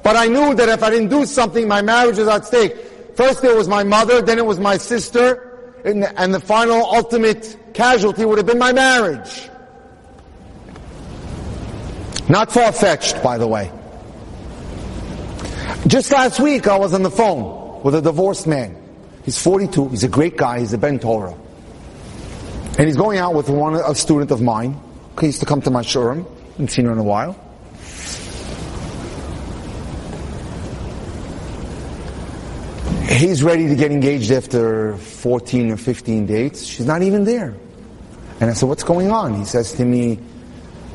But 0.03 0.15
I 0.15 0.27
knew 0.27 0.53
that 0.55 0.69
if 0.69 0.83
I 0.83 0.89
didn't 0.89 1.09
do 1.09 1.25
something, 1.25 1.67
my 1.67 1.81
marriage 1.81 2.17
was 2.17 2.27
at 2.27 2.45
stake. 2.45 2.75
First 3.15 3.43
it 3.43 3.55
was 3.55 3.67
my 3.67 3.83
mother, 3.83 4.21
then 4.21 4.37
it 4.37 4.45
was 4.45 4.59
my 4.59 4.77
sister, 4.77 5.73
and 5.83 6.05
and 6.17 6.33
the 6.33 6.39
final 6.39 6.85
ultimate 6.85 7.57
casualty 7.73 8.23
would 8.25 8.37
have 8.37 8.47
been 8.47 8.59
my 8.59 8.71
marriage. 8.71 9.49
Not 12.29 12.51
far-fetched, 12.51 13.21
by 13.23 13.37
the 13.37 13.47
way. 13.47 13.71
Just 15.89 16.11
last 16.11 16.39
week 16.39 16.67
I 16.67 16.77
was 16.77 16.93
on 16.93 17.01
the 17.01 17.09
phone 17.09 17.81
with 17.81 17.95
a 17.95 18.01
divorced 18.01 18.45
man. 18.45 18.77
He's 19.25 19.41
42, 19.41 19.89
he's 19.89 20.03
a 20.03 20.07
great 20.07 20.37
guy, 20.37 20.59
he's 20.59 20.71
a 20.71 20.77
Ben 20.77 20.99
Torah. 20.99 21.33
And 22.77 22.85
he's 22.85 22.95
going 22.95 23.17
out 23.17 23.33
with 23.33 23.49
one, 23.49 23.73
a 23.73 23.95
student 23.95 24.29
of 24.29 24.39
mine. 24.39 24.79
He 25.19 25.25
used 25.25 25.39
to 25.39 25.47
come 25.47 25.63
to 25.63 25.71
my 25.71 25.81
showroom. 25.81 26.27
Haven't 26.51 26.67
seen 26.69 26.85
her 26.85 26.91
in 26.91 26.99
a 26.99 27.03
while. 27.03 27.33
He's 33.09 33.41
ready 33.41 33.67
to 33.67 33.75
get 33.75 33.91
engaged 33.91 34.31
after 34.31 34.95
14 34.95 35.71
or 35.71 35.77
15 35.77 36.27
dates. 36.27 36.65
She's 36.65 36.85
not 36.85 37.01
even 37.01 37.23
there. 37.23 37.57
And 38.39 38.51
I 38.51 38.53
said, 38.53 38.69
what's 38.69 38.83
going 38.83 39.09
on? 39.09 39.33
He 39.33 39.45
says 39.45 39.73
to 39.73 39.85
me, 39.85 40.19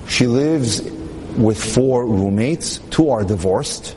she 0.06 0.28
lives 0.28 0.82
with 1.36 1.58
four 1.58 2.06
roommates. 2.06 2.78
Two 2.90 3.10
are 3.10 3.24
divorced 3.24 3.96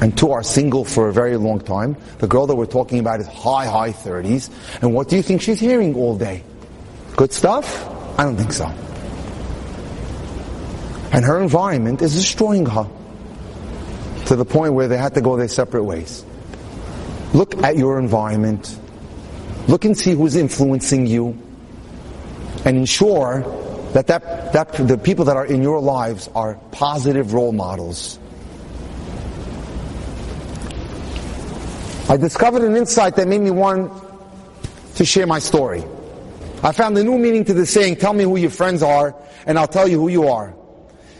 and 0.00 0.16
two 0.16 0.30
are 0.30 0.42
single 0.42 0.84
for 0.84 1.08
a 1.08 1.12
very 1.12 1.36
long 1.36 1.60
time. 1.60 1.96
The 2.18 2.26
girl 2.26 2.46
that 2.46 2.56
we're 2.56 2.66
talking 2.66 3.00
about 3.00 3.20
is 3.20 3.26
high, 3.26 3.66
high 3.66 3.92
30s. 3.92 4.50
And 4.80 4.94
what 4.94 5.08
do 5.08 5.16
you 5.16 5.22
think 5.22 5.42
she's 5.42 5.60
hearing 5.60 5.94
all 5.94 6.16
day? 6.16 6.42
Good 7.16 7.32
stuff? 7.32 7.88
I 8.18 8.24
don't 8.24 8.36
think 8.36 8.52
so. 8.52 8.66
And 11.12 11.24
her 11.24 11.40
environment 11.42 12.00
is 12.02 12.14
destroying 12.14 12.66
her 12.66 12.88
to 14.26 14.36
the 14.36 14.44
point 14.44 14.74
where 14.74 14.86
they 14.86 14.96
had 14.96 15.14
to 15.14 15.20
go 15.20 15.36
their 15.36 15.48
separate 15.48 15.82
ways. 15.82 16.24
Look 17.34 17.62
at 17.62 17.76
your 17.76 17.98
environment. 17.98 18.78
Look 19.66 19.84
and 19.84 19.98
see 19.98 20.12
who's 20.12 20.36
influencing 20.36 21.06
you. 21.06 21.36
And 22.64 22.76
ensure 22.76 23.40
that, 23.92 24.06
that, 24.06 24.52
that 24.52 24.72
the 24.86 24.96
people 24.96 25.24
that 25.24 25.36
are 25.36 25.46
in 25.46 25.62
your 25.62 25.80
lives 25.80 26.28
are 26.34 26.54
positive 26.70 27.34
role 27.34 27.52
models. 27.52 28.19
I 32.10 32.16
discovered 32.16 32.62
an 32.62 32.74
insight 32.74 33.14
that 33.16 33.28
made 33.28 33.40
me 33.40 33.52
want 33.52 33.92
to 34.96 35.04
share 35.04 35.28
my 35.28 35.38
story. 35.38 35.84
I 36.60 36.72
found 36.72 36.98
a 36.98 37.04
new 37.04 37.16
meaning 37.16 37.44
to 37.44 37.54
the 37.54 37.64
saying, 37.64 37.98
tell 37.98 38.12
me 38.12 38.24
who 38.24 38.36
your 38.36 38.50
friends 38.50 38.82
are, 38.82 39.14
and 39.46 39.56
I'll 39.56 39.68
tell 39.68 39.86
you 39.86 40.00
who 40.00 40.08
you 40.08 40.26
are. 40.26 40.52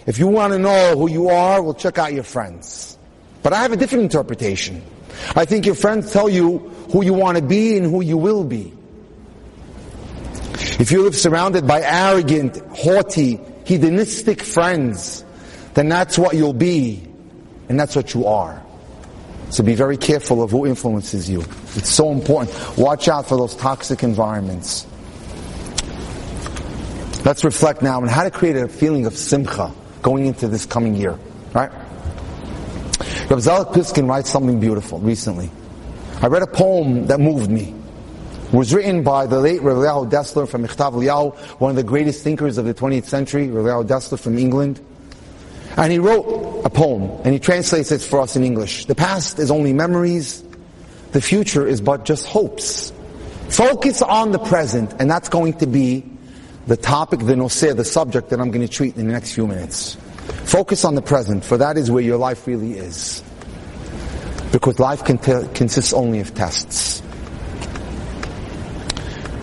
If 0.07 0.19
you 0.19 0.27
want 0.27 0.53
to 0.53 0.59
know 0.59 0.97
who 0.97 1.09
you 1.09 1.29
are, 1.29 1.63
well, 1.63 1.75
check 1.75 1.99
out 1.99 2.13
your 2.13 2.25
friends. 2.25 2.99
But 3.45 3.53
I 3.53 3.63
have 3.63 3.71
a 3.71 3.77
different 3.77 4.03
interpretation. 4.03 4.83
I 5.37 5.45
think 5.45 5.65
your 5.65 5.77
friends 5.77 6.13
tell 6.13 6.29
you 6.29 6.59
who 6.91 7.05
you 7.05 7.15
want 7.15 7.39
to 7.39 7.45
be 7.45 7.77
and 7.77 7.87
who 7.87 8.03
you 8.03 8.17
will 8.17 8.43
be. 8.43 8.73
If 10.81 10.91
you 10.91 11.05
live 11.05 11.15
surrounded 11.15 11.69
by 11.69 11.83
arrogant, 11.83 12.61
haughty, 12.75 13.39
hedonistic 13.65 14.43
friends, 14.43 15.25
then 15.75 15.89
that's 15.89 16.19
what 16.19 16.35
you'll 16.35 16.53
be, 16.53 17.07
and 17.69 17.79
that's 17.79 17.95
what 17.95 18.13
you 18.13 18.27
are. 18.27 18.61
So 19.51 19.65
be 19.65 19.75
very 19.75 19.97
careful 19.97 20.43
of 20.43 20.53
who 20.53 20.67
influences 20.67 21.29
you. 21.29 21.41
It's 21.75 21.91
so 21.91 22.13
important. 22.13 22.57
Watch 22.79 23.09
out 23.09 23.29
for 23.29 23.37
those 23.37 23.55
toxic 23.57 24.03
environments. 24.03 24.87
Let's 27.25 27.45
reflect 27.45 27.83
now 27.83 28.01
on 28.01 28.09
how 28.09 28.25
to 28.25 28.31
create 28.31 28.57
a 28.57 28.69
feeling 28.69 29.07
of 29.07 29.17
simcha 29.17 29.73
going 30.03 30.27
into 30.27 30.49
this 30.49 30.67
coming 30.67 30.95
year. 30.95 31.19
Right? 31.53 31.71
Rav 33.29 33.41
Zelig 33.41 33.69
Pliskin 33.69 34.09
writes 34.09 34.31
something 34.31 34.61
beautiful 34.61 34.99
recently. 35.01 35.51
I 36.23 36.29
read 36.29 36.43
a 36.43 36.47
poem 36.47 37.07
that 37.07 37.21
moved 37.21 37.51
me. 37.51 37.75
It 38.47 38.55
was 38.55 38.75
written 38.75 39.03
by 39.03 39.27
the 39.27 39.39
late 39.41 39.63
Rav 39.63 39.77
Eliyahu 39.77 40.11
Dessler 40.11 40.49
from 40.49 40.67
Michtav 40.67 40.95
Eliyahu, 40.95 41.37
one 41.61 41.71
of 41.71 41.77
the 41.77 41.85
greatest 41.85 42.25
thinkers 42.25 42.59
of 42.59 42.65
the 42.65 42.75
20th 42.75 43.05
century, 43.05 43.49
Rav 43.49 43.65
Eliyahu 43.65 43.89
Dessler 43.89 44.19
from 44.19 44.39
England. 44.39 44.81
And 45.77 45.93
he 45.93 45.99
wrote 45.99 46.50
a 46.65 46.71
poem, 46.71 47.05
and 47.25 47.33
he 47.33 47.39
translates 47.39 47.93
it 47.93 48.01
for 48.01 48.21
us 48.21 48.37
in 48.37 48.45
English. 48.45 48.87
The 48.87 48.95
past 48.95 49.39
is 49.39 49.51
only 49.51 49.73
memories, 49.73 50.45
the 51.13 51.21
future 51.21 51.67
is 51.67 51.81
but 51.81 52.05
just 52.05 52.27
hopes. 52.27 52.93
Focus 53.49 54.03
on 54.03 54.33
the 54.33 54.39
present, 54.39 54.95
and 54.99 55.11
that's 55.11 55.29
going 55.29 55.55
to 55.55 55.67
be 55.67 56.05
the 56.67 56.77
topic, 56.77 57.21
the 57.21 57.35
noseh, 57.35 57.77
the 57.77 57.85
subject 57.85 58.31
that 58.31 58.41
I'm 58.41 58.51
going 58.51 58.67
to 58.67 58.73
treat 58.73 58.97
in 58.97 59.07
the 59.07 59.13
next 59.13 59.33
few 59.33 59.47
minutes. 59.47 59.97
Focus 60.45 60.85
on 60.85 60.95
the 60.95 61.03
present, 61.03 61.45
for 61.45 61.57
that 61.57 61.77
is 61.77 61.91
where 61.91 62.03
your 62.03 62.17
life 62.17 62.47
really 62.47 62.75
is. 62.75 63.23
Because 64.53 64.79
life 64.79 65.05
consists 65.05 65.93
only 65.93 66.21
of 66.21 66.35
tests. 66.35 67.03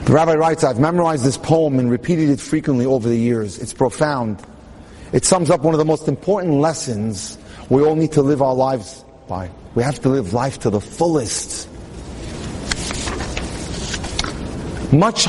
The 0.06 0.14
rabbi 0.14 0.36
writes, 0.36 0.64
I've 0.64 0.80
memorized 0.80 1.26
this 1.26 1.38
poem 1.38 1.80
and 1.80 1.92
repeated 1.92 2.30
it 2.30 2.40
frequently 2.40 2.86
over 2.86 3.10
the 3.10 3.18
years. 3.18 3.60
It's 3.60 3.74
profound. 3.74 4.42
It 5.14 5.26
sums 5.26 5.50
up 5.50 5.62
one 5.62 5.74
of 5.74 5.78
the 5.78 5.86
most 5.86 6.08
important 6.08 6.56
lessons 6.56 7.38
we 7.70 7.84
all 7.84 7.96
need 7.96 8.14
to 8.14 8.22
live 8.22 8.42
our 8.42 8.56
lives 8.56 9.04
by. 9.28 9.50
We 9.76 9.84
have 9.84 10.02
to 10.02 10.10
live 10.10 10.34
life 10.34 10.60
to 10.60 10.70
the 10.70 10.82
fullest. 10.82 11.70
Much 14.92 15.28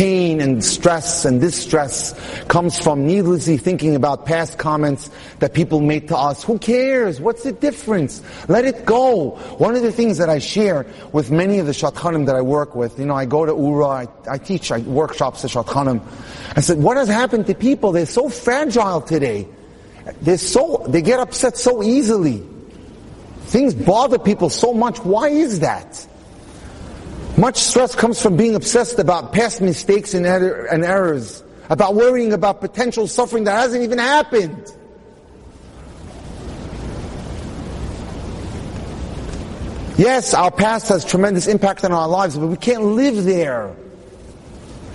pain 0.00 0.40
and 0.40 0.64
stress 0.64 1.26
and 1.26 1.42
distress 1.42 2.14
comes 2.44 2.78
from 2.78 3.06
needlessly 3.06 3.58
thinking 3.58 3.94
about 3.94 4.24
past 4.24 4.56
comments 4.56 5.10
that 5.40 5.52
people 5.52 5.82
made 5.82 6.08
to 6.08 6.16
us. 6.16 6.42
Who 6.42 6.58
cares? 6.58 7.20
What's 7.20 7.42
the 7.42 7.52
difference? 7.52 8.22
Let 8.48 8.64
it 8.64 8.86
go. 8.86 9.32
One 9.58 9.76
of 9.76 9.82
the 9.82 9.92
things 9.92 10.16
that 10.16 10.30
I 10.30 10.38
share 10.38 10.86
with 11.12 11.30
many 11.30 11.58
of 11.58 11.66
the 11.66 11.72
Shadchanim 11.72 12.24
that 12.24 12.34
I 12.34 12.40
work 12.40 12.74
with, 12.74 12.98
you 12.98 13.04
know, 13.04 13.14
I 13.14 13.26
go 13.26 13.44
to 13.44 13.52
Ura, 13.52 13.88
I, 13.88 14.08
I 14.26 14.38
teach 14.38 14.72
I, 14.72 14.78
workshops 14.78 15.44
at 15.44 15.50
Shadchanim. 15.50 16.00
I 16.56 16.60
said, 16.60 16.78
what 16.78 16.96
has 16.96 17.08
happened 17.08 17.46
to 17.48 17.54
people? 17.54 17.92
They're 17.92 18.06
so 18.06 18.30
fragile 18.30 19.02
today. 19.02 19.46
They're 20.22 20.38
so, 20.38 20.82
they 20.88 21.02
get 21.02 21.20
upset 21.20 21.58
so 21.58 21.82
easily. 21.82 22.42
Things 23.52 23.74
bother 23.74 24.18
people 24.18 24.48
so 24.48 24.72
much. 24.72 24.98
Why 25.00 25.28
is 25.28 25.60
that? 25.60 26.06
Much 27.36 27.56
stress 27.56 27.94
comes 27.94 28.20
from 28.20 28.36
being 28.36 28.54
obsessed 28.54 28.98
about 28.98 29.32
past 29.32 29.60
mistakes 29.60 30.14
and, 30.14 30.26
er- 30.26 30.66
and 30.66 30.84
errors, 30.84 31.42
about 31.70 31.94
worrying 31.94 32.32
about 32.32 32.60
potential 32.60 33.06
suffering 33.06 33.44
that 33.44 33.52
hasn't 33.52 33.82
even 33.82 33.98
happened. 33.98 34.72
Yes, 39.96 40.32
our 40.32 40.50
past 40.50 40.88
has 40.88 41.04
tremendous 41.04 41.46
impact 41.46 41.84
on 41.84 41.92
our 41.92 42.08
lives, 42.08 42.36
but 42.36 42.46
we 42.46 42.56
can't 42.56 42.82
live 42.82 43.24
there. 43.24 43.76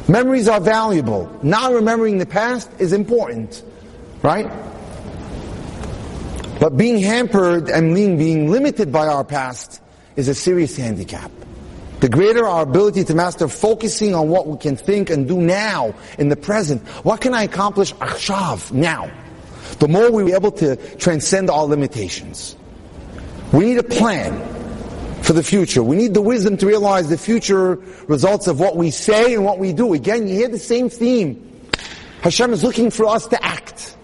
Memories 0.07 0.47
are 0.47 0.59
valuable. 0.59 1.31
Not 1.43 1.73
remembering 1.73 2.17
the 2.17 2.25
past 2.25 2.69
is 2.79 2.91
important, 2.91 3.63
right? 4.23 4.51
But 6.59 6.77
being 6.77 6.99
hampered 6.99 7.69
and 7.69 7.93
being 7.93 8.49
limited 8.49 8.91
by 8.91 9.07
our 9.07 9.23
past 9.23 9.81
is 10.15 10.27
a 10.27 10.33
serious 10.33 10.75
handicap. 10.75 11.31
The 12.05 12.11
greater 12.11 12.45
our 12.45 12.61
ability 12.61 13.03
to 13.05 13.15
master 13.15 13.47
focusing 13.47 14.13
on 14.13 14.29
what 14.29 14.45
we 14.45 14.59
can 14.59 14.77
think 14.77 15.09
and 15.09 15.27
do 15.27 15.41
now, 15.41 15.95
in 16.19 16.29
the 16.29 16.35
present. 16.35 16.87
What 17.03 17.19
can 17.19 17.33
I 17.33 17.41
accomplish 17.41 17.95
achshav, 17.95 18.71
now? 18.71 19.09
The 19.79 19.87
more 19.87 20.11
we 20.11 20.31
are 20.31 20.35
able 20.35 20.51
to 20.51 20.75
transcend 20.97 21.49
our 21.49 21.65
limitations. 21.65 22.55
We 23.51 23.65
need 23.65 23.79
a 23.79 23.83
plan 23.83 24.39
for 25.23 25.33
the 25.33 25.41
future. 25.41 25.81
We 25.81 25.95
need 25.95 26.13
the 26.13 26.21
wisdom 26.21 26.57
to 26.57 26.67
realize 26.67 27.09
the 27.09 27.17
future 27.17 27.77
results 28.05 28.45
of 28.45 28.59
what 28.59 28.75
we 28.77 28.91
say 28.91 29.33
and 29.33 29.43
what 29.43 29.57
we 29.57 29.73
do. 29.73 29.95
Again, 29.95 30.27
you 30.27 30.35
hear 30.35 30.47
the 30.47 30.59
same 30.59 30.89
theme. 30.89 31.59
Hashem 32.21 32.53
is 32.53 32.63
looking 32.63 32.91
for 32.91 33.07
us 33.07 33.25
to 33.29 33.43
act. 33.43 33.97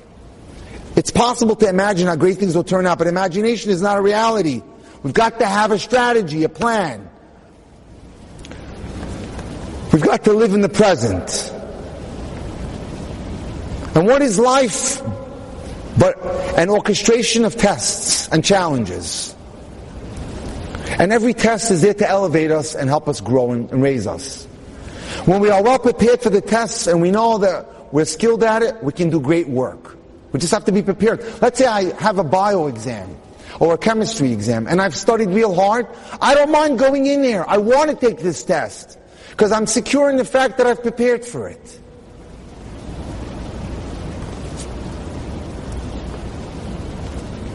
It's 0.96 1.12
possible 1.12 1.56
to 1.58 1.70
imagine 1.70 2.08
how 2.08 2.16
great 2.16 2.40
things 2.40 2.56
will 2.56 2.64
turn 2.64 2.88
out, 2.88 2.98
but 2.98 3.06
imagination 3.06 3.70
is 3.70 3.80
not 3.80 4.00
a 4.00 4.02
reality. 4.02 4.64
We've 5.04 5.14
got 5.14 5.38
to 5.38 5.46
have 5.46 5.70
a 5.70 5.78
strategy, 5.78 6.44
a 6.46 6.50
plan. 6.50 7.10
We've 9.94 10.02
got 10.02 10.24
to 10.24 10.34
live 10.34 10.54
in 10.54 10.62
the 10.62 10.70
present. 10.70 11.52
And 13.94 14.08
what 14.08 14.22
is 14.22 14.40
life 14.40 15.02
but 16.00 16.18
an 16.58 16.70
orchestration 16.70 17.44
of 17.44 17.58
tests 17.58 18.30
and 18.30 18.44
challenges? 18.44 19.36
And 20.98 21.12
every 21.12 21.34
test 21.34 21.72
is 21.72 21.82
there 21.82 21.94
to 21.96 22.10
elevate 22.10 22.52
us 22.52 22.74
and 22.74 22.90
help 22.90 23.10
us 23.10 23.20
grow 23.20 23.52
and, 23.52 23.84
raise 23.84 24.08
us. 24.08 24.46
When 25.26 25.42
we 25.42 25.50
are 25.50 25.62
well 25.62 25.80
prepared 25.80 26.22
for 26.22 26.30
the 26.30 26.42
tests 26.42 26.88
and 26.88 27.02
we 27.02 27.12
know 27.12 27.38
that 27.40 27.94
we're 27.94 28.06
skilled 28.06 28.44
at 28.44 28.64
it, 28.64 28.82
we 28.82 28.94
can 28.94 29.10
do 29.10 29.20
great 29.20 29.50
work. 29.50 29.98
We 30.32 30.40
just 30.40 30.54
have 30.54 30.66
to 30.66 30.72
be 30.72 30.82
prepared. 30.82 31.22
Let's 31.42 31.60
say 31.60 31.66
I 31.66 31.94
have 32.00 32.18
a 32.18 32.24
bio 32.24 32.68
exam 32.68 33.18
or 33.60 33.74
a 33.74 33.78
chemistry 33.78 34.32
exam 34.32 34.68
and 34.68 34.82
I've 34.82 34.96
studied 34.96 35.30
real 35.30 35.54
hard. 35.54 35.88
I 36.22 36.34
don't 36.34 36.52
mind 36.52 36.80
going 36.80 37.08
in 37.08 37.22
there. 37.22 37.50
I 37.50 37.58
want 37.58 37.90
to 37.90 37.96
take 37.98 38.20
this 38.20 38.42
test. 38.44 38.98
Because 39.32 39.52
I'm 39.52 39.68
secure 39.68 40.10
in 40.10 40.18
the 40.18 40.26
fact 40.26 40.58
that 40.58 40.68
I've 40.68 40.82
prepared 40.82 41.26
for 41.26 41.50
it. 41.50 41.80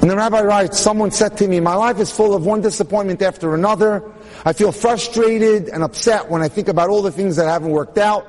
And 0.07 0.11
the 0.13 0.17
rabbi 0.17 0.43
writes, 0.43 0.79
someone 0.79 1.11
said 1.11 1.37
to 1.39 1.49
me, 1.49 1.59
my 1.59 1.75
life 1.75 1.99
is 1.99 2.13
full 2.13 2.35
of 2.35 2.47
one 2.47 2.61
disappointment 2.61 3.23
after 3.23 3.55
another. 3.57 4.05
I 4.45 4.53
feel 4.53 4.71
frustrated 4.71 5.69
and 5.69 5.83
upset 5.83 6.31
when 6.31 6.43
I 6.43 6.49
think 6.49 6.69
about 6.69 6.91
all 6.91 7.03
the 7.03 7.11
things 7.11 7.35
that 7.37 7.49
haven't 7.49 7.71
worked 7.71 7.99
out. 7.99 8.25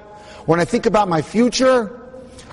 When 0.47 0.59
I 0.59 0.65
think 0.65 0.87
about 0.87 1.07
my 1.07 1.21
future, 1.21 2.01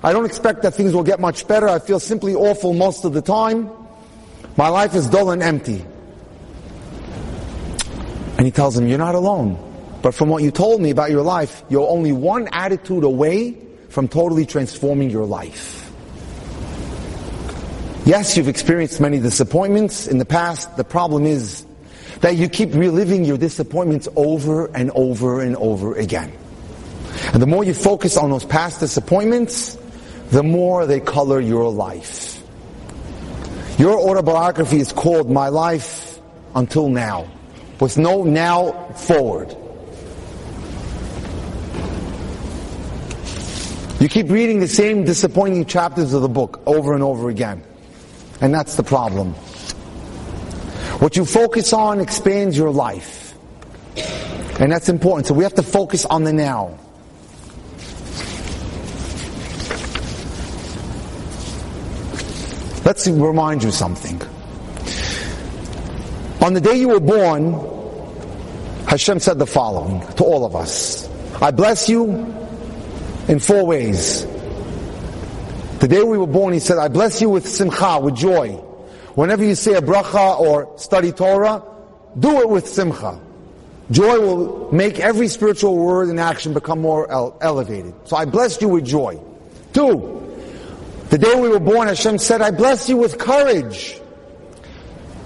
I 0.03 0.13
don't 0.13 0.27
expect 0.27 0.61
that 0.63 0.75
things 0.75 0.93
will 0.93 1.05
get 1.05 1.21
much 1.21 1.49
better. 1.49 1.67
I 1.67 1.79
feel 1.79 2.01
simply 2.01 2.35
awful 2.35 2.75
most 2.75 3.07
of 3.07 3.15
the 3.15 3.23
time. 3.23 3.71
My 4.59 4.69
life 4.69 4.95
is 4.95 5.09
dull 5.09 5.31
and 5.31 5.43
empty. 5.43 5.83
And 8.37 8.45
he 8.45 8.51
tells 8.51 8.77
him, 8.77 8.87
you're 8.87 8.99
not 8.99 9.15
alone. 9.15 9.64
But 10.05 10.15
from 10.15 10.29
what 10.29 10.43
you 10.43 10.51
told 10.51 10.83
me 10.83 10.91
about 10.91 11.11
your 11.11 11.23
life, 11.23 11.63
you're 11.71 11.89
only 11.89 12.13
one 12.13 12.47
attitude 12.53 13.05
away 13.05 13.57
from 13.89 14.07
totally 14.07 14.45
transforming 14.45 15.09
your 15.09 15.25
life. 15.25 15.91
Yes, 18.05 18.37
you've 18.37 18.49
experienced 18.49 19.01
many 19.01 19.19
disappointments 19.19 20.07
in 20.07 20.19
the 20.19 20.27
past. 20.27 20.77
The 20.77 20.85
problem 20.85 21.25
is 21.25 21.65
that 22.21 22.37
you 22.37 22.51
keep 22.51 22.75
reliving 22.75 23.25
your 23.25 23.39
disappointments 23.39 24.07
over 24.15 24.67
and 24.77 24.91
over 24.91 25.41
and 25.41 25.57
over 25.57 25.95
again. 25.95 26.31
And 27.33 27.41
the 27.41 27.47
more 27.47 27.65
you 27.65 27.73
focus 27.73 28.19
on 28.19 28.29
those 28.29 28.45
past 28.45 28.81
disappointments, 28.81 29.79
the 30.33 30.43
more 30.43 30.85
they 30.85 31.01
color 31.01 31.41
your 31.41 31.73
life. 31.73 32.43
Your 33.79 33.99
autobiography 33.99 34.81
is 34.81 34.93
called 34.93 35.31
My 35.31 35.49
Life 35.49 36.21
Until 36.55 36.91
Now, 36.91 37.27
with 37.81 37.97
no 37.97 38.23
now 38.23 38.73
forward. 38.97 39.64
You 44.01 44.09
keep 44.09 44.29
reading 44.29 44.61
the 44.61 44.69
same 44.69 45.05
disappointing 45.05 45.67
chapters 45.67 46.13
of 46.13 46.23
the 46.23 46.29
book 46.29 46.61
over 46.67 46.95
and 46.95 47.03
over 47.03 47.29
again. 47.31 47.63
And 48.41 48.53
that's 48.53 48.77
the 48.77 48.83
problem. 48.83 49.35
What 51.01 51.17
you 51.17 51.25
focus 51.25 51.73
on 51.73 52.01
expands 52.01 52.57
your 52.57 52.71
life. 52.71 53.35
And 54.61 54.71
that's 54.71 54.89
important. 54.89 55.27
So 55.27 55.35
we 55.35 55.45
have 55.45 55.55
to 55.55 55.63
focus 55.63 56.05
on 56.05 56.25
the 56.25 56.33
now. 56.33 56.79
Let's 62.85 63.09
remind 63.09 63.63
you 63.63 63.71
something. 63.71 64.21
On 66.43 66.53
the 66.53 66.61
day 66.61 66.75
you 66.75 66.89
were 66.89 67.01
born, 67.01 67.55
Hashem 68.87 69.21
said 69.21 69.39
the 69.39 69.47
following 69.47 70.01
to 70.17 70.25
all 70.25 70.45
of 70.45 70.55
us. 70.55 71.09
I 71.41 71.51
bless 71.51 71.89
you 71.89 72.44
in 73.29 73.39
four 73.39 73.65
ways. 73.65 74.27
The 75.81 75.89
day 75.89 76.03
we 76.03 76.19
were 76.19 76.27
born, 76.27 76.53
he 76.55 76.61
said, 76.61 76.79
I 76.79 76.89
bless 76.89 77.21
you 77.21 77.29
with 77.29 77.47
simcha, 77.47 77.99
with 78.01 78.15
joy. 78.15 78.53
Whenever 79.15 79.45
you 79.45 79.55
say 79.55 79.75
a 79.75 79.83
bracha 79.83 80.39
or 80.39 80.79
study 80.79 81.13
Torah, 81.13 81.63
do 82.19 82.41
it 82.41 82.49
with 82.49 82.67
simcha. 82.67 83.21
Joy 83.91 84.19
will 84.19 84.73
make 84.73 84.99
every 84.99 85.29
spiritual 85.29 85.77
word 85.77 86.09
and 86.09 86.19
action 86.19 86.55
become 86.55 86.81
more 86.81 87.11
ele- 87.11 87.37
elevated. 87.41 87.95
So 88.05 88.17
I 88.17 88.25
blessed 88.25 88.63
you 88.63 88.69
with 88.69 88.85
joy. 88.85 89.21
Two, 89.73 90.21
the 91.11 91.19
day 91.19 91.35
we 91.39 91.49
were 91.49 91.61
born, 91.61 91.89
Hashem 91.89 92.19
said, 92.19 92.41
I 92.41 92.51
bless 92.51 92.89
you 92.89 92.97
with 92.97 93.19
courage. 93.19 94.01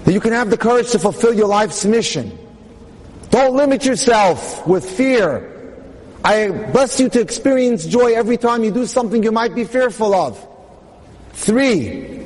That 0.03 0.13
you 0.13 0.19
can 0.19 0.33
have 0.33 0.49
the 0.49 0.57
courage 0.57 0.91
to 0.91 0.99
fulfill 0.99 1.33
your 1.33 1.47
life's 1.47 1.85
mission. 1.85 2.37
Don't 3.29 3.55
limit 3.55 3.85
yourself 3.85 4.65
with 4.67 4.89
fear. 4.89 5.58
I 6.29 6.51
bless 6.51 6.99
you 6.99 7.09
to 7.09 7.21
experience 7.21 7.87
joy 7.87 8.13
every 8.13 8.37
time 8.37 8.63
you 8.63 8.69
do 8.69 8.85
something 8.85 9.23
you 9.23 9.31
might 9.31 9.55
be 9.55 9.63
fearful 9.63 10.13
of. 10.13 10.47
Three, 11.31 12.23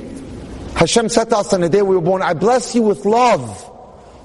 Hashem 0.76 1.08
said 1.08 1.32
us 1.32 1.54
on 1.54 1.62
the 1.62 1.70
day 1.70 1.80
we 1.80 1.96
were 1.96 2.02
born, 2.02 2.20
I 2.20 2.34
bless 2.34 2.74
you 2.74 2.82
with 2.82 3.06
love. 3.06 3.48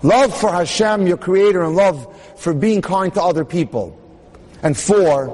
Love 0.03 0.37
for 0.37 0.51
Hashem, 0.51 1.07
your 1.07 1.15
creator, 1.15 1.63
and 1.63 1.77
love 1.77 2.13
for 2.35 2.53
being 2.53 2.81
kind 2.81 3.13
to 3.13 3.23
other 3.23 3.45
people. 3.45 3.97
And 4.63 4.77
four, 4.77 5.31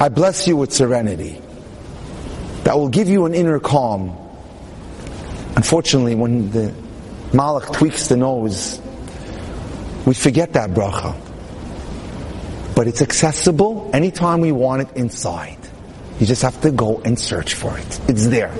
I 0.00 0.08
bless 0.08 0.48
you 0.48 0.56
with 0.56 0.72
serenity. 0.72 1.40
That 2.64 2.76
will 2.76 2.88
give 2.88 3.08
you 3.08 3.26
an 3.26 3.34
inner 3.34 3.60
calm. 3.60 4.10
Unfortunately, 5.54 6.16
when 6.16 6.50
the 6.50 6.74
Malach 7.30 7.72
tweaks 7.74 8.08
the 8.08 8.16
nose, 8.16 8.82
we 10.04 10.14
forget 10.14 10.52
that 10.54 10.70
bracha. 10.70 11.29
But 12.80 12.88
it's 12.88 13.02
accessible 13.02 13.90
anytime 13.92 14.40
we 14.40 14.52
want 14.52 14.80
it 14.80 14.96
inside. 14.96 15.58
You 16.18 16.24
just 16.24 16.40
have 16.40 16.58
to 16.62 16.70
go 16.70 16.98
and 17.04 17.18
search 17.18 17.52
for 17.52 17.76
it. 17.76 18.00
It's 18.08 18.28
there. 18.28 18.50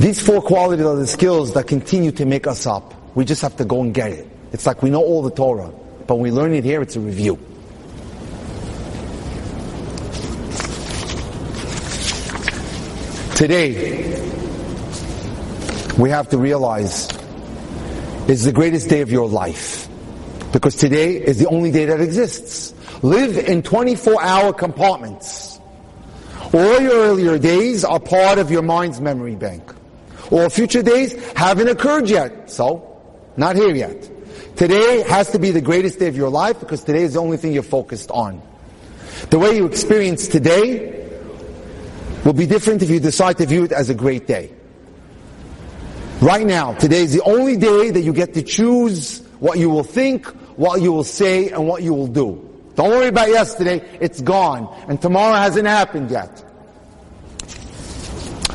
These 0.00 0.20
four 0.20 0.42
qualities 0.42 0.84
are 0.84 0.96
the 0.96 1.06
skills 1.06 1.54
that 1.54 1.68
continue 1.68 2.10
to 2.10 2.26
make 2.26 2.48
us 2.48 2.66
up. 2.66 2.92
We 3.14 3.26
just 3.26 3.42
have 3.42 3.56
to 3.58 3.64
go 3.64 3.82
and 3.82 3.94
get 3.94 4.10
it. 4.10 4.28
It's 4.52 4.66
like 4.66 4.82
we 4.82 4.90
know 4.90 5.00
all 5.00 5.22
the 5.22 5.30
Torah, 5.30 5.70
but 6.08 6.16
when 6.16 6.24
we 6.24 6.30
learn 6.32 6.52
it 6.52 6.64
here, 6.64 6.82
it's 6.82 6.96
a 6.96 7.00
review. 7.00 7.38
Today, 13.36 14.20
we 15.96 16.10
have 16.10 16.28
to 16.30 16.38
realize 16.38 17.08
is 18.26 18.42
the 18.42 18.52
greatest 18.52 18.88
day 18.88 19.02
of 19.02 19.12
your 19.12 19.28
life. 19.28 19.88
Because 20.54 20.76
today 20.76 21.16
is 21.16 21.40
the 21.40 21.48
only 21.48 21.72
day 21.72 21.86
that 21.86 22.00
exists. 22.00 22.72
Live 23.02 23.36
in 23.36 23.60
24 23.60 24.22
hour 24.22 24.52
compartments. 24.52 25.58
All 26.52 26.80
your 26.80 26.92
earlier 26.92 27.38
days 27.40 27.84
are 27.84 27.98
part 27.98 28.38
of 28.38 28.52
your 28.52 28.62
mind's 28.62 29.00
memory 29.00 29.34
bank. 29.34 29.74
All 30.30 30.48
future 30.48 30.80
days 30.80 31.12
haven't 31.32 31.66
occurred 31.66 32.08
yet. 32.08 32.52
So, 32.52 33.02
not 33.36 33.56
here 33.56 33.74
yet. 33.74 34.08
Today 34.54 35.02
has 35.08 35.28
to 35.32 35.40
be 35.40 35.50
the 35.50 35.60
greatest 35.60 35.98
day 35.98 36.06
of 36.06 36.16
your 36.16 36.30
life 36.30 36.60
because 36.60 36.84
today 36.84 37.02
is 37.02 37.14
the 37.14 37.20
only 37.20 37.36
thing 37.36 37.52
you're 37.52 37.64
focused 37.64 38.12
on. 38.12 38.40
The 39.30 39.40
way 39.40 39.56
you 39.56 39.66
experience 39.66 40.28
today 40.28 41.10
will 42.24 42.32
be 42.32 42.46
different 42.46 42.80
if 42.80 42.90
you 42.90 43.00
decide 43.00 43.38
to 43.38 43.46
view 43.46 43.64
it 43.64 43.72
as 43.72 43.90
a 43.90 43.94
great 43.94 44.28
day. 44.28 44.52
Right 46.20 46.46
now, 46.46 46.74
today 46.74 47.02
is 47.02 47.12
the 47.12 47.22
only 47.22 47.56
day 47.56 47.90
that 47.90 48.02
you 48.02 48.12
get 48.12 48.34
to 48.34 48.42
choose 48.42 49.20
what 49.40 49.58
you 49.58 49.68
will 49.68 49.84
think, 49.84 50.26
what 50.56 50.80
you 50.80 50.92
will 50.92 51.04
say, 51.04 51.50
and 51.50 51.66
what 51.66 51.82
you 51.82 51.94
will 51.94 52.06
do. 52.06 52.50
Don't 52.74 52.90
worry 52.90 53.08
about 53.08 53.28
yesterday, 53.28 53.82
it's 54.00 54.20
gone. 54.20 54.68
And 54.88 55.00
tomorrow 55.00 55.34
hasn't 55.34 55.66
happened 55.66 56.10
yet. 56.10 56.44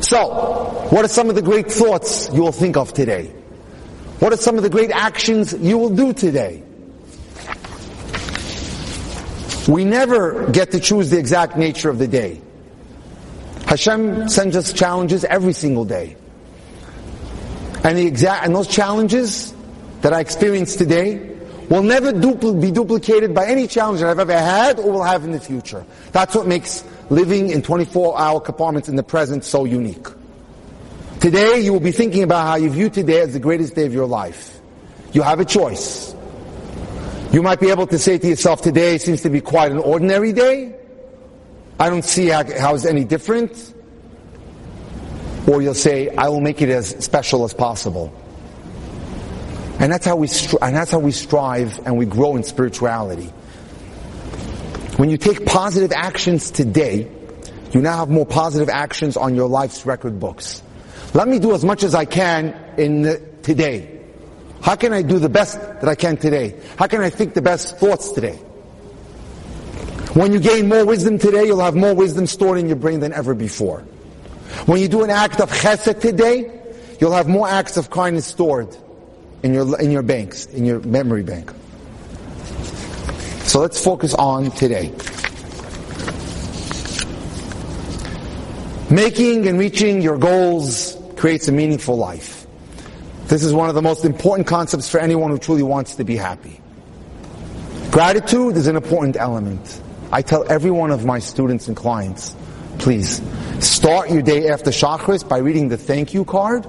So, 0.02 0.88
what 0.90 1.04
are 1.04 1.08
some 1.08 1.28
of 1.28 1.36
the 1.36 1.42
great 1.42 1.70
thoughts 1.70 2.28
you 2.32 2.42
will 2.42 2.52
think 2.52 2.76
of 2.76 2.92
today? 2.92 3.26
What 4.18 4.32
are 4.32 4.36
some 4.36 4.56
of 4.56 4.62
the 4.62 4.70
great 4.70 4.90
actions 4.90 5.54
you 5.54 5.78
will 5.78 5.94
do 5.94 6.12
today? 6.12 6.62
We 9.68 9.84
never 9.84 10.50
get 10.50 10.72
to 10.72 10.80
choose 10.80 11.10
the 11.10 11.18
exact 11.18 11.56
nature 11.56 11.90
of 11.90 11.98
the 11.98 12.08
day. 12.08 12.40
Hashem 13.66 14.28
sends 14.28 14.56
us 14.56 14.72
challenges 14.72 15.24
every 15.24 15.52
single 15.52 15.84
day. 15.84 16.16
And 17.84 17.96
the 17.96 18.06
exact, 18.06 18.44
and 18.44 18.54
those 18.54 18.68
challenges 18.68 19.54
that 20.00 20.12
I 20.12 20.20
experienced 20.20 20.78
today 20.78 21.29
will 21.70 21.82
never 21.84 22.12
dupl- 22.12 22.60
be 22.60 22.70
duplicated 22.70 23.32
by 23.32 23.46
any 23.46 23.66
challenge 23.66 24.00
that 24.00 24.10
I've 24.10 24.18
ever 24.18 24.36
had 24.36 24.78
or 24.80 24.90
will 24.90 25.04
have 25.04 25.24
in 25.24 25.30
the 25.30 25.40
future. 25.40 25.86
That's 26.12 26.34
what 26.34 26.46
makes 26.46 26.84
living 27.08 27.50
in 27.50 27.62
24 27.62 28.18
hour 28.18 28.40
compartments 28.40 28.88
in 28.88 28.96
the 28.96 29.02
present 29.02 29.44
so 29.44 29.64
unique. 29.64 30.06
Today 31.20 31.60
you 31.60 31.72
will 31.72 31.80
be 31.80 31.92
thinking 31.92 32.24
about 32.24 32.46
how 32.46 32.56
you 32.56 32.70
view 32.70 32.90
today 32.90 33.20
as 33.20 33.32
the 33.32 33.38
greatest 33.38 33.76
day 33.76 33.86
of 33.86 33.94
your 33.94 34.06
life. 34.06 34.60
You 35.12 35.22
have 35.22 35.38
a 35.38 35.44
choice. 35.44 36.14
You 37.32 37.42
might 37.42 37.60
be 37.60 37.70
able 37.70 37.86
to 37.86 37.98
say 37.98 38.18
to 38.18 38.26
yourself, 38.26 38.62
today 38.62 38.98
seems 38.98 39.22
to 39.22 39.30
be 39.30 39.40
quite 39.40 39.70
an 39.70 39.78
ordinary 39.78 40.32
day. 40.32 40.74
I 41.78 41.88
don't 41.88 42.04
see 42.04 42.26
how, 42.26 42.42
how 42.58 42.74
it's 42.74 42.84
any 42.84 43.04
different. 43.04 43.74
Or 45.46 45.62
you'll 45.62 45.74
say, 45.74 46.08
I 46.08 46.28
will 46.28 46.40
make 46.40 46.60
it 46.62 46.68
as 46.68 46.88
special 47.04 47.44
as 47.44 47.54
possible. 47.54 48.12
And 49.80 49.90
that's 49.90 50.04
how 50.04 50.14
we, 50.16 50.28
and 50.60 50.76
that's 50.76 50.90
how 50.90 50.98
we 50.98 51.10
strive 51.10 51.80
and 51.86 51.96
we 51.96 52.04
grow 52.04 52.36
in 52.36 52.42
spirituality. 52.42 53.32
When 54.98 55.08
you 55.08 55.16
take 55.16 55.46
positive 55.46 55.90
actions 55.90 56.50
today, 56.50 57.10
you 57.72 57.80
now 57.80 57.96
have 57.96 58.10
more 58.10 58.26
positive 58.26 58.68
actions 58.68 59.16
on 59.16 59.34
your 59.34 59.48
life's 59.48 59.86
record 59.86 60.20
books. 60.20 60.62
Let 61.14 61.28
me 61.28 61.38
do 61.38 61.54
as 61.54 61.64
much 61.64 61.82
as 61.82 61.94
I 61.94 62.04
can 62.04 62.54
in 62.76 63.02
the, 63.02 63.20
today. 63.42 64.02
How 64.60 64.76
can 64.76 64.92
I 64.92 65.00
do 65.00 65.18
the 65.18 65.30
best 65.30 65.58
that 65.58 65.88
I 65.88 65.94
can 65.94 66.18
today? 66.18 66.60
How 66.76 66.86
can 66.86 67.00
I 67.00 67.08
think 67.08 67.32
the 67.32 67.40
best 67.40 67.78
thoughts 67.78 68.12
today? 68.12 68.36
When 70.12 70.34
you 70.34 70.40
gain 70.40 70.68
more 70.68 70.84
wisdom 70.84 71.18
today, 71.18 71.46
you'll 71.46 71.60
have 71.60 71.74
more 71.74 71.94
wisdom 71.94 72.26
stored 72.26 72.58
in 72.58 72.66
your 72.66 72.76
brain 72.76 73.00
than 73.00 73.14
ever 73.14 73.32
before. 73.32 73.80
When 74.66 74.78
you 74.78 74.88
do 74.88 75.04
an 75.04 75.10
act 75.10 75.40
of 75.40 75.50
chesed 75.50 76.02
today, 76.02 76.60
you'll 77.00 77.12
have 77.12 77.28
more 77.28 77.48
acts 77.48 77.78
of 77.78 77.88
kindness 77.88 78.26
stored 78.26 78.76
in 79.42 79.54
your, 79.54 79.80
in 79.80 79.90
your 79.90 80.02
banks, 80.02 80.46
in 80.46 80.64
your 80.64 80.80
memory 80.80 81.22
bank. 81.22 81.50
So 83.44 83.60
let's 83.60 83.82
focus 83.82 84.14
on 84.14 84.50
today. 84.52 84.92
Making 88.90 89.46
and 89.48 89.58
reaching 89.58 90.02
your 90.02 90.18
goals 90.18 90.96
creates 91.16 91.48
a 91.48 91.52
meaningful 91.52 91.96
life. 91.96 92.46
This 93.26 93.44
is 93.44 93.54
one 93.54 93.68
of 93.68 93.74
the 93.74 93.82
most 93.82 94.04
important 94.04 94.48
concepts 94.48 94.88
for 94.88 94.98
anyone 94.98 95.30
who 95.30 95.38
truly 95.38 95.62
wants 95.62 95.94
to 95.96 96.04
be 96.04 96.16
happy. 96.16 96.60
Gratitude 97.90 98.56
is 98.56 98.66
an 98.66 98.76
important 98.76 99.16
element. 99.16 99.80
I 100.12 100.22
tell 100.22 100.44
every 100.50 100.70
one 100.70 100.90
of 100.90 101.04
my 101.04 101.20
students 101.20 101.68
and 101.68 101.76
clients, 101.76 102.34
please, 102.78 103.22
start 103.60 104.10
your 104.10 104.22
day 104.22 104.48
after 104.48 104.70
Shacharis 104.70 105.28
by 105.28 105.38
reading 105.38 105.68
the 105.68 105.76
thank 105.76 106.12
you 106.14 106.24
card 106.24 106.66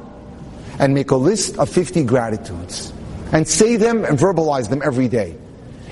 and 0.82 0.96
make 0.96 1.12
a 1.12 1.16
list 1.16 1.58
of 1.60 1.70
50 1.70 2.04
gratitudes. 2.04 2.92
And 3.32 3.48
say 3.48 3.78
them 3.78 4.04
and 4.04 4.18
verbalize 4.18 4.68
them 4.68 4.82
every 4.84 5.08
day. 5.08 5.38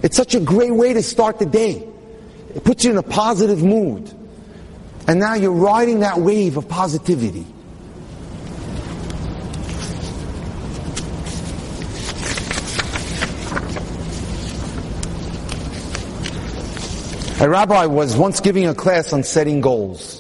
It's 0.02 0.18
such 0.18 0.34
a 0.34 0.40
great 0.40 0.74
way 0.74 0.94
to 0.94 1.04
start 1.04 1.38
the 1.38 1.46
day. 1.46 1.88
It 2.56 2.64
puts 2.64 2.84
you 2.84 2.92
in 2.92 2.98
a 2.98 3.04
positive 3.04 3.64
mood. 3.64 4.12
And 5.08 5.20
now 5.20 5.36
you're 5.36 5.52
riding 5.52 6.00
that 6.00 6.18
wave 6.18 6.58
of 6.58 6.68
positivity. 6.68 7.46
A 17.42 17.48
rabbi 17.48 17.86
was 17.86 18.18
once 18.18 18.42
giving 18.42 18.68
a 18.68 18.76
class 18.76 19.14
on 19.14 19.24
setting 19.24 19.62
goals. 19.62 20.19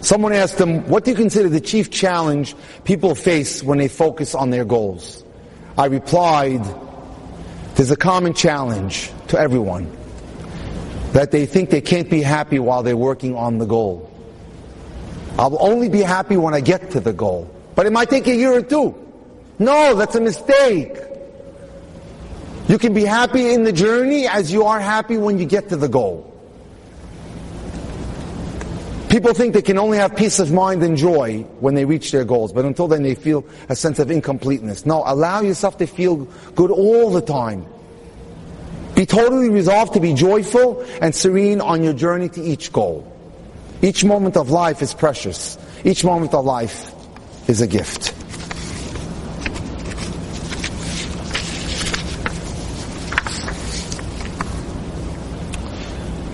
Someone 0.00 0.32
asked 0.32 0.60
him, 0.60 0.86
what 0.88 1.04
do 1.04 1.10
you 1.10 1.16
consider 1.16 1.48
the 1.48 1.60
chief 1.60 1.90
challenge 1.90 2.54
people 2.84 3.14
face 3.14 3.62
when 3.62 3.78
they 3.78 3.88
focus 3.88 4.34
on 4.34 4.50
their 4.50 4.64
goals? 4.64 5.24
I 5.76 5.86
replied, 5.86 6.62
there's 7.74 7.90
a 7.90 7.96
common 7.96 8.34
challenge 8.34 9.10
to 9.28 9.38
everyone. 9.38 9.90
That 11.12 11.30
they 11.30 11.46
think 11.46 11.70
they 11.70 11.80
can't 11.80 12.10
be 12.10 12.22
happy 12.22 12.58
while 12.58 12.82
they're 12.82 12.96
working 12.96 13.34
on 13.34 13.58
the 13.58 13.66
goal. 13.66 14.04
I'll 15.38 15.56
only 15.60 15.88
be 15.88 16.00
happy 16.00 16.36
when 16.36 16.54
I 16.54 16.60
get 16.60 16.90
to 16.90 17.00
the 17.00 17.12
goal. 17.12 17.48
But 17.74 17.86
it 17.86 17.92
might 17.92 18.10
take 18.10 18.26
a 18.26 18.34
year 18.34 18.52
or 18.52 18.62
two. 18.62 18.94
No, 19.58 19.94
that's 19.94 20.14
a 20.14 20.20
mistake. 20.20 20.96
You 22.68 22.78
can 22.78 22.92
be 22.92 23.04
happy 23.04 23.52
in 23.52 23.62
the 23.62 23.72
journey 23.72 24.26
as 24.26 24.52
you 24.52 24.64
are 24.64 24.78
happy 24.78 25.16
when 25.16 25.38
you 25.38 25.46
get 25.46 25.70
to 25.70 25.76
the 25.76 25.88
goal. 25.88 26.37
People 29.08 29.32
think 29.32 29.54
they 29.54 29.62
can 29.62 29.78
only 29.78 29.96
have 29.96 30.14
peace 30.14 30.38
of 30.38 30.52
mind 30.52 30.82
and 30.82 30.94
joy 30.96 31.40
when 31.60 31.74
they 31.74 31.86
reach 31.86 32.12
their 32.12 32.26
goals, 32.26 32.52
but 32.52 32.66
until 32.66 32.88
then 32.88 33.02
they 33.02 33.14
feel 33.14 33.42
a 33.70 33.74
sense 33.74 33.98
of 33.98 34.10
incompleteness. 34.10 34.84
No, 34.84 35.02
allow 35.06 35.40
yourself 35.40 35.78
to 35.78 35.86
feel 35.86 36.16
good 36.54 36.70
all 36.70 37.10
the 37.10 37.22
time. 37.22 37.64
Be 38.94 39.06
totally 39.06 39.48
resolved 39.48 39.94
to 39.94 40.00
be 40.00 40.12
joyful 40.12 40.84
and 41.00 41.14
serene 41.14 41.62
on 41.62 41.82
your 41.82 41.94
journey 41.94 42.28
to 42.28 42.42
each 42.42 42.70
goal. 42.70 43.10
Each 43.80 44.04
moment 44.04 44.36
of 44.36 44.50
life 44.50 44.82
is 44.82 44.92
precious. 44.92 45.56
Each 45.84 46.04
moment 46.04 46.34
of 46.34 46.44
life 46.44 46.92
is 47.48 47.62
a 47.62 47.66
gift. 47.66 48.14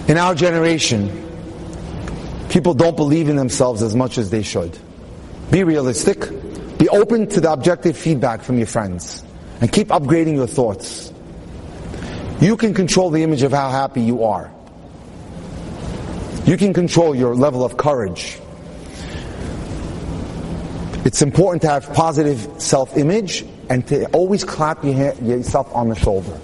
In 0.08 0.18
our 0.18 0.34
generation, 0.34 1.23
people 2.54 2.72
don't 2.72 2.96
believe 2.96 3.28
in 3.28 3.34
themselves 3.34 3.82
as 3.82 3.96
much 3.96 4.16
as 4.16 4.30
they 4.30 4.42
should. 4.42 4.78
Be 5.50 5.64
realistic. 5.64 6.20
Be 6.78 6.88
open 6.88 7.26
to 7.30 7.40
the 7.40 7.52
objective 7.52 7.98
feedback 7.98 8.42
from 8.42 8.58
your 8.58 8.68
friends. 8.68 9.24
And 9.60 9.72
keep 9.72 9.88
upgrading 9.88 10.36
your 10.36 10.46
thoughts. 10.46 11.12
You 12.40 12.56
can 12.56 12.72
control 12.72 13.10
the 13.10 13.24
image 13.24 13.42
of 13.42 13.50
how 13.50 13.70
happy 13.70 14.02
you 14.02 14.22
are. 14.22 14.52
You 16.46 16.56
can 16.56 16.72
control 16.72 17.12
your 17.12 17.34
level 17.34 17.64
of 17.64 17.76
courage. 17.76 18.38
It's 21.04 21.22
important 21.22 21.62
to 21.62 21.68
have 21.70 21.92
positive 21.92 22.48
self-image 22.62 23.44
and 23.68 23.84
to 23.88 24.06
always 24.12 24.44
clap 24.44 24.84
your, 24.84 25.12
yourself 25.14 25.74
on 25.74 25.88
the 25.88 25.96
shoulder. 25.96 26.38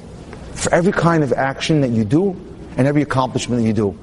For 0.54 0.74
every 0.74 0.92
kind 0.92 1.22
of 1.22 1.32
action 1.32 1.80
that 1.82 1.90
you 1.90 2.04
do, 2.04 2.36
and 2.76 2.88
every 2.88 3.02
accomplishment 3.02 3.62
that 3.62 3.66
you 3.66 3.74
do. 3.74 3.98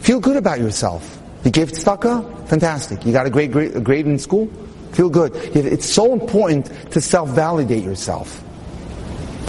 Feel 0.00 0.20
good 0.20 0.36
about 0.36 0.60
yourself. 0.60 1.17
You 1.48 1.52
gave 1.52 1.72
tzedakah? 1.72 2.46
Fantastic. 2.46 3.06
You 3.06 3.12
got 3.12 3.24
a 3.24 3.30
great 3.30 3.50
grade, 3.50 3.82
grade 3.82 4.06
in 4.06 4.18
school? 4.18 4.48
Feel 4.92 5.08
good. 5.08 5.34
It's 5.56 5.88
so 5.88 6.12
important 6.12 6.66
to 6.92 7.00
self-validate 7.00 7.82
yourself. 7.82 8.44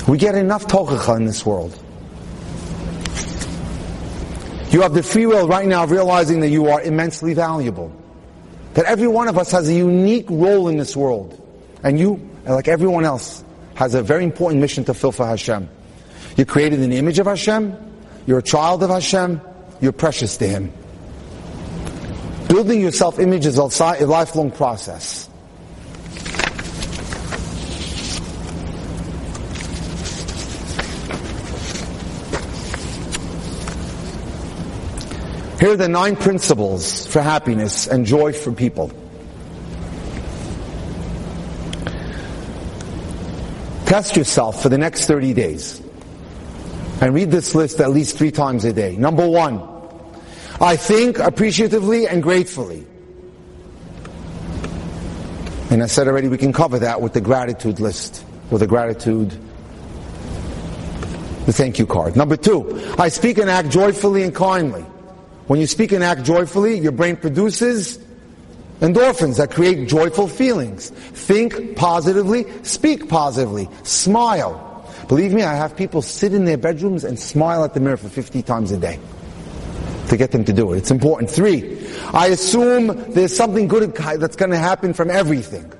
We 0.07 0.17
get 0.17 0.33
enough 0.35 0.65
tochacha 0.65 1.17
in 1.17 1.25
this 1.25 1.45
world. 1.45 1.77
You 4.71 4.81
have 4.81 4.93
the 4.93 5.03
free 5.03 5.25
will 5.25 5.45
right 5.49 5.67
now 5.67 5.83
of 5.83 5.91
realizing 5.91 6.39
that 6.39 6.47
you 6.47 6.67
are 6.67 6.81
immensely 6.81 7.33
valuable. 7.33 7.91
That 8.75 8.85
every 8.85 9.09
one 9.09 9.27
of 9.27 9.37
us 9.37 9.51
has 9.51 9.67
a 9.67 9.73
unique 9.73 10.29
role 10.29 10.69
in 10.69 10.77
this 10.77 10.95
world. 10.95 11.35
And 11.83 11.99
you, 11.99 12.29
like 12.45 12.69
everyone 12.69 13.03
else, 13.03 13.43
has 13.73 13.93
a 13.93 14.01
very 14.01 14.23
important 14.23 14.61
mission 14.61 14.85
to 14.85 14.93
fulfill 14.93 15.11
for 15.11 15.25
Hashem. 15.25 15.67
You're 16.37 16.45
created 16.45 16.79
in 16.79 16.91
the 16.91 16.97
image 16.97 17.19
of 17.19 17.25
Hashem. 17.25 17.75
You're 18.25 18.39
a 18.39 18.41
child 18.41 18.83
of 18.83 18.89
Hashem. 18.89 19.41
You're 19.81 19.91
precious 19.91 20.37
to 20.37 20.47
Him. 20.47 20.71
Building 22.49 22.81
your 22.81 22.91
self-image 22.91 23.45
is 23.45 23.59
a 23.59 24.05
lifelong 24.07 24.49
process. 24.49 25.29
Here 35.59 35.73
are 35.73 35.77
the 35.77 35.87
nine 35.87 36.15
principles 36.15 37.05
for 37.05 37.21
happiness 37.21 37.85
and 37.85 38.03
joy 38.03 38.33
for 38.33 38.51
people. 38.51 38.91
Test 43.85 44.17
yourself 44.17 44.63
for 44.63 44.69
the 44.69 44.77
next 44.79 45.05
30 45.05 45.35
days. 45.35 45.79
And 46.99 47.13
read 47.13 47.29
this 47.29 47.53
list 47.53 47.79
at 47.79 47.91
least 47.91 48.17
three 48.17 48.31
times 48.31 48.65
a 48.65 48.73
day. 48.73 48.95
Number 48.95 49.29
one, 49.29 49.68
I 50.62 50.76
think 50.76 51.20
appreciatively 51.20 52.05
and 52.05 52.22
gratefully. 52.22 52.86
And 55.70 55.82
I 55.82 55.86
said 55.86 56.07
already 56.07 56.28
we 56.28 56.38
can 56.38 56.51
cover 56.51 56.80
that 56.80 57.01
with 57.01 57.14
the 57.14 57.22
gratitude 57.22 57.80
list, 57.80 58.26
with 58.51 58.60
the 58.60 58.68
gratitude, 58.68 59.30
the 61.45 61.53
thank 61.53 61.80
you 61.80 61.86
card. 61.86 62.18
Number 62.18 62.36
two, 62.36 62.93
I 62.97 63.07
speak 63.07 63.38
and 63.38 63.49
act 63.49 63.70
joyfully 63.70 64.24
and 64.24 64.36
kindly. 64.36 64.82
When 65.47 65.62
you 65.62 65.68
speak 65.68 65.93
and 65.93 66.03
act 66.03 66.24
joyfully, 66.24 66.78
your 66.78 66.91
brain 66.91 67.16
produces 67.16 67.97
endorphins 68.82 69.38
that 69.38 69.51
create 69.51 69.88
joyful 69.88 70.28
feelings. 70.28 70.89
Think 70.89 71.78
positively, 71.78 72.45
speak 72.64 73.07
positively, 73.07 73.70
smile. 73.84 74.66
Believe 75.07 75.32
me, 75.32 75.43
I 75.43 75.55
have 75.55 75.78
people 75.78 76.01
sit 76.01 76.34
in 76.34 76.43
their 76.43 76.57
bedrooms 76.57 77.05
and 77.05 77.18
smile 77.18 77.64
at 77.64 77.74
the 77.74 77.80
mirror 77.80 77.97
for 77.97 78.10
50 78.10 78.41
times 78.43 78.72
a 78.72 78.78
day 78.78 78.99
to 80.10 80.18
get 80.18 80.32
them 80.32 80.43
to 80.45 80.53
do 80.53 80.74
it. 80.74 80.78
It's 80.78 80.91
important. 80.91 81.30
Three, 81.30 81.80
I 82.14 82.28
assume 82.28 82.88
there's 83.14 83.36
something 83.36 83.68
good 83.68 83.95
that's 83.95 84.36
going 84.36 84.51
to 84.51 84.57
happen 84.57 84.93
from 84.93 85.10
everything. 85.10 85.72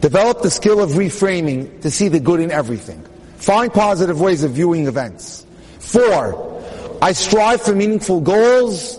Develop 0.00 0.42
the 0.42 0.50
skill 0.50 0.80
of 0.80 0.90
reframing 0.90 1.82
to 1.82 1.90
see 1.90 2.08
the 2.08 2.20
good 2.20 2.40
in 2.40 2.50
everything. 2.50 3.04
Find 3.36 3.72
positive 3.72 4.20
ways 4.20 4.44
of 4.44 4.52
viewing 4.52 4.86
events. 4.86 5.44
Four, 5.80 6.62
I 7.02 7.12
strive 7.12 7.62
for 7.62 7.74
meaningful 7.74 8.20
goals. 8.20 8.98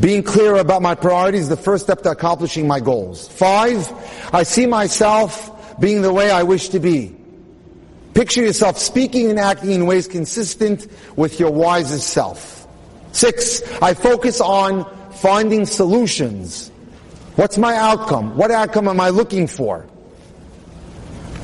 Being 0.00 0.22
clear 0.22 0.56
about 0.56 0.82
my 0.82 0.94
priorities 0.94 1.42
is 1.42 1.48
the 1.48 1.56
first 1.56 1.84
step 1.84 2.02
to 2.02 2.10
accomplishing 2.10 2.66
my 2.66 2.80
goals. 2.80 3.28
Five, 3.28 3.90
I 4.32 4.42
see 4.42 4.66
myself 4.66 5.80
being 5.80 6.02
the 6.02 6.12
way 6.12 6.30
I 6.30 6.42
wish 6.42 6.70
to 6.70 6.80
be. 6.80 7.16
Picture 8.12 8.42
yourself 8.42 8.78
speaking 8.78 9.30
and 9.30 9.40
acting 9.40 9.70
in 9.70 9.86
ways 9.86 10.06
consistent 10.06 10.86
with 11.16 11.40
your 11.40 11.50
wisest 11.50 12.10
self. 12.10 12.63
Six, 13.14 13.62
I 13.80 13.94
focus 13.94 14.40
on 14.40 14.84
finding 15.12 15.66
solutions. 15.66 16.72
What's 17.36 17.56
my 17.56 17.76
outcome? 17.76 18.36
What 18.36 18.50
outcome 18.50 18.88
am 18.88 18.98
I 18.98 19.10
looking 19.10 19.46
for? 19.46 19.86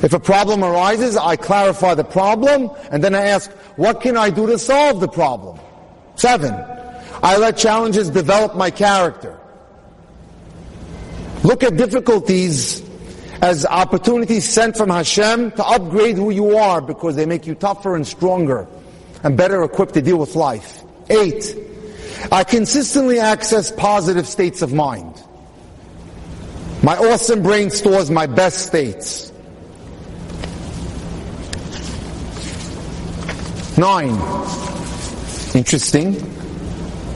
If 0.03 0.11
a 0.11 0.19
problem 0.19 0.65
arises, 0.65 1.15
I 1.15 1.37
clarify 1.37 1.95
the 1.95 2.03
problem 2.03 2.69
and 2.91 3.01
then 3.01 3.15
I 3.15 3.27
ask, 3.27 3.49
what 3.77 4.01
can 4.01 4.17
I 4.17 4.29
do 4.29 4.47
to 4.47 4.59
solve 4.59 4.99
the 4.99 5.07
problem? 5.07 5.61
Seven, 6.15 6.53
I 7.23 7.37
let 7.37 7.55
challenges 7.55 8.09
develop 8.09 8.57
my 8.57 8.69
character. 8.69 9.39
Look 11.43 11.63
at 11.63 11.77
difficulties 11.77 12.83
as 13.41 13.65
opportunities 13.65 14.47
sent 14.47 14.75
from 14.75 14.89
Hashem 14.89 15.51
to 15.51 15.65
upgrade 15.65 16.17
who 16.17 16.31
you 16.31 16.57
are 16.57 16.81
because 16.81 17.15
they 17.15 17.25
make 17.25 17.47
you 17.47 17.55
tougher 17.55 17.95
and 17.95 18.05
stronger 18.05 18.67
and 19.23 19.37
better 19.37 19.63
equipped 19.63 19.93
to 19.93 20.01
deal 20.01 20.17
with 20.17 20.35
life. 20.35 20.83
Eight, 21.09 21.55
I 22.31 22.43
consistently 22.43 23.19
access 23.19 23.71
positive 23.71 24.27
states 24.27 24.61
of 24.61 24.73
mind. 24.73 25.21
My 26.83 26.97
awesome 26.97 27.43
brain 27.43 27.69
stores 27.69 28.09
my 28.09 28.25
best 28.25 28.67
states. 28.67 29.31
Nine, 33.77 34.13
interesting, 35.55 36.15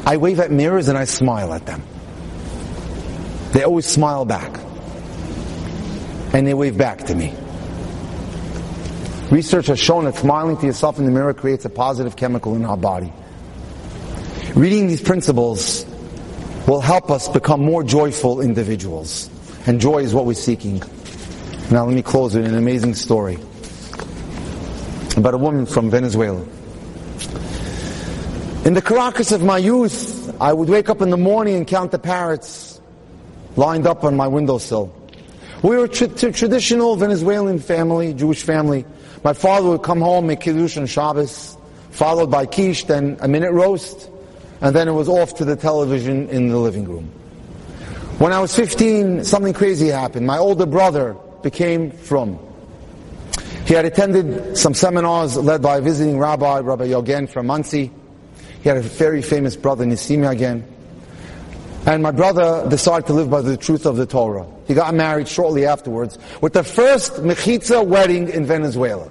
I 0.05 0.17
wave 0.17 0.39
at 0.39 0.51
mirrors 0.51 0.88
and 0.88 0.97
I 0.97 1.05
smile 1.05 1.53
at 1.53 1.65
them. 1.65 1.83
They 3.51 3.63
always 3.63 3.86
smile 3.86 4.25
back 4.25 4.59
and 6.33 6.45
they 6.45 6.53
wave 6.53 6.77
back 6.77 7.05
to 7.05 7.15
me. 7.15 7.33
Research 9.31 9.67
has 9.67 9.79
shown 9.79 10.05
that 10.05 10.15
smiling 10.15 10.57
to 10.57 10.65
yourself 10.65 10.99
in 10.99 11.05
the 11.05 11.11
mirror 11.11 11.33
creates 11.33 11.65
a 11.65 11.69
positive 11.69 12.15
chemical 12.15 12.55
in 12.55 12.65
our 12.65 12.77
body. 12.77 13.11
Reading 14.55 14.87
these 14.87 15.01
principles 15.01 15.85
will 16.65 16.79
help 16.79 17.11
us 17.11 17.27
become 17.27 17.59
more 17.59 17.83
joyful 17.83 18.39
individuals. 18.39 19.29
And 19.67 19.81
joy 19.81 19.97
is 19.97 20.13
what 20.13 20.25
we're 20.25 20.33
seeking. 20.33 20.81
Now 21.71 21.83
let 21.83 21.93
me 21.93 22.01
close 22.01 22.35
with 22.35 22.45
an 22.45 22.55
amazing 22.55 22.95
story 22.95 23.37
about 25.17 25.33
a 25.33 25.37
woman 25.37 25.65
from 25.65 25.89
Venezuela. 25.89 26.41
In 28.63 28.75
the 28.75 28.81
Caracas 28.81 29.33
of 29.33 29.43
my 29.43 29.57
youth, 29.57 30.33
I 30.39 30.53
would 30.53 30.69
wake 30.69 30.87
up 30.87 31.01
in 31.01 31.09
the 31.09 31.17
morning 31.17 31.55
and 31.55 31.67
count 31.67 31.91
the 31.91 31.99
parrots 31.99 32.79
lined 33.57 33.85
up 33.85 34.05
on 34.05 34.15
my 34.15 34.29
windowsill. 34.29 34.89
We 35.63 35.75
were 35.75 35.83
a 35.83 35.89
tra- 35.89 36.07
traditional 36.07 36.95
Venezuelan 36.95 37.59
family, 37.59 38.13
Jewish 38.13 38.43
family. 38.43 38.85
My 39.21 39.33
father 39.33 39.67
would 39.71 39.83
come 39.83 39.99
home, 39.99 40.27
make 40.27 40.39
kiddush 40.39 40.77
on 40.77 40.85
Shabbos, 40.85 41.57
followed 41.91 42.31
by 42.31 42.45
quiche, 42.45 42.85
then 42.85 43.17
a 43.19 43.27
minute 43.27 43.51
roast, 43.51 44.11
and 44.61 44.75
then 44.75 44.87
it 44.87 44.93
was 44.93 45.09
off 45.09 45.35
to 45.35 45.45
the 45.45 45.55
television 45.55 46.29
in 46.29 46.49
the 46.49 46.57
living 46.57 46.85
room. 46.85 47.11
When 48.17 48.31
I 48.31 48.39
was 48.39 48.55
15, 48.55 49.23
something 49.25 49.53
crazy 49.53 49.87
happened. 49.87 50.25
My 50.25 50.37
older 50.37 50.65
brother 50.65 51.15
became 51.43 51.91
frum. 51.91 52.39
He 53.65 53.73
had 53.73 53.85
attended 53.85 54.57
some 54.57 54.73
seminars 54.73 55.35
led 55.35 55.61
by 55.61 55.77
a 55.77 55.81
visiting 55.81 56.17
rabbi, 56.19 56.59
Rabbi 56.59 56.87
Yagen 56.87 57.27
from 57.27 57.47
Monsey. 57.47 57.91
He 58.61 58.69
had 58.69 58.77
a 58.77 58.81
very 58.81 59.21
famous 59.21 59.55
brother, 59.55 59.85
Nisim 59.85 60.19
Yagen. 60.19 60.63
And 61.85 62.01
my 62.01 62.11
brother 62.11 62.67
decided 62.69 63.07
to 63.07 63.13
live 63.13 63.29
by 63.29 63.41
the 63.41 63.57
truth 63.57 63.85
of 63.85 63.95
the 63.97 64.05
Torah. 64.05 64.45
He 64.67 64.73
got 64.73 64.93
married 64.95 65.27
shortly 65.27 65.65
afterwards 65.65 66.17
with 66.41 66.53
the 66.53 66.63
first 66.63 67.13
mechitza 67.15 67.85
wedding 67.85 68.29
in 68.29 68.45
Venezuela. 68.45 69.09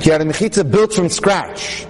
He 0.00 0.10
had 0.10 0.20
a 0.20 0.24
mechitza 0.24 0.70
built 0.70 0.92
from 0.92 1.08
scratch. 1.08 1.86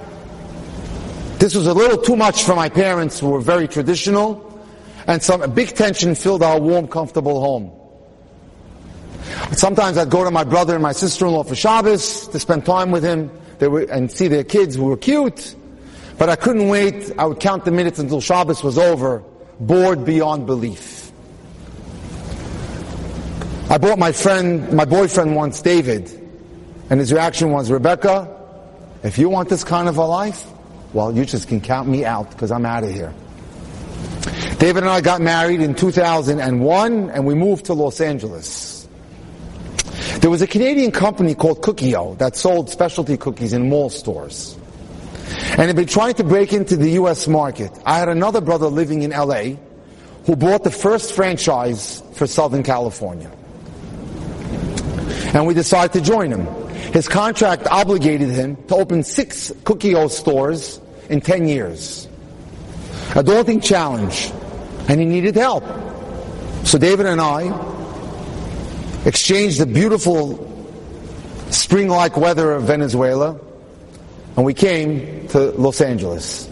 This 1.39 1.55
was 1.55 1.69
a 1.69 1.75
little 1.75 1.99
too 1.99 2.17
much 2.17 2.43
for 2.43 2.57
my 2.57 2.69
parents 2.69 3.21
who 3.21 3.31
were 3.31 3.41
very 3.41 3.69
traditional 3.69 4.45
and 5.07 5.23
some 5.23 5.49
big 5.55 5.69
tension 5.69 6.15
filled 6.15 6.43
our 6.43 6.61
warm, 6.61 6.89
comfortable 6.89 7.41
home. 7.41 7.73
Sometimes 9.53 9.99
I'd 9.99 10.11
go 10.11 10.25
to 10.25 10.31
my 10.31 10.45
brother 10.45 10.75
and 10.75 10.83
my 10.83 10.93
sister-in-law 10.93 11.45
for 11.45 11.55
Shabbos 11.55 12.27
to 12.29 12.41
spend 12.41 12.67
time 12.67 12.91
with 12.91 13.05
him 13.05 13.31
they 13.59 13.69
were, 13.69 13.83
and 13.83 14.11
see 14.11 14.29
their 14.29 14.45
kids 14.45 14.77
who 14.77 14.85
were 14.85 14.97
cute. 14.97 15.55
But 16.19 16.29
I 16.29 16.37
couldn't 16.37 16.69
wait. 16.69 17.13
I 17.19 17.25
would 17.27 17.39
count 17.39 17.65
the 17.65 17.71
minutes 17.71 18.01
until 18.01 18.21
Shabbos 18.21 18.65
was 18.65 18.77
over, 18.77 19.23
bored 19.61 20.05
beyond 20.05 20.47
belief. 20.47 21.13
I 23.71 23.79
bought 23.79 23.99
my 23.99 24.13
friend, 24.13 24.73
my 24.73 24.85
boyfriend 24.85 25.37
once, 25.37 25.63
David, 25.63 26.11
and 26.91 26.99
his 26.99 27.13
reaction 27.13 27.53
was, 27.53 27.71
Rebecca, 27.71 28.35
if 29.05 29.19
you 29.19 29.29
want 29.29 29.49
this 29.49 29.63
kind 29.63 29.89
of 29.89 29.99
a 29.99 30.05
life, 30.05 30.45
well, 30.93 31.15
you 31.15 31.25
just 31.25 31.49
can 31.49 31.61
count 31.61 31.89
me 31.89 32.05
out 32.05 32.31
because 32.31 32.51
I'm 32.51 32.65
out 32.65 32.85
of 32.85 32.91
here. 32.91 33.15
David 34.59 34.83
and 34.83 34.91
I 34.91 35.01
got 35.01 35.21
married 35.21 35.61
in 35.61 35.75
2001 35.75 37.11
and 37.11 37.27
we 37.27 37.35
moved 37.35 37.67
to 37.67 37.75
Los 37.75 38.01
Angeles. 38.01 38.89
There 40.21 40.31
was 40.31 40.43
a 40.43 40.47
Canadian 40.47 40.91
company 40.91 41.35
called 41.35 41.63
Cookio 41.63 42.19
that 42.19 42.37
sold 42.37 42.71
specialty 42.71 43.17
cookies 43.17 43.53
in 43.53 43.69
mall 43.69 43.91
stores. 43.91 44.59
And 45.51 45.63
had 45.63 45.77
been 45.77 45.87
trying 45.87 46.15
to 46.15 46.25
break 46.25 46.53
into 46.53 46.77
the 46.77 46.91
US 46.93 47.29
market. 47.29 47.71
I 47.85 47.99
had 47.99 48.09
another 48.09 48.41
brother 48.41 48.67
living 48.67 49.03
in 49.03 49.11
LA 49.11 49.57
who 50.25 50.37
bought 50.37 50.65
the 50.65 50.71
first 50.71 51.13
franchise 51.13 52.03
for 52.15 52.27
Southern 52.27 52.63
California. 52.63 53.31
And 55.35 55.47
we 55.47 55.55
decided 55.55 55.93
to 55.93 56.01
join 56.01 56.33
him. 56.33 56.68
His 56.93 57.09
contract 57.09 57.67
obligated 57.67 58.31
him 58.31 58.57
to 58.69 58.77
open 58.77 59.03
six 59.03 59.53
Cookio 59.65 60.11
stores 60.11 60.81
in 61.09 61.21
10 61.21 61.49
years. 61.49 62.09
A 63.15 63.23
daunting 63.23 63.61
challenge, 63.61 64.33
and 64.89 65.01
he 65.01 65.07
needed 65.07 65.35
help. 65.35 65.65
So 66.65 66.79
David 66.79 67.07
and 67.07 67.21
I 67.21 67.53
exchanged 69.05 69.61
the 69.61 69.67
beautiful 69.67 70.45
spring-like 71.51 72.17
weather 72.17 72.53
of 72.53 72.65
Venezuela, 72.65 73.39
and 74.37 74.45
we 74.45 74.55
came 74.55 75.27
to 75.29 75.51
Los 75.53 75.81
Angeles. 75.81 76.49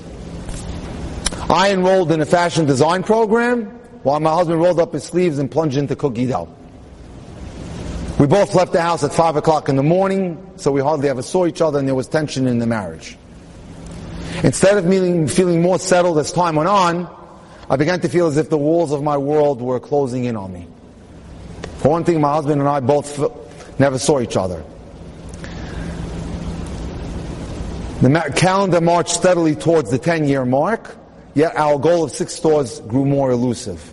I 1.48 1.72
enrolled 1.72 2.10
in 2.12 2.20
a 2.20 2.26
fashion 2.26 2.66
design 2.66 3.02
program, 3.02 3.66
while 4.02 4.20
my 4.20 4.32
husband 4.32 4.60
rolled 4.60 4.80
up 4.80 4.92
his 4.92 5.04
sleeves 5.04 5.38
and 5.38 5.50
plunged 5.50 5.76
into 5.76 5.94
cookie 5.94 6.26
dough. 6.26 6.55
We 8.18 8.26
both 8.26 8.54
left 8.54 8.72
the 8.72 8.80
house 8.80 9.04
at 9.04 9.12
5 9.12 9.36
o'clock 9.36 9.68
in 9.68 9.76
the 9.76 9.82
morning, 9.82 10.54
so 10.56 10.72
we 10.72 10.80
hardly 10.80 11.10
ever 11.10 11.20
saw 11.20 11.44
each 11.44 11.60
other 11.60 11.78
and 11.78 11.86
there 11.86 11.94
was 11.94 12.08
tension 12.08 12.46
in 12.46 12.58
the 12.58 12.66
marriage. 12.66 13.18
Instead 14.42 14.78
of 14.78 14.88
feeling, 14.88 15.28
feeling 15.28 15.60
more 15.60 15.78
settled 15.78 16.18
as 16.18 16.32
time 16.32 16.56
went 16.56 16.68
on, 16.68 17.14
I 17.68 17.76
began 17.76 18.00
to 18.00 18.08
feel 18.08 18.26
as 18.26 18.38
if 18.38 18.48
the 18.48 18.56
walls 18.56 18.92
of 18.92 19.02
my 19.02 19.18
world 19.18 19.60
were 19.60 19.78
closing 19.80 20.24
in 20.24 20.34
on 20.34 20.50
me. 20.50 20.66
For 21.78 21.90
one 21.90 22.04
thing, 22.04 22.20
my 22.22 22.32
husband 22.32 22.60
and 22.60 22.68
I 22.68 22.80
both 22.80 23.78
never 23.78 23.98
saw 23.98 24.20
each 24.20 24.36
other. 24.36 24.64
The 28.00 28.32
calendar 28.34 28.80
marched 28.80 29.14
steadily 29.14 29.54
towards 29.54 29.90
the 29.90 29.98
10 29.98 30.26
year 30.26 30.46
mark, 30.46 30.96
yet 31.34 31.54
our 31.56 31.78
goal 31.78 32.04
of 32.04 32.12
six 32.12 32.34
stores 32.34 32.80
grew 32.80 33.04
more 33.04 33.30
elusive. 33.30 33.92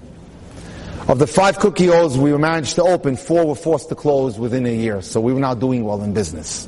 Of 1.08 1.20
the 1.20 1.28
five 1.28 1.58
Cookios 1.58 2.16
we 2.16 2.36
managed 2.38 2.76
to 2.76 2.84
open, 2.84 3.18
four 3.18 3.46
were 3.46 3.56
forced 3.56 3.90
to 3.90 3.96
close 3.96 4.40
within 4.40 4.66
a 4.66 4.74
year, 4.74 5.02
so 5.02 5.20
we 5.20 5.34
were 5.34 5.40
not 5.40 5.60
doing 5.60 5.84
well 5.84 6.02
in 6.02 6.14
business. 6.14 6.68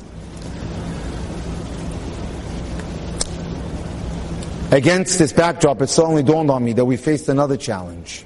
Against 4.70 5.18
this 5.18 5.32
backdrop, 5.32 5.80
it 5.80 5.86
suddenly 5.86 6.22
dawned 6.22 6.50
on 6.50 6.62
me 6.62 6.74
that 6.74 6.84
we 6.84 6.96
faced 6.98 7.28
another 7.28 7.56
challenge. 7.56 8.24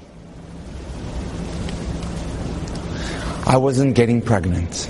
I 3.45 3.57
wasn't 3.57 3.95
getting 3.95 4.21
pregnant. 4.21 4.89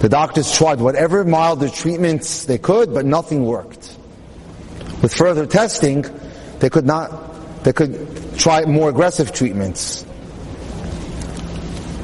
The 0.00 0.08
doctors 0.08 0.52
tried 0.52 0.80
whatever 0.80 1.24
milder 1.24 1.68
treatments 1.68 2.44
they 2.44 2.58
could, 2.58 2.92
but 2.92 3.06
nothing 3.06 3.44
worked. 3.44 3.96
With 5.00 5.14
further 5.14 5.46
testing, 5.46 6.04
they 6.58 6.70
could 6.70 6.84
not 6.84 7.62
they 7.64 7.72
could 7.72 8.23
try 8.36 8.64
more 8.64 8.88
aggressive 8.88 9.32
treatments. 9.32 10.04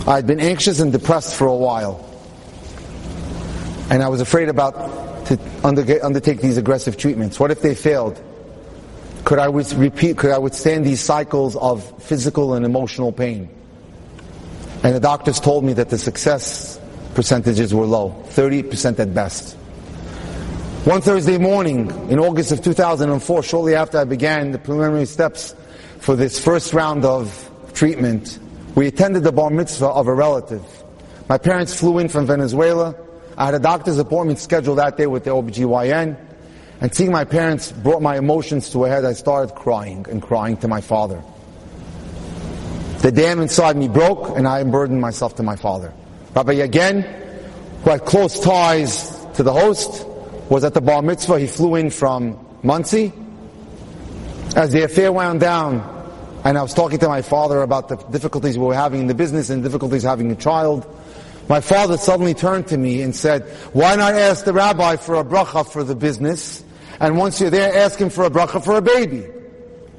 I'd 0.07 0.27
been 0.27 0.41
anxious 0.41 0.81
and 0.81 0.93
depressed 0.93 1.37
for 1.37 1.47
a 1.47 1.55
while. 1.55 2.07
And 3.91 4.03
I 4.03 4.09
was 4.09 4.21
afraid 4.21 4.49
about 4.49 5.27
to 5.27 5.39
undertake 5.63 6.41
these 6.41 6.57
aggressive 6.57 6.97
treatments. 6.97 7.39
What 7.39 7.51
if 7.51 7.63
they 7.63 7.75
failed? 7.75 8.21
Could 9.25 9.39
I 9.39 9.47
repeat, 9.47 10.17
could 10.17 10.31
I 10.31 10.39
withstand 10.39 10.85
these 10.85 11.01
cycles 11.01 11.55
of 11.57 12.03
physical 12.03 12.55
and 12.55 12.65
emotional 12.65 13.13
pain? 13.13 13.49
And 14.83 14.95
the 14.95 15.01
doctors 15.01 15.39
told 15.39 15.65
me 15.65 15.75
that 15.75 15.91
the 15.91 15.99
success 15.99 16.81
percentages 17.15 17.75
were 17.75 17.85
low, 17.85 18.25
30% 18.31 18.99
at 18.99 19.13
best. 19.13 19.57
One 20.85 21.03
Thursday 21.03 21.37
morning 21.37 21.91
in 22.09 22.19
August 22.19 22.53
of 22.53 22.63
2004, 22.63 23.43
shortly 23.43 23.75
after 23.75 23.99
I 23.99 24.05
began 24.05 24.53
the 24.53 24.59
preliminary 24.59 25.05
steps 25.05 25.55
for 26.01 26.17
this 26.17 26.43
first 26.43 26.73
round 26.73 27.05
of 27.05 27.51
treatment, 27.75 28.39
we 28.75 28.87
attended 28.87 29.23
the 29.23 29.33
bar 29.33 29.51
mitzvah 29.51 29.89
of 29.89 30.09
a 30.09 30.15
relative. 30.15 30.65
My 31.29 31.39
parents 31.39 31.79
flew 31.79 31.99
in 31.99 32.09
from 32.09 32.27
Venezuela. 32.27 32.97
I 33.37 33.45
had 33.45 33.55
a 33.55 33.59
doctor's 33.59 33.99
appointment 33.99 34.39
scheduled 34.39 34.79
that 34.79 34.97
day 34.97 35.07
with 35.07 35.25
the 35.25 35.31
OBGYN. 35.31 36.17
And 36.81 36.95
seeing 36.95 37.13
my 37.13 37.25
parents 37.25 37.71
brought 37.71 38.01
my 38.01 38.17
emotions 38.17 38.71
to 38.71 38.87
a 38.87 38.89
head. 38.89 39.05
I 39.05 39.13
started 39.13 39.55
crying 39.55 40.07
and 40.11 40.23
crying 40.23 40.57
to 40.59 40.69
my 40.69 40.81
father. 40.81 41.23
The 43.03 43.13
dam 43.13 43.41
inside 43.41 43.77
me 43.77 43.89
broke 43.89 44.37
and 44.37 44.49
I 44.49 44.61
unburdened 44.61 45.01
myself 45.01 45.37
to 45.37 45.43
my 45.43 45.57
father. 45.57 45.93
Rabbi 46.35 46.55
Yagen, 46.55 47.03
who 47.83 47.91
had 47.91 48.05
close 48.07 48.41
ties 48.41 49.11
to 49.35 49.43
the 49.43 49.53
host, 49.53 50.07
was 50.49 50.65
at 50.65 50.73
the 50.73 50.81
bar 50.81 51.03
mitzvah. 51.03 51.39
He 51.39 51.47
flew 51.47 51.75
in 51.75 51.91
from 51.91 52.39
Monsey. 52.63 53.13
As 54.57 54.73
the 54.73 54.83
affair 54.83 55.13
wound 55.13 55.41
down, 55.41 55.99
and 56.45 56.59
I 56.59 56.63
was 56.63 56.75
talking 56.75 56.99
to 56.99 57.09
my 57.09 57.23
father 57.23 57.63
about 57.63 57.89
the 57.89 57.97
difficulties 57.97 58.59
we 58.59 58.65
were 58.67 58.75
having 58.75 59.01
in 59.01 59.07
the 59.07 59.15
business 59.15 59.49
and 59.49 59.63
difficulties 59.63 60.03
having 60.03 60.31
a 60.33 60.35
child, 60.35 60.87
my 61.49 61.61
father 61.61 61.97
suddenly 61.97 62.35
turned 62.35 62.67
to 62.69 62.77
me 62.77 63.03
and 63.03 63.15
said, 63.15 63.43
why 63.73 63.95
not 63.95 64.15
ask 64.15 64.45
the 64.45 64.53
rabbi 64.53 64.97
for 64.97 65.17
a 65.17 65.25
bracha 65.25 65.71
for 65.71 65.85
the 65.85 65.95
business? 65.95 66.65
And 66.99 67.17
once 67.17 67.41
you're 67.41 67.51
there, 67.51 67.77
ask 67.77 67.99
him 68.01 68.11
for 68.11 68.25
a 68.25 68.31
bracha 68.31 68.65
for 68.65 68.77
a 68.77 68.83
baby. 68.83 69.25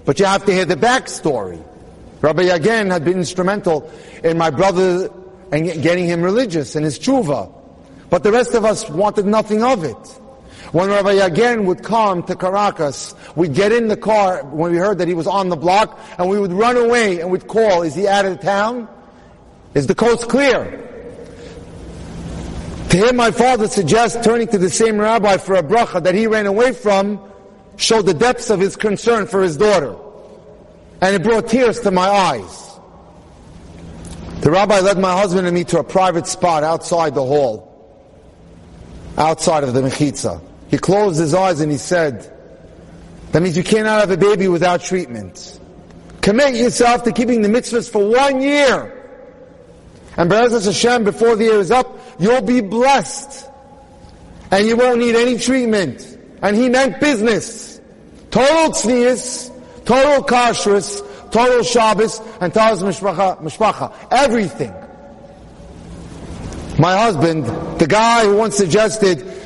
But 0.04 0.20
you 0.20 0.26
have 0.26 0.46
to 0.46 0.54
hear 0.54 0.66
the 0.66 0.76
backstory. 0.76 1.64
Rabbi 2.22 2.44
Yagen 2.44 2.92
had 2.92 3.06
been 3.06 3.20
instrumental 3.20 3.90
in 4.24 4.38
my 4.38 4.50
brother 4.50 5.10
and 5.52 5.66
getting 5.82 6.06
him 6.06 6.22
religious 6.22 6.76
and 6.76 6.84
his 6.84 7.00
tshuva. 7.00 7.54
But 8.10 8.24
the 8.24 8.32
rest 8.32 8.54
of 8.54 8.66
us 8.66 8.90
wanted 8.90 9.26
nothing 9.26 9.64
of 9.64 9.84
it. 9.84 10.21
When 10.72 10.88
Rabbi 10.88 11.16
Yagen 11.16 11.66
would 11.66 11.84
come 11.84 12.24
to 12.24 12.36
Caracas, 12.36 13.14
we'd 13.36 13.54
get 13.54 13.74
in 13.74 13.90
the 13.90 13.98
car 13.98 14.44
when 14.46 14.72
we 14.72 14.78
heard 14.78 15.00
that 15.00 15.08
he 15.08 15.14
was 15.14 15.28
on 15.28 15.50
the 15.50 15.58
block, 15.58 16.00
and 16.18 16.30
we 16.30 16.40
would 16.40 16.54
run 16.54 16.78
away 16.78 17.20
and 17.20 17.30
we'd 17.30 17.48
call, 17.48 17.82
is 17.82 17.94
he 17.94 18.08
out 18.08 18.26
of 18.26 18.40
town? 18.40 18.88
Is 19.74 19.88
the 19.88 19.96
coast 19.96 20.30
clear? 20.30 20.88
To 22.90 22.98
hear 22.98 23.12
my 23.12 23.32
father 23.32 23.68
suggest 23.68 24.24
turning 24.24 24.48
to 24.50 24.58
the 24.58 24.70
same 24.70 24.98
rabbi 24.98 25.38
for 25.38 25.56
a 25.56 25.64
bracha 25.64 26.04
that 26.04 26.16
he 26.16 26.28
ran 26.28 26.46
away 26.46 26.72
from 26.72 27.22
showed 27.76 28.06
the 28.06 28.14
depths 28.14 28.50
of 28.50 28.60
his 28.60 28.76
concern 28.76 29.28
for 29.28 29.42
his 29.42 29.58
daughter. 29.58 29.96
And 31.02 31.16
it 31.16 31.24
brought 31.24 31.48
tears 31.48 31.80
to 31.82 31.92
my 31.92 32.08
eyes. 32.08 32.80
The 34.42 34.52
rabbi 34.52 34.80
led 34.80 35.00
my 35.00 35.14
husband 35.14 35.48
and 35.48 35.56
me 35.56 35.64
to 35.66 35.80
a 35.80 35.84
private 35.84 36.28
spot 36.28 36.64
outside 36.64 37.14
the 37.14 37.24
hall, 37.24 37.68
outside 39.18 39.64
of 39.64 39.74
the 39.74 39.82
mechitza. 39.82 40.42
He 40.72 40.78
closed 40.78 41.20
his 41.20 41.34
eyes 41.34 41.60
and 41.60 41.70
he 41.70 41.78
said, 41.78 42.32
that 43.34 43.42
means 43.42 43.58
you 43.58 43.64
cannot 43.64 44.00
have 44.00 44.12
a 44.12 44.18
baby 44.18 44.48
without 44.48 44.82
treatment. 44.82 45.60
Commit 46.22 46.56
yourself 46.56 47.04
to 47.04 47.12
keeping 47.12 47.42
the 47.42 47.50
mitzvahs 47.50 47.92
for 47.92 48.10
one 48.10 48.42
year. 48.42 48.98
And 50.16 50.32
B'ezras 50.32 50.66
Hashem, 50.66 51.04
before 51.04 51.36
the 51.36 51.44
year 51.46 51.60
is 51.60 51.72
up, 51.72 52.00
you'll 52.20 52.42
be 52.42 52.62
blessed. 52.62 53.50
And 54.50 54.66
you 54.66 54.78
won't 54.78 55.00
need 55.00 55.16
any 55.16 55.38
treatment. 55.38 56.18
And 56.42 56.56
he 56.56 56.70
meant 56.70 57.00
business. 57.02 57.80
Total 58.30 58.72
tznius, 58.72 59.50
total 59.86 60.24
kashrus, 60.24 61.32
total 61.32 61.64
Shabbos, 61.64 62.20
and 62.40 62.54
total 62.54 62.88
mishpacha, 62.88 63.42
mishpacha. 63.42 63.94
Everything. 64.12 64.74
My 66.80 66.98
husband, 66.98 67.46
the 67.80 67.88
guy 67.88 68.26
who 68.26 68.38
once 68.38 68.56
suggested 68.56 69.41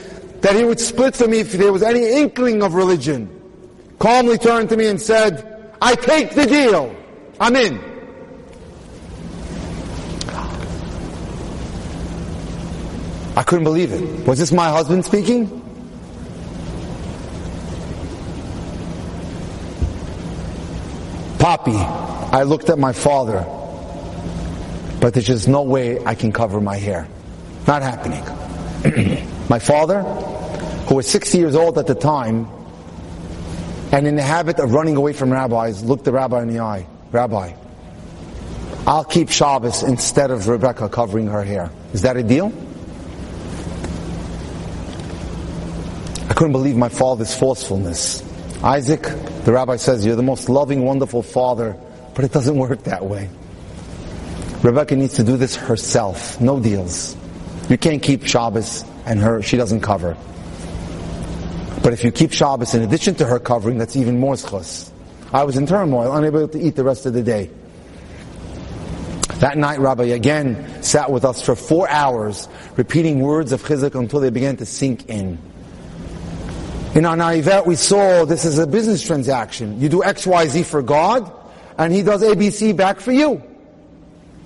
that 0.45 0.55
he 0.55 0.63
would 0.63 0.79
split 0.79 1.15
for 1.15 1.27
me 1.27 1.39
if 1.39 1.53
there 1.53 1.73
was 1.73 1.81
any 1.81 2.05
inkling 2.21 2.61
of 2.61 2.75
religion, 2.75 3.27
calmly 3.97 4.37
turned 4.37 4.69
to 4.69 4.77
me 4.77 4.85
and 4.85 5.01
said, 5.01 5.73
I 5.81 5.95
take 5.95 6.35
the 6.35 6.45
deal. 6.45 6.95
I'm 7.39 7.55
in. 7.55 7.79
I 13.35 13.41
couldn't 13.41 13.63
believe 13.63 13.91
it. 13.91 14.27
Was 14.27 14.37
this 14.37 14.51
my 14.51 14.69
husband 14.69 15.03
speaking? 15.03 15.49
Poppy, 21.39 21.73
I 21.73 22.43
looked 22.43 22.69
at 22.69 22.77
my 22.77 22.93
father, 22.93 23.43
but 25.01 25.15
there's 25.15 25.25
just 25.25 25.47
no 25.47 25.63
way 25.63 26.05
I 26.05 26.13
can 26.13 26.31
cover 26.31 26.61
my 26.61 26.77
hair. 26.77 27.07
Not 27.65 27.81
happening. 27.81 28.23
my 29.49 29.57
father, 29.57 30.03
who 30.87 30.95
was 30.95 31.07
60 31.07 31.37
years 31.37 31.55
old 31.55 31.77
at 31.77 31.87
the 31.87 31.95
time, 31.95 32.47
and 33.91 34.07
in 34.07 34.15
the 34.15 34.21
habit 34.21 34.59
of 34.59 34.73
running 34.73 34.95
away 34.95 35.13
from 35.13 35.31
rabbis, 35.31 35.83
looked 35.83 36.05
the 36.05 36.11
rabbi 36.11 36.41
in 36.41 36.47
the 36.47 36.59
eye. 36.59 36.85
Rabbi, 37.11 37.53
I'll 38.87 39.03
keep 39.03 39.29
Shabbos 39.29 39.83
instead 39.83 40.31
of 40.31 40.47
Rebecca 40.47 40.89
covering 40.89 41.27
her 41.27 41.43
hair. 41.43 41.71
Is 41.93 42.03
that 42.03 42.17
a 42.17 42.23
deal? 42.23 42.53
I 46.29 46.33
couldn't 46.33 46.51
believe 46.51 46.75
my 46.75 46.89
father's 46.89 47.33
forcefulness. 47.33 48.23
Isaac, 48.63 49.03
the 49.43 49.53
rabbi 49.53 49.77
says, 49.77 50.05
you're 50.05 50.15
the 50.15 50.23
most 50.23 50.49
loving, 50.49 50.83
wonderful 50.83 51.23
father, 51.23 51.75
but 52.13 52.25
it 52.25 52.31
doesn't 52.31 52.57
work 52.57 52.83
that 52.83 53.05
way. 53.05 53.29
Rebecca 54.61 54.95
needs 54.95 55.15
to 55.15 55.23
do 55.23 55.37
this 55.37 55.55
herself. 55.55 56.39
No 56.41 56.59
deals. 56.59 57.15
You 57.69 57.77
can't 57.77 58.01
keep 58.01 58.25
Shabbos 58.25 58.83
and 59.05 59.19
her, 59.19 59.41
she 59.41 59.57
doesn't 59.57 59.81
cover. 59.81 60.17
But 61.85 61.93
if 61.93 62.03
you 62.03 62.11
keep 62.11 62.33
Shabbos 62.33 62.73
in 62.73 62.81
addition 62.81 63.13
to 63.13 63.27
her 63.27 63.37
covering, 63.37 63.77
that's 63.77 63.95
even 63.95 64.19
more 64.19 64.33
zchus. 64.33 64.89
I 65.31 65.43
was 65.43 65.55
in 65.55 65.67
turmoil, 65.67 66.15
unable 66.15 66.47
to 66.47 66.59
eat 66.59 66.75
the 66.75 66.83
rest 66.83 67.05
of 67.05 67.13
the 67.13 67.21
day. 67.21 67.51
That 69.35 69.55
night, 69.55 69.77
Rabbi 69.77 70.07
Yagen 70.07 70.83
sat 70.83 71.11
with 71.11 71.23
us 71.23 71.43
for 71.43 71.55
four 71.55 71.87
hours, 71.87 72.49
repeating 72.75 73.19
words 73.19 73.51
of 73.51 73.61
chizuk 73.61 73.93
until 73.93 74.19
they 74.19 74.31
began 74.31 74.57
to 74.57 74.65
sink 74.65 75.07
in. 75.11 75.37
In 76.95 77.05
our 77.05 77.15
Naivet, 77.15 77.67
we 77.67 77.75
saw 77.75 78.25
this 78.25 78.45
is 78.45 78.57
a 78.57 78.65
business 78.65 79.05
transaction. 79.05 79.79
You 79.79 79.87
do 79.87 80.03
X, 80.03 80.25
Y, 80.25 80.47
Z 80.47 80.63
for 80.63 80.81
God, 80.81 81.31
and 81.77 81.93
He 81.93 82.01
does 82.01 82.23
ABC 82.23 82.75
back 82.75 82.99
for 82.99 83.11
you. 83.11 83.43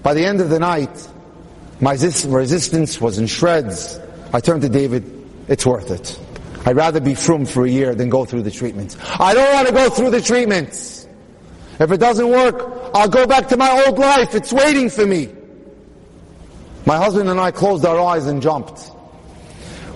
By 0.03 0.13
the 0.13 0.25
end 0.25 0.41
of 0.41 0.49
the 0.49 0.59
night, 0.59 1.07
my 1.79 1.93
resistance 1.93 2.99
was 2.99 3.17
in 3.17 3.27
shreds. 3.27 3.97
I 4.33 4.41
turned 4.41 4.63
to 4.63 4.69
David, 4.69 5.05
it's 5.47 5.65
worth 5.65 5.89
it. 5.89 6.19
I'd 6.65 6.75
rather 6.75 6.99
be 6.99 7.15
frum 7.15 7.45
for 7.45 7.65
a 7.65 7.69
year 7.69 7.95
than 7.95 8.09
go 8.09 8.25
through 8.25 8.43
the 8.43 8.51
treatments. 8.51 8.97
I 9.19 9.33
don't 9.33 9.53
want 9.53 9.67
to 9.67 9.73
go 9.73 9.89
through 9.89 10.11
the 10.11 10.21
treatments. 10.21 11.07
If 11.79 11.91
it 11.91 11.97
doesn't 11.97 12.29
work, 12.29 12.91
I'll 12.93 13.09
go 13.09 13.25
back 13.25 13.47
to 13.49 13.57
my 13.57 13.85
old 13.85 13.97
life. 13.97 14.35
It's 14.35 14.51
waiting 14.51 14.89
for 14.89 15.05
me. 15.05 15.29
My 16.85 16.97
husband 16.97 17.29
and 17.29 17.39
I 17.39 17.51
closed 17.51 17.85
our 17.85 17.99
eyes 17.99 18.25
and 18.25 18.41
jumped. 18.41 18.91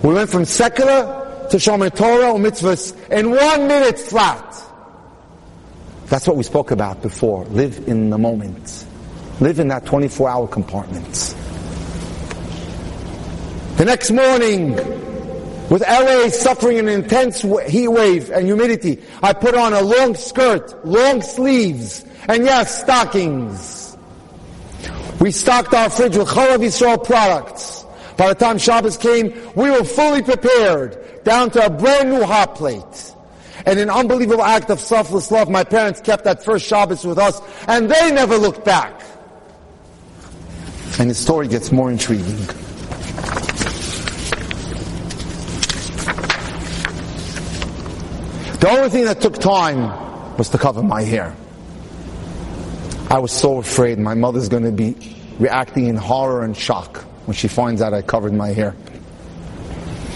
We 0.02 0.14
went 0.14 0.30
from 0.30 0.44
secular 0.44 1.46
to 1.50 1.56
Shomer 1.56 1.94
Torah 1.94 2.32
or 2.32 2.38
mitzvahs 2.38 2.94
in 3.10 3.30
one 3.30 3.68
minute 3.68 3.98
flat. 3.98 4.54
That's 6.06 6.26
what 6.26 6.36
we 6.36 6.42
spoke 6.42 6.70
about 6.70 7.02
before. 7.02 7.44
Live 7.46 7.88
in 7.88 8.10
the 8.10 8.18
moment. 8.18 8.86
Live 9.40 9.58
in 9.58 9.68
that 9.68 9.84
24 9.84 10.28
hour 10.28 10.48
compartment. 10.48 11.34
The 13.76 13.84
next 13.84 14.10
morning, 14.10 14.76
with 15.70 15.82
LA 15.82 16.28
suffering 16.28 16.78
an 16.78 16.88
intense 16.88 17.42
heat 17.42 17.88
wave 17.88 18.30
and 18.30 18.46
humidity, 18.46 19.02
I 19.22 19.32
put 19.32 19.54
on 19.54 19.72
a 19.72 19.80
long 19.80 20.14
skirt, 20.14 20.86
long 20.86 21.22
sleeves, 21.22 22.04
and 22.28 22.44
yes, 22.44 22.82
stockings. 22.82 23.96
We 25.20 25.30
stocked 25.30 25.72
our 25.72 25.88
fridge 25.88 26.16
with 26.16 26.28
Chalav 26.28 26.58
Yisrael 26.58 27.02
products. 27.02 27.84
By 28.16 28.28
the 28.28 28.34
time 28.34 28.58
Shabbos 28.58 28.96
came, 28.96 29.32
we 29.54 29.70
were 29.70 29.84
fully 29.84 30.22
prepared, 30.22 31.24
down 31.24 31.50
to 31.52 31.64
a 31.64 31.70
brand 31.70 32.10
new 32.10 32.22
hot 32.22 32.54
plate. 32.54 33.14
And 33.66 33.78
an 33.78 33.88
unbelievable 33.88 34.44
act 34.44 34.70
of 34.70 34.78
selfless 34.78 35.30
love, 35.30 35.48
my 35.48 35.64
parents 35.64 36.00
kept 36.00 36.24
that 36.24 36.44
first 36.44 36.66
Shabbos 36.66 37.04
with 37.04 37.18
us, 37.18 37.40
and 37.66 37.90
they 37.90 38.12
never 38.12 38.36
looked 38.36 38.64
back. 38.64 39.00
And 40.98 41.08
the 41.10 41.14
story 41.14 41.48
gets 41.48 41.72
more 41.72 41.90
intriguing. 41.90 42.46
The 48.64 48.70
only 48.70 48.88
thing 48.88 49.04
that 49.04 49.20
took 49.20 49.34
time 49.34 50.38
was 50.38 50.48
to 50.48 50.56
cover 50.56 50.82
my 50.82 51.02
hair. 51.02 51.36
I 53.10 53.18
was 53.18 53.30
so 53.30 53.58
afraid 53.58 53.98
my 53.98 54.14
mother's 54.14 54.48
going 54.48 54.62
to 54.62 54.72
be 54.72 54.96
reacting 55.38 55.84
in 55.84 55.96
horror 55.96 56.42
and 56.44 56.56
shock 56.56 57.02
when 57.26 57.36
she 57.36 57.46
finds 57.46 57.82
out 57.82 57.92
I 57.92 58.00
covered 58.00 58.32
my 58.32 58.54
hair. 58.54 58.74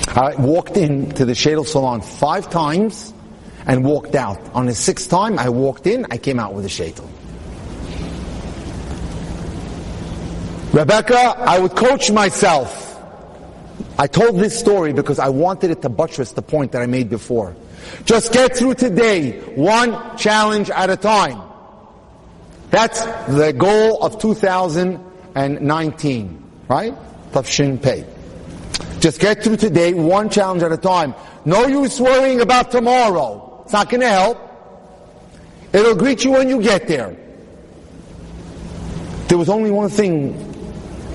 I 0.08 0.34
walked 0.36 0.78
into 0.78 1.26
the 1.26 1.34
sheitel 1.34 1.66
salon 1.66 2.00
five 2.00 2.48
times 2.48 3.12
and 3.66 3.84
walked 3.84 4.14
out. 4.14 4.40
On 4.54 4.64
the 4.64 4.74
sixth 4.74 5.10
time, 5.10 5.38
I 5.38 5.50
walked 5.50 5.86
in, 5.86 6.06
I 6.10 6.16
came 6.16 6.40
out 6.40 6.54
with 6.54 6.64
a 6.64 6.68
sheitel. 6.68 7.06
Rebecca, 10.72 11.34
I 11.36 11.58
would 11.58 11.76
coach 11.76 12.10
myself. 12.10 12.98
I 13.98 14.06
told 14.06 14.36
this 14.36 14.58
story 14.58 14.94
because 14.94 15.18
I 15.18 15.28
wanted 15.28 15.70
it 15.70 15.82
to 15.82 15.90
buttress 15.90 16.32
the 16.32 16.40
point 16.40 16.72
that 16.72 16.80
I 16.80 16.86
made 16.86 17.10
before. 17.10 17.54
Just 18.04 18.32
get 18.32 18.56
through 18.56 18.74
today, 18.74 19.40
one 19.54 20.16
challenge 20.16 20.70
at 20.70 20.90
a 20.90 20.96
time. 20.96 21.42
That's 22.70 23.04
the 23.26 23.52
goal 23.56 24.02
of 24.02 24.18
2019, 24.18 26.42
right? 26.68 26.94
Tafshin 27.32 27.82
Pei. 27.82 28.04
Just 29.00 29.20
get 29.20 29.42
through 29.42 29.56
today, 29.56 29.94
one 29.94 30.28
challenge 30.28 30.62
at 30.62 30.72
a 30.72 30.76
time. 30.76 31.14
No 31.44 31.66
use 31.66 32.00
worrying 32.00 32.40
about 32.40 32.70
tomorrow. 32.70 33.62
It's 33.64 33.72
not 33.72 33.88
going 33.88 34.00
to 34.00 34.08
help. 34.08 34.38
It'll 35.72 35.94
greet 35.94 36.24
you 36.24 36.32
when 36.32 36.48
you 36.48 36.62
get 36.62 36.88
there. 36.88 37.16
There 39.28 39.38
was 39.38 39.48
only 39.48 39.70
one 39.70 39.90
thing 39.90 40.34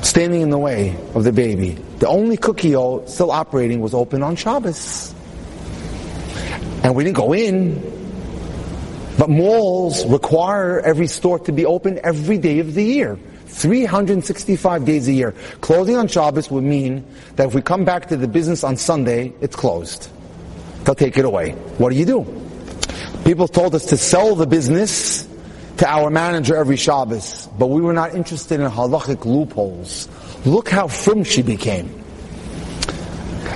standing 0.03 0.41
in 0.41 0.49
the 0.49 0.57
way 0.57 0.95
of 1.15 1.23
the 1.23 1.31
baby. 1.31 1.71
The 1.99 2.07
only 2.07 2.37
cookie 2.37 2.69
still 2.69 3.31
operating 3.31 3.81
was 3.81 3.93
open 3.93 4.23
on 4.23 4.35
Shabbos. 4.35 5.13
And 6.83 6.95
we 6.95 7.03
didn't 7.03 7.17
go 7.17 7.33
in. 7.33 7.81
But 9.17 9.29
malls 9.29 10.05
require 10.05 10.79
every 10.81 11.07
store 11.07 11.39
to 11.39 11.51
be 11.51 11.65
open 11.65 11.99
every 12.03 12.37
day 12.37 12.59
of 12.59 12.73
the 12.73 12.83
year. 12.83 13.17
365 13.47 14.85
days 14.85 15.07
a 15.07 15.13
year. 15.13 15.33
Closing 15.61 15.95
on 15.95 16.07
Shabbos 16.07 16.49
would 16.49 16.63
mean 16.63 17.05
that 17.35 17.47
if 17.47 17.55
we 17.55 17.61
come 17.61 17.85
back 17.85 18.07
to 18.09 18.17
the 18.17 18.27
business 18.27 18.63
on 18.63 18.75
Sunday, 18.75 19.33
it's 19.41 19.55
closed. 19.55 20.09
They'll 20.83 20.95
take 20.95 21.17
it 21.17 21.25
away. 21.25 21.51
What 21.77 21.91
do 21.91 21.95
you 21.95 22.05
do? 22.05 22.23
People 23.23 23.47
told 23.47 23.75
us 23.75 23.85
to 23.85 23.97
sell 23.97 24.35
the 24.35 24.47
business 24.47 25.27
to 25.77 25.87
our 25.87 26.09
manager 26.09 26.55
every 26.55 26.75
Shabbos, 26.75 27.47
but 27.57 27.67
we 27.67 27.81
were 27.81 27.93
not 27.93 28.15
interested 28.15 28.59
in 28.59 28.69
halachic 28.69 29.25
loopholes. 29.25 30.09
Look 30.45 30.69
how 30.69 30.87
firm 30.87 31.23
she 31.23 31.41
became. 31.41 31.87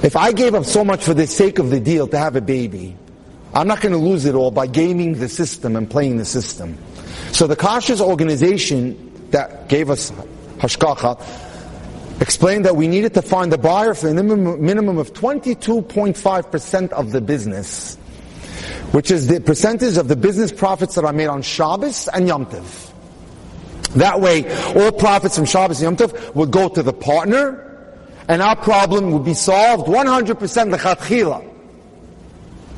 If 0.03 0.15
I 0.15 0.31
gave 0.31 0.55
up 0.55 0.65
so 0.65 0.85
much 0.85 1.03
for 1.03 1.13
the 1.13 1.27
sake 1.27 1.59
of 1.59 1.69
the 1.69 1.79
deal 1.79 2.07
to 2.07 2.17
have 2.17 2.35
a 2.35 2.41
baby, 2.41 2.95
I'm 3.53 3.67
not 3.67 3.81
going 3.81 3.93
to 3.93 3.97
lose 3.97 4.25
it 4.25 4.35
all 4.35 4.51
by 4.51 4.67
gaming 4.67 5.13
the 5.13 5.29
system 5.29 5.75
and 5.75 5.89
playing 5.89 6.17
the 6.17 6.25
system. 6.25 6.77
So 7.31 7.47
the 7.47 7.55
Kashrus 7.55 8.01
organization 8.01 9.29
that 9.31 9.69
gave 9.69 9.89
us 9.89 10.11
Hashgacha 10.59 12.21
explained 12.21 12.65
that 12.65 12.75
we 12.75 12.87
needed 12.87 13.13
to 13.13 13.21
find 13.21 13.53
a 13.53 13.57
buyer 13.57 13.93
for 13.93 14.09
a 14.09 14.13
minimum 14.13 14.97
of 14.97 15.13
22.5% 15.13 16.89
of 16.89 17.11
the 17.11 17.21
business, 17.21 17.95
which 18.91 19.11
is 19.11 19.27
the 19.27 19.39
percentage 19.39 19.97
of 19.97 20.07
the 20.07 20.15
business 20.15 20.51
profits 20.51 20.95
that 20.95 21.05
are 21.05 21.13
made 21.13 21.27
on 21.27 21.41
Shabbos 21.41 22.07
and 22.07 22.27
Yom 22.27 22.45
Tov. 22.47 22.93
That 23.95 24.19
way, 24.19 24.45
all 24.75 24.91
profits 24.91 25.35
from 25.35 25.45
Shabbos 25.45 25.81
and 25.81 25.99
Yom 25.99 26.09
Tov 26.09 26.35
would 26.35 26.51
go 26.51 26.69
to 26.69 26.83
the 26.83 26.93
partner, 26.93 27.63
and 28.27 28.41
our 28.41 28.55
problem 28.55 29.11
would 29.11 29.23
be 29.23 29.33
solved 29.33 29.87
100% 29.87 30.75
lechatchila. 30.75 31.56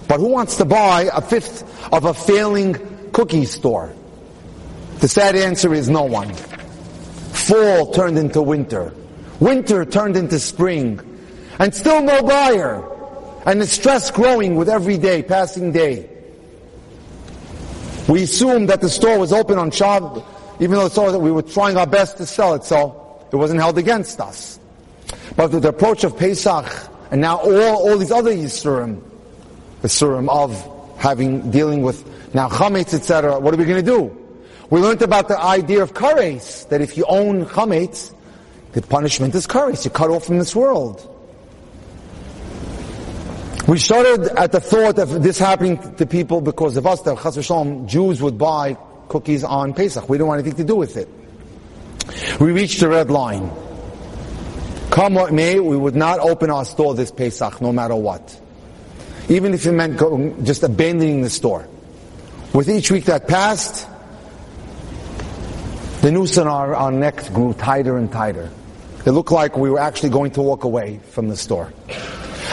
But 0.09 0.19
who 0.19 0.29
wants 0.29 0.57
to 0.57 0.65
buy 0.65 1.07
a 1.13 1.21
fifth 1.21 1.61
of 1.93 2.05
a 2.05 2.15
failing 2.15 2.73
cookie 3.11 3.45
store? 3.45 3.93
The 5.01 5.07
sad 5.07 5.35
answer 5.35 5.71
is 5.71 5.87
no 5.87 6.01
one. 6.03 6.33
Fall 6.33 7.93
turned 7.93 8.17
into 8.17 8.41
winter. 8.41 8.91
Winter 9.39 9.85
turned 9.85 10.17
into 10.17 10.39
spring. 10.39 10.99
And 11.59 11.75
still 11.75 12.01
no 12.01 12.23
buyer. 12.23 12.83
And 13.45 13.61
the 13.61 13.67
stress 13.67 14.09
growing 14.09 14.55
with 14.55 14.67
every 14.67 14.97
day, 14.97 15.21
passing 15.21 15.71
day. 15.71 16.09
We 18.07 18.23
assumed 18.23 18.69
that 18.69 18.81
the 18.81 18.89
store 18.89 19.19
was 19.19 19.31
open 19.31 19.59
on 19.59 19.69
Shabbat, 19.69 20.25
even 20.59 20.71
though 20.75 20.89
that 20.89 21.19
we 21.19 21.31
were 21.31 21.43
trying 21.43 21.77
our 21.77 21.85
best 21.85 22.17
to 22.17 22.25
sell 22.25 22.55
it, 22.55 22.63
so 22.63 23.23
it 23.31 23.35
wasn't 23.35 23.61
held 23.61 23.77
against 23.77 24.19
us. 24.19 24.59
But 25.35 25.51
with 25.51 25.61
the 25.61 25.69
approach 25.69 26.03
of 26.03 26.17
Pesach, 26.17 26.65
and 27.11 27.21
now 27.21 27.37
all, 27.37 27.89
all 27.89 27.97
these 27.99 28.11
other 28.11 28.33
Yisurim, 28.33 29.03
the 29.81 29.87
surim 29.87 30.29
of 30.29 30.97
having, 30.97 31.51
dealing 31.51 31.81
with 31.81 32.05
now 32.33 32.49
chametz, 32.49 32.93
etc. 32.93 33.39
What 33.39 33.53
are 33.53 33.57
we 33.57 33.65
going 33.65 33.83
to 33.83 33.91
do? 33.91 34.15
We 34.69 34.79
learned 34.79 35.01
about 35.01 35.27
the 35.27 35.39
idea 35.39 35.81
of 35.81 35.93
kares, 35.93 36.67
that 36.69 36.81
if 36.81 36.95
you 36.97 37.05
own 37.07 37.45
chametz, 37.45 38.13
the 38.73 38.81
punishment 38.81 39.33
is 39.33 39.47
kares. 39.47 39.83
You're 39.83 39.93
cut 39.93 40.11
off 40.11 40.25
from 40.25 40.37
this 40.37 40.55
world. 40.55 41.05
We 43.67 43.77
started 43.77 44.27
at 44.37 44.51
the 44.51 44.59
thought 44.59 44.97
of 44.99 45.21
this 45.21 45.37
happening 45.37 45.77
to 45.95 46.05
people 46.05 46.41
because 46.41 46.77
of 46.77 46.87
us, 46.87 47.01
that 47.01 47.19
Chas 47.19 47.35
Jews 47.85 48.21
would 48.21 48.37
buy 48.37 48.77
cookies 49.09 49.43
on 49.43 49.73
Pesach. 49.73 50.07
We 50.09 50.17
didn't 50.17 50.27
want 50.27 50.41
anything 50.41 50.57
to 50.57 50.63
do 50.63 50.75
with 50.75 50.97
it. 50.97 51.07
We 52.39 52.51
reached 52.51 52.79
the 52.79 52.89
red 52.89 53.11
line. 53.11 53.51
Come 54.89 55.13
what 55.13 55.33
may, 55.33 55.59
we 55.59 55.77
would 55.77 55.95
not 55.95 56.19
open 56.19 56.49
our 56.49 56.65
store 56.65 56.95
this 56.95 57.11
Pesach, 57.11 57.61
no 57.61 57.71
matter 57.71 57.95
what. 57.95 58.39
Even 59.29 59.53
if 59.53 59.65
it 59.65 59.71
meant 59.71 59.97
just 60.43 60.63
abandoning 60.63 61.21
the 61.21 61.29
store. 61.29 61.67
With 62.53 62.67
each 62.67 62.89
week 62.91 63.05
that 63.05 63.27
passed, 63.27 63.87
the 66.01 66.11
noose 66.11 66.37
on 66.37 66.47
our, 66.47 66.73
our 66.73 67.11
grew 67.31 67.53
tighter 67.53 67.97
and 67.97 68.11
tighter. 68.11 68.49
It 69.05 69.11
looked 69.11 69.31
like 69.31 69.57
we 69.57 69.69
were 69.69 69.79
actually 69.79 70.09
going 70.09 70.31
to 70.31 70.41
walk 70.41 70.63
away 70.63 70.99
from 71.11 71.29
the 71.29 71.37
store. 71.37 71.71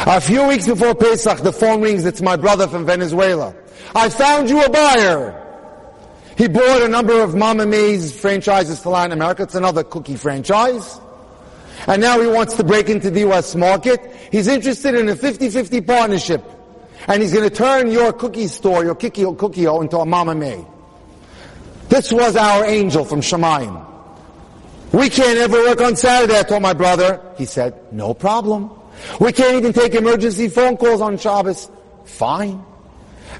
A 0.06 0.20
few 0.20 0.46
weeks 0.46 0.66
before 0.66 0.94
Pesach, 0.94 1.38
the 1.38 1.52
phone 1.52 1.80
rings. 1.80 2.04
It's 2.04 2.20
my 2.20 2.36
brother 2.36 2.68
from 2.68 2.84
Venezuela. 2.84 3.54
I 3.94 4.08
found 4.08 4.48
you 4.48 4.62
a 4.62 4.70
buyer. 4.70 5.42
He 6.36 6.48
bought 6.48 6.82
a 6.82 6.88
number 6.88 7.22
of 7.22 7.34
Mama 7.34 7.66
Mae's 7.66 8.18
franchises 8.18 8.82
to 8.82 8.90
Latin 8.90 9.12
America. 9.12 9.44
It's 9.44 9.54
another 9.54 9.82
cookie 9.82 10.16
franchise. 10.16 11.00
And 11.86 12.02
now 12.02 12.20
he 12.20 12.26
wants 12.26 12.56
to 12.56 12.64
break 12.64 12.88
into 12.88 13.10
the 13.10 13.20
U.S. 13.20 13.54
market. 13.54 14.00
He's 14.30 14.46
interested 14.46 14.94
in 14.94 15.08
a 15.08 15.14
50-50 15.14 15.86
partnership. 15.86 16.44
And 17.08 17.22
he's 17.22 17.32
going 17.32 17.48
to 17.48 17.54
turn 17.54 17.90
your 17.90 18.12
cookie 18.12 18.48
store, 18.48 18.84
your 18.84 18.94
cookie, 18.94 19.24
cookie 19.36 19.64
into 19.64 19.98
a 19.98 20.06
Mama 20.06 20.34
may. 20.34 20.64
This 21.88 22.12
was 22.12 22.36
our 22.36 22.64
angel 22.64 23.04
from 23.04 23.20
Shamayim. 23.20 23.84
We 24.92 25.08
can't 25.08 25.38
ever 25.38 25.56
work 25.64 25.80
on 25.80 25.94
Saturday, 25.94 26.38
I 26.38 26.42
told 26.42 26.62
my 26.62 26.72
brother. 26.72 27.20
He 27.38 27.44
said, 27.44 27.92
no 27.92 28.14
problem. 28.14 28.70
We 29.20 29.32
can't 29.32 29.56
even 29.56 29.72
take 29.72 29.94
emergency 29.94 30.48
phone 30.48 30.76
calls 30.76 31.00
on 31.00 31.18
Shabbos. 31.18 31.70
Fine. 32.04 32.64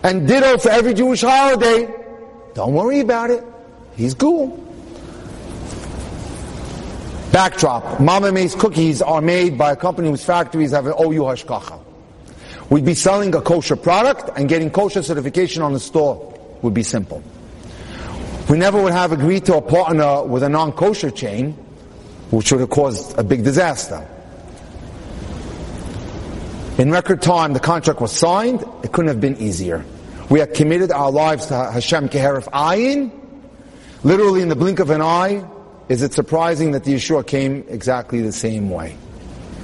And 0.03 0.29
ditto 0.29 0.59
for 0.59 0.71
every 0.71 0.95
Jewish 0.95 1.23
holiday. 1.23 1.93
Don't 2.55 2.75
worry 2.75 3.01
about 3.01 3.31
it. 3.31 3.45
He's 3.97 4.15
cool. 4.15 4.63
Backdrop. 7.33 8.01
Mama 8.01 8.33
May's 8.33 8.55
cookies 8.55 9.03
are 9.03 9.21
made 9.21 9.59
by 9.59 9.73
a 9.73 9.77
company 9.77 10.09
whose 10.09 10.25
factories 10.25 10.71
have 10.71 10.87
an 10.87 10.93
OU 10.93 11.21
Hashgacha. 11.21 11.86
We'd 12.69 12.85
be 12.85 12.95
selling 12.95 13.35
a 13.35 13.41
kosher 13.41 13.77
product 13.77 14.31
and 14.37 14.49
getting 14.49 14.71
kosher 14.71 15.03
certification 15.03 15.63
on 15.63 15.73
the 15.73 15.81
store 15.81 16.39
would 16.63 16.75
be 16.75 16.83
simple. 16.83 17.23
We 18.49 18.59
never 18.59 18.83
would 18.83 18.93
have 18.93 19.13
agreed 19.13 19.45
to 19.47 19.57
a 19.57 19.63
partner 19.63 20.25
with 20.25 20.43
a 20.43 20.49
non-kosher 20.49 21.11
chain, 21.11 21.53
which 22.31 22.51
would 22.51 22.61
have 22.61 22.71
caused 22.71 23.19
a 23.19 23.25
big 23.25 23.45
disaster. 23.45 24.07
In 26.79 26.91
record 26.91 27.23
time, 27.23 27.53
the 27.55 27.61
contract 27.61 28.01
was 28.01 28.13
signed. 28.13 28.63
It 28.83 28.93
couldn't 28.93 29.09
have 29.09 29.21
been 29.21 29.37
easier. 29.39 29.85
We 30.29 30.41
had 30.41 30.55
committed 30.55 30.91
our 30.91 31.11
lives 31.11 31.47
to 31.47 31.55
Hashem 31.55 32.09
k'heref 32.09 32.45
ayin. 32.51 33.13
Literally 34.03 34.43
in 34.43 34.49
the 34.49 34.57
blink 34.57 34.81
of 34.81 34.91
an 34.91 35.01
eye, 35.01 35.45
is 35.89 36.03
it 36.03 36.13
surprising 36.13 36.73
that 36.73 36.85
the 36.85 36.95
Yeshua 36.95 37.27
came 37.27 37.65
exactly 37.69 38.21
the 38.21 38.33
same 38.33 38.71
way? 38.71 38.97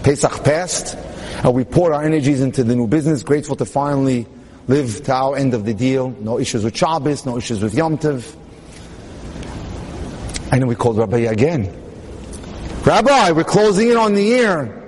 Pesach 0.05 0.43
passed, 0.45 0.97
and 1.45 1.55
we 1.55 1.65
poured 1.65 1.93
our 1.93 2.03
energies 2.03 2.41
into 2.41 2.65
the 2.65 2.75
new 2.75 2.87
business, 2.87 3.23
grateful 3.23 3.57
to 3.57 3.65
finally 3.65 4.27
live 4.69 5.03
to 5.05 5.13
our 5.13 5.37
end 5.37 5.55
of 5.55 5.65
the 5.65 5.75
deal. 5.75 6.11
No 6.21 6.39
issues 6.39 6.65
with 6.65 6.77
Shabbos, 6.77 7.27
no 7.27 7.37
issues 7.37 7.63
with 7.63 7.75
Yom 7.75 7.99
Tov. 7.99 8.37
And 10.53 10.61
then 10.61 10.67
we 10.67 10.75
called 10.75 10.99
Rabbi 10.99 11.25
Yagen. 11.25 12.87
Rabbi, 12.87 13.31
we're 13.31 13.45
closing 13.45 13.91
in 13.91 13.97
on 13.97 14.15
the 14.15 14.23
year. 14.23 14.79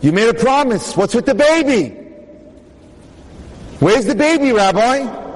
You 0.00 0.12
made 0.12 0.28
a 0.28 0.34
promise. 0.34 0.96
What's 0.96 1.14
with 1.14 1.26
the 1.26 1.34
baby? 1.34 1.94
Where's 3.80 4.06
the 4.06 4.14
baby, 4.14 4.52
Rabbi? 4.52 5.26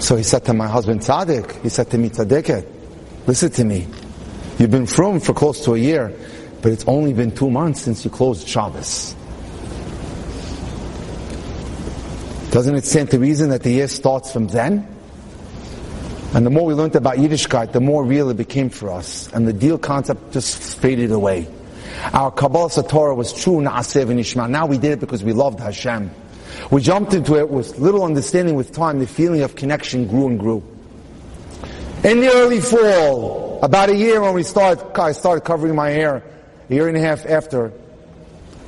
So 0.00 0.16
he 0.16 0.22
said 0.22 0.44
to 0.46 0.54
my 0.54 0.68
husband 0.68 1.00
Tzaddik, 1.00 1.62
he 1.62 1.68
said 1.68 1.90
to 1.90 1.98
me, 1.98 2.10
Tzaddiket, 2.10 2.66
listen 3.26 3.50
to 3.52 3.64
me. 3.64 3.86
You've 4.58 4.70
been 4.70 4.86
frum 4.86 5.20
for 5.20 5.32
close 5.32 5.64
to 5.64 5.74
a 5.74 5.78
year, 5.78 6.12
but 6.66 6.72
it's 6.72 6.88
only 6.88 7.12
been 7.12 7.30
two 7.30 7.48
months 7.48 7.80
since 7.82 8.04
you 8.04 8.10
closed 8.10 8.48
Shabbos. 8.48 9.14
Doesn't 12.50 12.74
it 12.74 12.84
stand 12.84 13.12
to 13.12 13.20
reason 13.20 13.50
that 13.50 13.62
the 13.62 13.70
year 13.70 13.86
starts 13.86 14.32
from 14.32 14.48
then? 14.48 14.84
And 16.34 16.44
the 16.44 16.50
more 16.50 16.66
we 16.66 16.74
learned 16.74 16.96
about 16.96 17.18
Yiddishkeit, 17.18 17.70
the 17.70 17.80
more 17.80 18.04
real 18.04 18.30
it 18.30 18.36
became 18.36 18.68
for 18.70 18.90
us. 18.90 19.32
And 19.32 19.46
the 19.46 19.52
deal 19.52 19.78
concept 19.78 20.32
just 20.32 20.80
faded 20.80 21.12
away. 21.12 21.46
Our 22.12 22.32
Kabbalah 22.32 22.82
Torah 22.88 23.14
was 23.14 23.32
true 23.32 23.60
Na'aseh 23.60 24.04
v'nishma. 24.04 24.50
Now 24.50 24.66
we 24.66 24.76
did 24.76 24.90
it 24.90 24.98
because 24.98 25.22
we 25.22 25.32
loved 25.32 25.60
Hashem. 25.60 26.10
We 26.72 26.80
jumped 26.80 27.14
into 27.14 27.36
it 27.36 27.48
with 27.48 27.78
little 27.78 28.02
understanding 28.02 28.56
with 28.56 28.72
time. 28.72 28.98
The 28.98 29.06
feeling 29.06 29.42
of 29.42 29.54
connection 29.54 30.08
grew 30.08 30.26
and 30.26 30.40
grew. 30.40 30.64
In 32.02 32.18
the 32.18 32.32
early 32.34 32.60
fall, 32.60 33.60
about 33.62 33.88
a 33.88 33.94
year 33.94 34.20
when 34.20 34.34
we 34.34 34.42
started, 34.42 34.84
I 35.00 35.12
started 35.12 35.42
covering 35.42 35.76
my 35.76 35.90
hair, 35.90 36.24
a 36.68 36.74
year 36.74 36.88
and 36.88 36.96
a 36.96 37.00
half 37.00 37.26
after, 37.26 37.72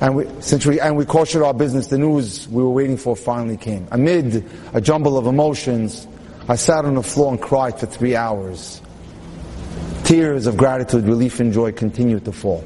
and 0.01 0.15
we, 0.15 0.25
since 0.39 0.65
we, 0.65 0.79
and 0.79 0.95
we 0.95 1.05
cautioned 1.05 1.43
our 1.43 1.53
business, 1.53 1.87
the 1.87 1.97
news 1.97 2.47
we 2.47 2.63
were 2.63 2.69
waiting 2.69 2.97
for 2.97 3.15
finally 3.15 3.57
came. 3.57 3.87
Amid 3.91 4.45
a 4.73 4.79
jumble 4.79 5.17
of 5.17 5.27
emotions, 5.27 6.07
I 6.47 6.55
sat 6.55 6.85
on 6.85 6.95
the 6.95 7.03
floor 7.03 7.31
and 7.31 7.41
cried 7.41 7.79
for 7.79 7.85
three 7.85 8.15
hours. 8.15 8.81
Tears 10.05 10.47
of 10.47 10.57
gratitude, 10.57 11.03
relief, 11.03 11.39
and 11.39 11.51
joy 11.53 11.71
continued 11.73 12.25
to 12.25 12.31
fall. 12.31 12.63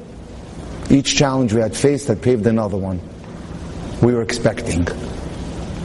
Each 0.90 1.16
challenge 1.16 1.52
we 1.52 1.60
had 1.60 1.76
faced 1.76 2.08
had 2.08 2.22
paved 2.22 2.46
another 2.46 2.76
one. 2.76 3.00
We 4.00 4.14
were 4.14 4.22
expecting. 4.22 4.86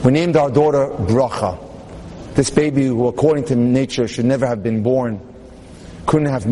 We 0.04 0.12
named 0.12 0.36
our 0.36 0.50
daughter 0.50 0.86
Bracha. 0.86 1.58
This 2.34 2.48
baby 2.48 2.86
who 2.86 3.08
according 3.08 3.46
to 3.46 3.56
nature 3.56 4.06
should 4.06 4.24
never 4.24 4.46
have 4.46 4.62
been 4.62 4.82
born, 4.82 5.20
couldn't 6.06 6.28
have 6.28 6.44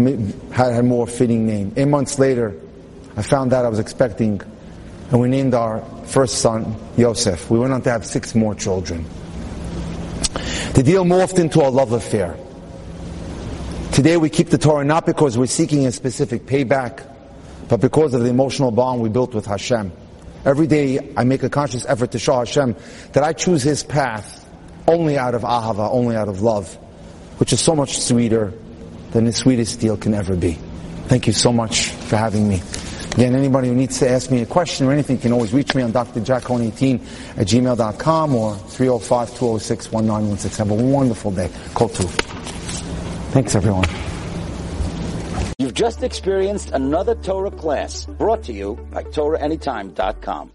had 0.51 0.73
a 0.73 0.83
more 0.83 1.07
fitting 1.07 1.47
name. 1.47 1.73
Eight 1.77 1.89
months 1.89 2.19
later, 2.19 2.55
I 3.17 3.23
found 3.23 3.53
out 3.53 3.65
I 3.65 3.69
was 3.69 3.79
expecting, 3.79 4.41
and 5.11 5.21
we 5.21 5.29
named 5.29 5.55
our 5.55 5.83
first 6.07 6.39
son 6.39 6.77
Yosef. 6.97 7.51
We 7.51 7.59
went 7.59 7.73
on 7.73 7.83
to 7.83 7.91
have 7.91 8.05
six 8.05 8.35
more 8.35 8.55
children. 8.55 9.05
The 10.75 10.83
deal 10.83 11.05
morphed 11.05 11.39
into 11.39 11.61
a 11.61 11.69
love 11.69 11.93
affair. 11.93 12.37
Today 13.93 14.17
we 14.17 14.31
keep 14.31 14.49
the 14.49 14.59
Torah 14.59 14.85
not 14.85 15.07
because 15.07 15.37
we're 15.37 15.47
seeking 15.47 15.87
a 15.87 15.93
specific 15.93 16.47
payback, 16.47 17.05
but 17.69 17.81
because 17.81 18.15
of 18.15 18.23
the 18.23 18.29
emotional 18.29 18.71
bond 18.71 19.01
we 19.01 19.09
built 19.09 19.35
with 19.35 19.45
Hashem. 19.45 19.91
Every 20.45 20.69
day 20.69 21.13
I 21.17 21.25
make 21.25 21.43
a 21.43 21.51
conscious 21.51 21.85
effort 21.85 22.13
to 22.13 22.19
show 22.19 22.39
Hashem 22.39 22.77
that 23.13 23.25
I 23.25 23.33
choose 23.33 23.63
His 23.63 23.83
path 23.83 24.47
only 24.87 25.19
out 25.19 25.35
of 25.35 25.43
ahava, 25.43 25.91
only 25.91 26.17
out 26.17 26.29
of 26.29 26.43
love, 26.43 26.73
which 27.39 27.53
is 27.53 27.61
so 27.61 27.75
much 27.75 28.01
sweeter 28.01 28.53
than 29.11 29.25
the 29.25 29.33
sweetest 29.33 29.81
deal 29.81 29.97
can 29.97 30.15
ever 30.15 30.37
be. 30.37 30.53
Thank 31.09 31.27
you 31.27 31.33
so 31.33 31.53
much 31.53 31.89
for 31.89 32.17
having 32.17 32.49
me. 32.49 32.63
Again, 33.19 33.35
anybody 33.35 33.67
who 33.67 33.75
needs 33.75 33.99
to 33.99 34.09
ask 34.09 34.31
me 34.31 34.43
a 34.43 34.47
question 34.47 34.87
or 34.87 34.93
anything 34.93 35.19
can 35.19 35.33
always 35.33 35.53
reach 35.53 35.75
me 35.75 35.83
on 35.83 35.93
drjackone18 35.93 37.01
at 37.37 37.49
gmail.com 37.49 38.35
or 38.37 38.55
305-206-1916. 38.55 40.57
Have 40.59 40.71
a 40.71 40.75
wonderful 40.75 41.33
day. 41.33 41.51
Call 41.75 41.89
two. 41.89 42.07
Thanks 43.35 43.57
everyone. 43.57 43.87
You've 45.59 45.75
just 45.75 46.05
experienced 46.05 46.71
another 46.71 47.17
Torah 47.17 47.51
class 47.51 48.07
brought 48.07 48.45
to 48.45 48.53
you 48.53 48.77
by 48.93 49.03
TorahAnytime.com. 49.03 50.53